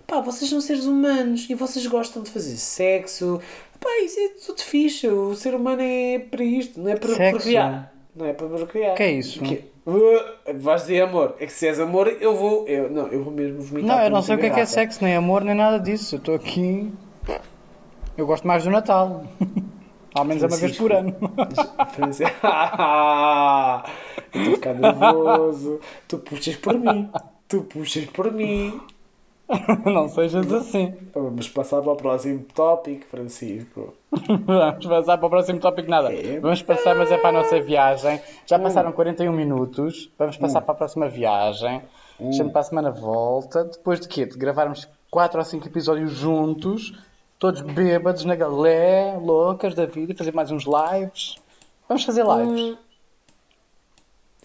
Pá, 0.06 0.20
vocês 0.20 0.50
são 0.50 0.60
seres 0.60 0.84
humanos 0.86 1.48
e 1.48 1.54
vocês 1.54 1.86
gostam 1.86 2.22
de 2.22 2.30
fazer 2.30 2.56
sexo. 2.56 3.40
Pá, 3.80 3.88
isso 4.04 4.20
é 4.20 4.28
tudo 4.46 4.60
fixe. 4.62 5.08
O 5.08 5.34
ser 5.34 5.54
humano 5.54 5.80
é 5.82 6.18
para 6.18 6.44
isto, 6.44 6.78
não 6.80 6.90
é 6.90 6.96
para 6.96 7.14
Sexo? 7.14 7.36
procriar. 7.38 7.92
Não 8.14 8.26
é 8.26 8.32
para 8.32 8.46
procriar. 8.48 8.94
Que 8.94 9.02
é 9.02 9.12
isso? 9.12 9.40
Que- 9.40 9.72
Uh, 9.84 10.20
vais 10.60 10.82
dizer 10.82 11.00
amor. 11.00 11.34
É 11.40 11.46
que 11.46 11.52
se 11.52 11.66
és 11.66 11.80
amor, 11.80 12.06
eu 12.20 12.36
vou. 12.36 12.68
Eu, 12.68 12.88
não, 12.88 13.08
eu 13.08 13.20
vou 13.24 13.32
mesmo 13.32 13.60
vomitar. 13.62 13.96
Não, 13.96 14.04
eu 14.04 14.10
não 14.10 14.22
sei 14.22 14.36
o 14.36 14.38
que 14.38 14.46
é 14.46 14.50
que 14.50 14.60
é 14.60 14.64
sexo, 14.64 15.02
nem 15.02 15.16
amor, 15.16 15.42
nem 15.42 15.56
nada 15.56 15.80
disso. 15.80 16.14
Eu 16.14 16.18
estou 16.20 16.34
aqui. 16.36 16.92
Eu 18.16 18.24
gosto 18.24 18.46
mais 18.46 18.62
do 18.62 18.70
Natal. 18.70 19.24
Ao 20.14 20.24
menos 20.24 20.40
é 20.44 20.46
uma 20.46 20.56
vez 20.56 20.76
Francisco. 20.76 20.84
por 20.84 20.92
ano. 20.92 21.16
Francisco. 21.94 22.32
Eu 24.32 24.40
estou 24.40 24.52
a 24.52 24.54
ficar 24.54 24.74
nervoso. 24.74 25.80
Tu 26.06 26.18
puxas 26.18 26.54
por 26.56 26.78
mim. 26.78 27.10
Tu 27.48 27.62
puxas 27.62 28.04
por 28.04 28.30
mim. 28.32 28.80
Não 29.84 30.08
sejas 30.08 30.50
assim. 30.52 30.94
Vamos 31.14 31.48
passar 31.48 31.82
para 31.82 31.92
o 31.92 31.96
próximo 31.96 32.44
tópico, 32.54 33.06
Francisco. 33.06 33.92
Vamos 34.46 34.86
passar 34.86 35.18
para 35.18 35.26
o 35.26 35.30
próximo 35.30 35.60
tópico, 35.60 35.90
nada. 35.90 36.12
É. 36.12 36.40
Vamos 36.40 36.62
passar, 36.62 36.94
mas 36.94 37.10
é 37.10 37.18
para 37.18 37.28
a 37.30 37.42
nossa 37.42 37.60
viagem. 37.60 38.20
Já 38.46 38.58
passaram 38.58 38.92
41 38.92 39.32
minutos. 39.32 40.10
Vamos 40.18 40.36
passar 40.36 40.62
para 40.62 40.72
a 40.72 40.76
próxima 40.78 41.08
viagem. 41.08 41.82
Gente 42.20 42.50
para 42.50 42.60
a 42.60 42.64
semana 42.64 42.90
volta. 42.90 43.64
Depois 43.64 44.00
de 44.00 44.08
quê? 44.08 44.24
De 44.26 44.38
gravarmos 44.38 44.88
4 45.10 45.38
ou 45.38 45.44
5 45.44 45.66
episódios 45.66 46.12
juntos. 46.12 46.92
Todos 47.38 47.60
bêbados 47.60 48.24
na 48.24 48.36
galé, 48.36 49.18
loucas 49.20 49.74
da 49.74 49.84
vida. 49.84 50.14
Fazer 50.14 50.32
mais 50.32 50.50
uns 50.50 50.64
lives. 50.64 51.34
Vamos 51.88 52.04
fazer 52.04 52.24
lives. 52.24 52.78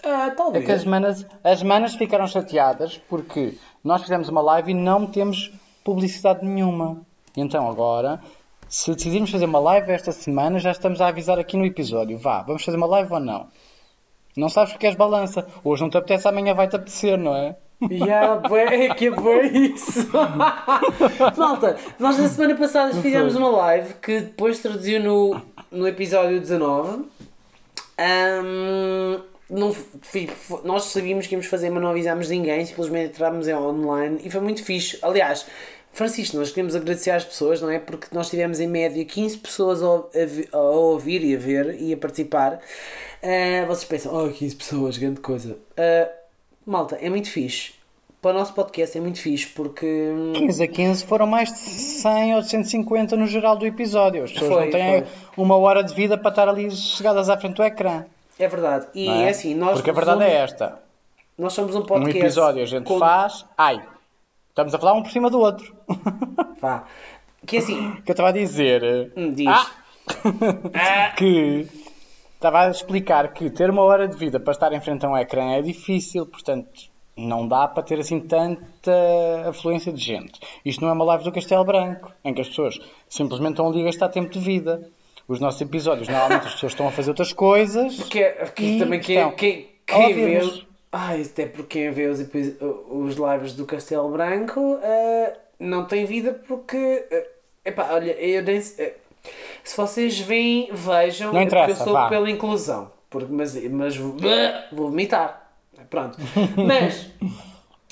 Ah, 0.03 0.27
É 0.27 0.29
talvez. 0.31 0.65
que 0.65 0.71
as 0.71 0.85
manas, 0.85 1.25
as 1.43 1.61
manas 1.63 1.95
ficaram 1.95 2.27
chateadas 2.27 2.97
porque 3.09 3.57
nós 3.83 4.01
fizemos 4.01 4.29
uma 4.29 4.41
live 4.41 4.71
e 4.71 4.73
não 4.73 5.05
temos 5.05 5.51
publicidade 5.83 6.45
nenhuma. 6.45 7.01
Então 7.35 7.69
agora, 7.69 8.19
se 8.67 8.93
decidirmos 8.93 9.31
fazer 9.31 9.45
uma 9.45 9.59
live 9.59 9.91
esta 9.91 10.11
semana, 10.11 10.59
já 10.59 10.71
estamos 10.71 10.99
a 10.99 11.07
avisar 11.07 11.39
aqui 11.39 11.55
no 11.55 11.65
episódio. 11.65 12.17
Vá, 12.17 12.41
vamos 12.41 12.63
fazer 12.63 12.77
uma 12.77 12.87
live 12.87 13.13
ou 13.13 13.19
não? 13.19 13.47
Não 14.35 14.49
sabes 14.49 14.73
porque 14.73 14.85
és 14.85 14.95
balança. 14.95 15.47
Hoje 15.63 15.81
não 15.81 15.89
te 15.89 15.97
apetece, 15.97 16.27
amanhã 16.27 16.53
vai-te 16.53 16.75
apetecer, 16.75 17.17
não 17.17 17.35
é? 17.35 17.55
Yeah, 17.91 18.41
que 18.95 19.07
é 19.07 19.45
isso. 19.45 20.09
Malta, 21.37 21.77
nós 21.99 22.17
na 22.17 22.27
semana 22.27 22.55
passada 22.55 22.93
fizemos 23.01 23.35
uma 23.35 23.49
live 23.49 23.93
que 23.95 24.21
depois 24.21 24.59
traduziu 24.59 25.01
no, 25.01 25.41
no 25.71 25.87
episódio 25.87 26.39
19. 26.39 27.05
Ahm, 27.99 29.21
não 29.49 29.75
nós 30.63 30.85
sabíamos 30.85 31.27
que 31.27 31.33
íamos 31.33 31.47
fazer, 31.47 31.69
mas 31.69 31.81
não 31.81 31.89
avisámos 31.91 32.29
ninguém, 32.29 32.65
simplesmente 32.65 33.13
entramos 33.13 33.47
em 33.47 33.53
online 33.55 34.19
e 34.23 34.29
foi 34.29 34.41
muito 34.41 34.63
fixe. 34.63 34.97
Aliás, 35.01 35.45
Francisco, 35.93 36.37
nós 36.37 36.49
queremos 36.51 36.75
agradecer 36.75 37.11
às 37.11 37.23
pessoas, 37.23 37.61
não 37.61 37.69
é? 37.69 37.79
Porque 37.79 38.07
nós 38.11 38.29
tivemos 38.29 38.59
em 38.59 38.67
média 38.67 39.03
15 39.03 39.37
pessoas 39.37 39.81
a, 39.81 39.87
a 39.87 40.57
a 40.57 40.61
ouvir 40.61 41.23
e 41.23 41.35
a 41.35 41.39
ver 41.39 41.81
e 41.81 41.93
a 41.93 41.97
participar. 41.97 42.59
Ah, 43.23 43.65
vocês 43.65 43.85
pensam, 43.85 44.13
oh, 44.13 44.29
15 44.29 44.55
pessoas, 44.55 44.97
grande 44.97 45.21
coisa. 45.21 45.57
Ah, 45.75 46.09
malta, 46.65 46.97
é 47.01 47.09
muito 47.09 47.29
fixe. 47.29 47.71
Para 48.21 48.31
o 48.31 48.39
nosso 48.39 48.53
podcast 48.53 48.97
é 48.97 49.01
muito 49.01 49.19
fixe 49.19 49.47
porque. 49.47 49.85
hum, 49.85 50.33
15 50.33 50.63
a 50.63 50.67
15 50.67 51.05
foram 51.05 51.25
mais 51.27 51.51
de 51.53 51.59
100 51.59 52.35
ou 52.35 52.41
de 52.41 52.49
150 52.49 53.15
no 53.15 53.25
geral 53.27 53.55
do 53.55 53.65
episódio. 53.65 54.23
As 54.23 54.31
pessoas 54.31 54.49
Foi, 54.53 54.65
não 54.65 54.71
têm 54.71 55.03
foi. 55.03 55.43
uma 55.43 55.55
hora 55.57 55.83
de 55.83 55.93
vida 55.93 56.17
para 56.17 56.29
estar 56.29 56.49
ali 56.49 56.69
chegadas 56.71 57.29
à 57.29 57.37
frente 57.37 57.55
do 57.55 57.63
ecrã. 57.63 58.05
É 58.39 58.47
verdade. 58.47 58.87
E 58.93 59.05
não 59.05 59.13
é 59.15 59.29
assim, 59.29 59.55
nós 59.55 59.73
Porque 59.75 59.89
a 59.89 59.93
verdade 59.93 60.19
somos, 60.19 60.33
é 60.33 60.37
esta. 60.37 60.79
nós 61.37 61.53
somos 61.53 61.75
um 61.75 61.79
Um 61.79 61.85
podcast. 61.85 62.17
episódio 62.19 62.63
a 62.63 62.65
gente 62.65 62.83
com- 62.85 62.99
faz. 62.99 63.45
Ai, 63.57 63.81
estamos 64.49 64.73
a 64.73 64.79
falar 64.79 64.93
um 64.93 65.03
por 65.03 65.11
cima 65.11 65.29
do 65.29 65.39
outro. 65.39 65.75
Vá. 66.61 66.83
Que 67.45 67.57
é 67.57 67.59
assim, 67.59 67.93
que 68.03 68.11
eu 68.11 68.13
estava 68.13 68.29
a 68.29 68.33
dizer 68.33 69.11
hum, 69.15 69.31
diz. 69.31 69.47
Ah! 69.47 69.67
Ah, 70.73 71.09
que 71.17 71.67
estava 72.35 72.61
a 72.61 72.69
explicar 72.69 73.33
que 73.33 73.49
ter 73.49 73.69
uma 73.69 73.81
hora 73.81 74.07
de 74.07 74.15
vida 74.15 74.39
para 74.39 74.51
estar 74.53 74.71
em 74.71 74.79
frente 74.79 75.05
a 75.05 75.09
um 75.09 75.17
ecrã 75.17 75.51
é 75.53 75.61
difícil, 75.61 76.25
portanto 76.25 76.69
não 77.17 77.47
dá 77.47 77.67
para 77.67 77.81
ter 77.83 77.99
assim 77.99 78.19
tanta 78.19 78.91
afluência 79.49 79.91
de 79.91 80.01
gente. 80.01 80.39
Isto 80.63 80.81
não 80.83 80.89
é 80.89 80.93
uma 80.93 81.03
live 81.05 81.23
do 81.23 81.31
Castelo 81.31 81.65
Branco, 81.65 82.11
em 82.23 82.33
que 82.33 82.41
as 82.41 82.47
pessoas 82.47 82.79
simplesmente 83.09 83.51
estão 83.53 83.67
ali 83.67 83.81
a 83.81 83.85
gastar 83.85 84.09
tempo 84.09 84.29
de 84.29 84.39
vida. 84.39 84.87
Os 85.27 85.39
nossos 85.39 85.59
episódios, 85.61 86.07
normalmente 86.07 86.47
as 86.47 86.53
pessoas 86.53 86.71
estão 86.71 86.87
a 86.87 86.91
fazer 86.91 87.09
outras 87.11 87.33
coisas. 87.33 88.01
que, 88.03 88.19
é- 88.19 88.45
E 88.59 88.79
também 88.79 88.99
quem, 88.99 89.15
estão 89.17 89.31
quem, 89.31 89.69
quem 89.85 90.13
vê. 90.13 90.63
Ai, 90.91 91.21
até 91.21 91.45
porque 91.45 91.79
quem 91.81 91.91
vê 91.91 92.07
os, 92.07 92.19
os 92.21 93.15
lives 93.15 93.53
do 93.53 93.65
Castelo 93.65 94.09
Branco 94.09 94.79
ah, 94.81 95.33
não 95.59 95.85
tem 95.85 96.05
vida 96.05 96.33
porque. 96.47 97.05
ah, 97.11 97.23
epá, 97.65 97.89
olha, 97.91 98.11
eu 98.13 98.41
nem. 98.41 98.61
se- 98.61 98.81
ah, 98.81 99.29
se 99.63 99.75
vocês 99.75 100.17
veem, 100.19 100.69
vejam. 100.71 101.33
Não 101.33 101.41
é 101.41 101.43
porque 101.45 101.55
eu 101.57 101.61
interessa, 101.63 101.83
sou 101.83 101.93
vá. 101.93 102.07
pela 102.07 102.29
inclusão. 102.29 102.89
Porque, 103.09 103.31
mas, 103.31 103.55
mas 103.69 103.97
vou, 103.97 104.15
vou 104.71 104.89
vomitar. 104.89 105.51
Pronto. 105.89 106.17
Mas. 106.57 107.09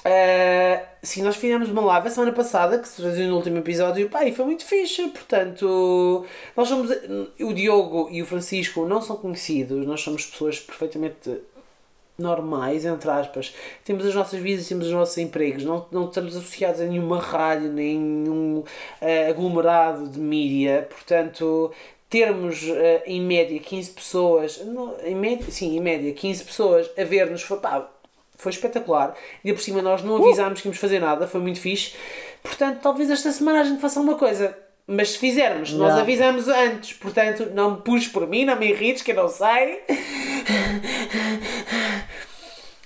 Uh, 0.06 0.86
sim, 1.02 1.24
nós 1.24 1.36
fizemos 1.36 1.68
uma 1.68 1.82
live 1.82 2.08
a 2.08 2.12
semana 2.12 2.32
passada 2.32 2.78
que 2.78 2.88
se 2.88 2.98
traduziu 2.98 3.28
no 3.28 3.38
último 3.38 3.58
episódio 3.58 4.08
pá, 4.08 4.24
e 4.24 4.32
foi 4.32 4.46
muito 4.46 4.64
fixe. 4.64 5.08
Portanto, 5.08 6.24
nós 6.56 6.68
somos 6.68 6.92
o 7.40 7.54
Diogo 7.54 8.10
e 8.12 8.22
o 8.22 8.26
Francisco 8.26 8.86
não 8.86 9.02
são 9.02 9.16
conhecidos, 9.16 9.86
nós 9.88 10.02
somos 10.02 10.26
pessoas 10.28 10.60
perfeitamente 10.60 11.42
normais, 12.18 12.86
entre 12.86 13.10
aspas. 13.10 13.54
Temos 13.84 14.06
as 14.06 14.14
nossas 14.14 14.40
vidas, 14.40 14.68
temos 14.68 14.86
os 14.86 14.94
nossos 14.94 15.18
empregos, 15.18 15.64
não, 15.64 15.88
não 15.92 16.06
estamos 16.06 16.36
associados 16.36 16.82
a 16.82 16.86
nenhuma 16.86 17.20
rádio, 17.20 17.72
nenhum 17.72 18.60
uh, 18.60 19.30
aglomerado 19.30 20.08
de 20.08 20.20
mídia. 20.20 20.88
Portanto, 20.90 21.72
termos 22.10 22.62
uh, 22.64 23.02
em 23.06 23.20
média 23.22 23.60
15 23.60 23.92
pessoas, 23.92 24.64
não, 24.66 24.96
em 25.04 25.16
média, 25.16 25.46
sim, 25.50 25.76
em 25.76 25.82
média 25.82 26.14
15 26.14 26.44
pessoas 26.44 26.90
a 26.98 27.04
ver-nos, 27.04 27.44
pá, 27.44 27.90
foi 28.38 28.52
espetacular. 28.52 29.14
E 29.44 29.52
por 29.54 29.62
cima 29.62 29.82
nós 29.82 30.02
não 30.04 30.18
avisámos 30.18 30.62
que 30.62 30.68
íamos 30.68 30.80
fazer 30.80 31.00
nada, 31.00 31.28
foi 31.28 31.42
muito 31.42 31.60
fixe. 31.60 31.94
Portanto, 32.44 32.80
talvez 32.82 33.10
esta 33.10 33.32
semana 33.32 33.62
a 33.62 33.64
gente 33.64 33.82
faça 33.82 34.00
uma 34.00 34.16
coisa. 34.16 34.58
Mas 34.88 35.12
se 35.14 35.18
fizermos, 35.18 35.72
nós 35.74 35.96
Yeah. 35.96 36.02
avisamos 36.02 36.48
antes. 36.48 36.94
Portanto, 36.94 37.50
não 37.56 37.72
me 37.72 37.82
puxes 37.82 38.08
por 38.08 38.28
mim, 38.28 38.46
não 38.46 38.56
me 38.56 38.68
irrites, 38.70 39.02
que 39.02 39.12
eu 39.12 39.16
não 39.16 39.28
sei. 39.28 39.82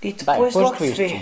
E 0.01 0.13
depois 0.13 0.53
posto 0.53 0.59
logo 0.59 0.77
se 0.77 0.85
isto, 0.87 0.97
vê. 0.97 1.21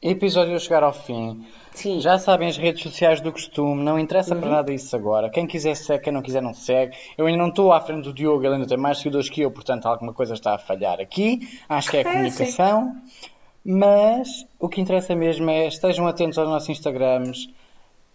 Episódio 0.00 0.58
chegar 0.60 0.84
ao 0.84 0.92
fim. 0.92 1.44
Sim. 1.72 2.00
Já 2.00 2.18
sabem 2.18 2.48
as 2.48 2.56
redes 2.56 2.82
sociais 2.82 3.20
do 3.20 3.32
costume, 3.32 3.82
não 3.82 3.98
interessa 3.98 4.34
Uhum. 4.34 4.40
para 4.40 4.50
nada 4.50 4.72
isso 4.72 4.94
agora. 4.94 5.28
Quem 5.28 5.46
quiser 5.46 5.74
segue, 5.74 6.04
quem 6.04 6.12
não 6.12 6.22
quiser 6.22 6.40
não 6.40 6.54
segue. 6.54 6.96
Eu 7.18 7.26
ainda 7.26 7.38
não 7.38 7.48
estou 7.48 7.72
à 7.72 7.80
frente 7.80 8.04
do 8.04 8.12
Diogo, 8.14 8.44
ele 8.44 8.54
ainda 8.54 8.66
tem 8.66 8.78
mais 8.78 8.98
seguidores 8.98 9.28
que 9.28 9.40
eu, 9.42 9.50
portanto 9.50 9.86
alguma 9.86 10.12
coisa 10.14 10.34
está 10.34 10.54
a 10.54 10.58
falhar 10.58 11.00
aqui. 11.00 11.40
Acho 11.68 11.90
que 11.90 11.96
é 11.96 12.00
a 12.00 12.02
É, 12.02 12.12
comunicação. 12.12 12.94
Mas 13.68 14.46
o 14.60 14.68
que 14.68 14.80
interessa 14.80 15.14
mesmo 15.14 15.50
é 15.50 15.66
estejam 15.66 16.06
atentos 16.06 16.38
aos 16.38 16.48
nossos 16.48 16.68
Instagrams. 16.68 17.48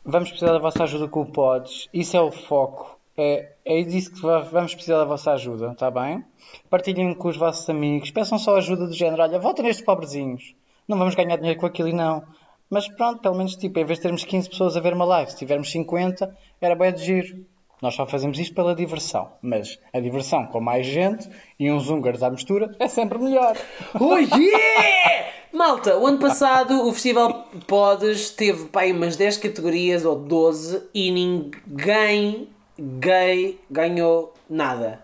Vamos 0.06 0.30
precisar 0.30 0.54
da 0.54 0.60
vossa 0.60 0.84
ajuda 0.84 1.08
com 1.10 1.22
o 1.22 1.26
Pods. 1.26 1.90
Isso 1.94 2.16
é 2.16 2.22
o 2.22 2.32
foco. 2.32 2.98
É, 3.18 3.52
é 3.66 3.82
disso 3.84 4.14
que 4.14 4.22
va- 4.22 4.40
vamos 4.40 4.74
precisar 4.74 4.98
da 5.00 5.06
vossa 5.06 5.34
ajuda, 5.34 5.72
está 5.74 5.92
bem? 5.92 6.24
Partilhem 6.70 7.14
com 7.14 7.28
os 7.28 7.36
vossos 7.38 7.70
amigos. 7.70 8.10
Peçam 8.12 8.40
só 8.40 8.56
ajuda 8.56 8.88
do 8.88 8.94
género. 8.94 9.22
Olha, 9.22 9.38
votem 9.40 9.66
nestes 9.66 9.84
pobrezinhos. 9.86 10.56
Não 10.88 10.98
vamos 10.98 11.16
ganhar 11.16 11.36
dinheiro 11.36 11.60
com 11.60 11.66
aquilo 11.66 11.90
e 11.90 11.94
não. 11.94 12.24
Mas 12.70 12.88
pronto, 12.88 13.22
pelo 13.22 13.36
menos, 13.36 13.56
tipo, 13.58 13.78
em 13.78 13.84
vez 13.86 14.00
de 14.00 14.04
termos 14.04 14.24
15 14.24 14.50
pessoas 14.50 14.78
a 14.78 14.80
ver 14.80 14.94
uma 14.94 15.04
live, 15.04 15.30
se 15.32 15.38
tivermos 15.38 15.70
50, 15.70 16.34
era 16.62 16.74
bem 16.76 16.94
de 16.94 17.04
giro. 17.04 17.46
Nós 17.82 17.94
só 17.96 18.06
fazemos 18.08 18.40
isto 18.40 18.56
pela 18.56 18.74
diversão. 18.74 19.34
Mas 19.42 19.78
a 19.92 20.00
diversão 20.00 20.46
com 20.48 20.62
mais 20.62 20.86
gente 20.88 21.30
e 21.60 21.70
uns 21.70 21.90
húngaros 21.90 22.24
à 22.24 22.30
mistura 22.30 22.74
é 22.80 22.88
sempre 22.88 23.18
melhor. 23.20 23.58
Oh 24.00 24.16
yeah! 24.18 25.41
Malta, 25.54 25.98
o 25.98 26.08
ano 26.08 26.18
passado 26.18 26.88
o 26.88 26.94
Festival 26.94 27.48
Podes 27.68 28.30
teve 28.30 28.66
pá, 28.66 28.82
aí 28.82 28.92
umas 28.94 29.16
10 29.18 29.38
categorias 29.38 30.06
ou 30.06 30.16
12 30.16 30.84
e 30.94 31.12
ninguém 31.12 32.48
gay 32.80 33.60
ganhou 33.70 34.34
nada. 34.50 35.04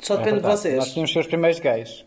Só 0.00 0.14
É 0.14 0.18
depende 0.18 0.40
de 0.42 0.46
vocês. 0.48 0.76
Nós 0.76 0.92
tínhamos 0.92 1.16
os 1.16 1.26
primeiros 1.26 1.58
gays. 1.58 2.04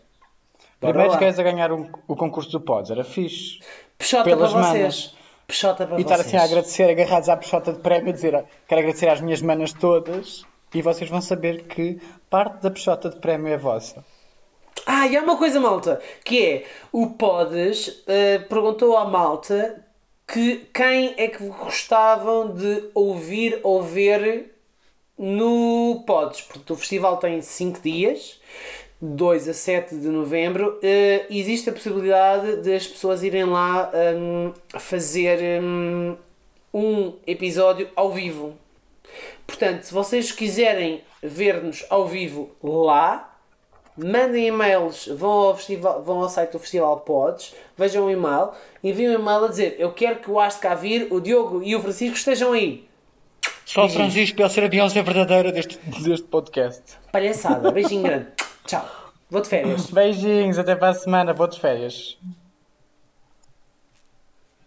Bora 0.80 0.92
Primeiros 0.94 1.14
lá. 1.14 1.20
gays 1.20 1.38
a 1.38 1.42
ganhar 1.42 1.72
o, 1.72 1.88
o 2.06 2.14
concurso 2.16 2.50
do 2.52 2.60
Pods. 2.60 2.90
Era 2.90 3.02
fixe. 3.04 3.58
Peixota 3.98 4.24
pelas 4.24 4.52
para 4.52 4.62
vocês. 4.62 4.78
manas. 4.78 5.14
Peixota 5.46 5.86
para 5.86 5.98
E 5.98 6.02
estar 6.02 6.14
vocês. 6.16 6.26
assim 6.28 6.36
a 6.36 6.42
agradecer, 6.44 6.84
agarrados 6.88 7.28
à 7.28 7.36
peixota 7.36 7.72
de 7.72 7.80
prémio, 7.80 8.10
e 8.10 8.12
dizer 8.12 8.34
"Ó, 8.36 8.42
quero 8.68 8.80
agradecer 8.80 9.08
às 9.08 9.20
minhas 9.20 9.42
manas 9.42 9.72
todas 9.72 10.44
e 10.72 10.80
vocês 10.80 11.10
vão 11.10 11.20
saber 11.20 11.64
que 11.64 12.00
parte 12.30 12.62
da 12.62 12.70
peixota 12.70 13.10
de 13.10 13.16
prémio 13.16 13.52
é 13.52 13.56
vossa. 13.58 14.04
Ah, 14.86 15.06
e 15.06 15.16
há 15.16 15.22
uma 15.22 15.36
coisa, 15.36 15.60
malta, 15.60 16.00
que 16.24 16.44
é 16.44 16.66
o 16.92 17.10
Podes 17.10 18.02
eh, 18.06 18.38
perguntou 18.38 18.96
à 18.96 19.04
malta 19.04 19.84
que 20.26 20.66
quem 20.72 21.14
é 21.16 21.28
que 21.28 21.44
gostavam 21.48 22.54
de 22.54 22.84
ouvir 22.94 23.60
ou 23.62 23.82
ver 23.82 24.54
no 25.18 26.02
Podes, 26.06 26.40
porque 26.42 26.72
o 26.72 26.76
festival 26.76 27.18
tem 27.18 27.42
5 27.42 27.80
dias, 27.80 28.40
2 29.00 29.48
a 29.48 29.54
7 29.54 29.96
de 29.96 30.08
novembro, 30.08 30.78
eh, 30.82 31.26
existe 31.30 31.68
a 31.70 31.72
possibilidade 31.72 32.62
de 32.62 32.74
as 32.74 32.86
pessoas 32.86 33.22
irem 33.22 33.44
lá 33.44 33.90
hum, 34.16 34.52
fazer 34.78 35.62
hum, 35.62 36.16
um 36.72 37.14
episódio 37.26 37.88
ao 37.96 38.10
vivo. 38.12 38.56
Portanto, 39.46 39.82
se 39.82 39.92
vocês 39.92 40.32
quiserem 40.32 41.02
ver-nos 41.22 41.84
ao 41.90 42.06
vivo 42.06 42.50
lá, 42.62 43.29
mandem 44.04 44.46
e-mails, 44.46 45.06
vão 45.06 45.30
ao, 45.30 45.56
festival, 45.56 46.02
vão 46.02 46.22
ao 46.22 46.28
site 46.28 46.52
do 46.52 46.58
Festival 46.58 46.98
Pods, 47.00 47.54
vejam 47.76 48.06
o 48.06 48.10
e-mail, 48.10 48.50
enviem 48.82 49.10
um 49.10 49.20
e-mail 49.20 49.44
a 49.44 49.48
dizer 49.48 49.76
eu 49.78 49.92
quero 49.92 50.20
que 50.20 50.30
o 50.30 50.40
Aste 50.40 50.60
cá 50.60 50.74
vir, 50.74 51.08
o 51.10 51.20
Diogo 51.20 51.62
e 51.62 51.74
o 51.76 51.80
Francisco 51.80 52.16
estejam 52.16 52.52
aí. 52.52 52.88
Só 53.64 53.84
o 53.84 53.88
Francisco 53.88 54.36
para 54.36 54.48
ser 54.48 54.64
a 54.64 54.68
Beyoncé 54.68 55.02
verdadeira 55.02 55.52
deste, 55.52 55.78
deste 56.02 56.26
podcast. 56.26 56.82
Palhaçada, 57.12 57.70
beijinho 57.70 58.02
grande. 58.02 58.26
Tchau. 58.66 58.84
Vou 59.30 59.40
de 59.40 59.48
férias. 59.48 59.90
Beijinhos, 59.90 60.58
até 60.58 60.74
para 60.74 60.88
a 60.88 60.94
semana, 60.94 61.32
boas 61.32 61.56
férias. 61.56 62.18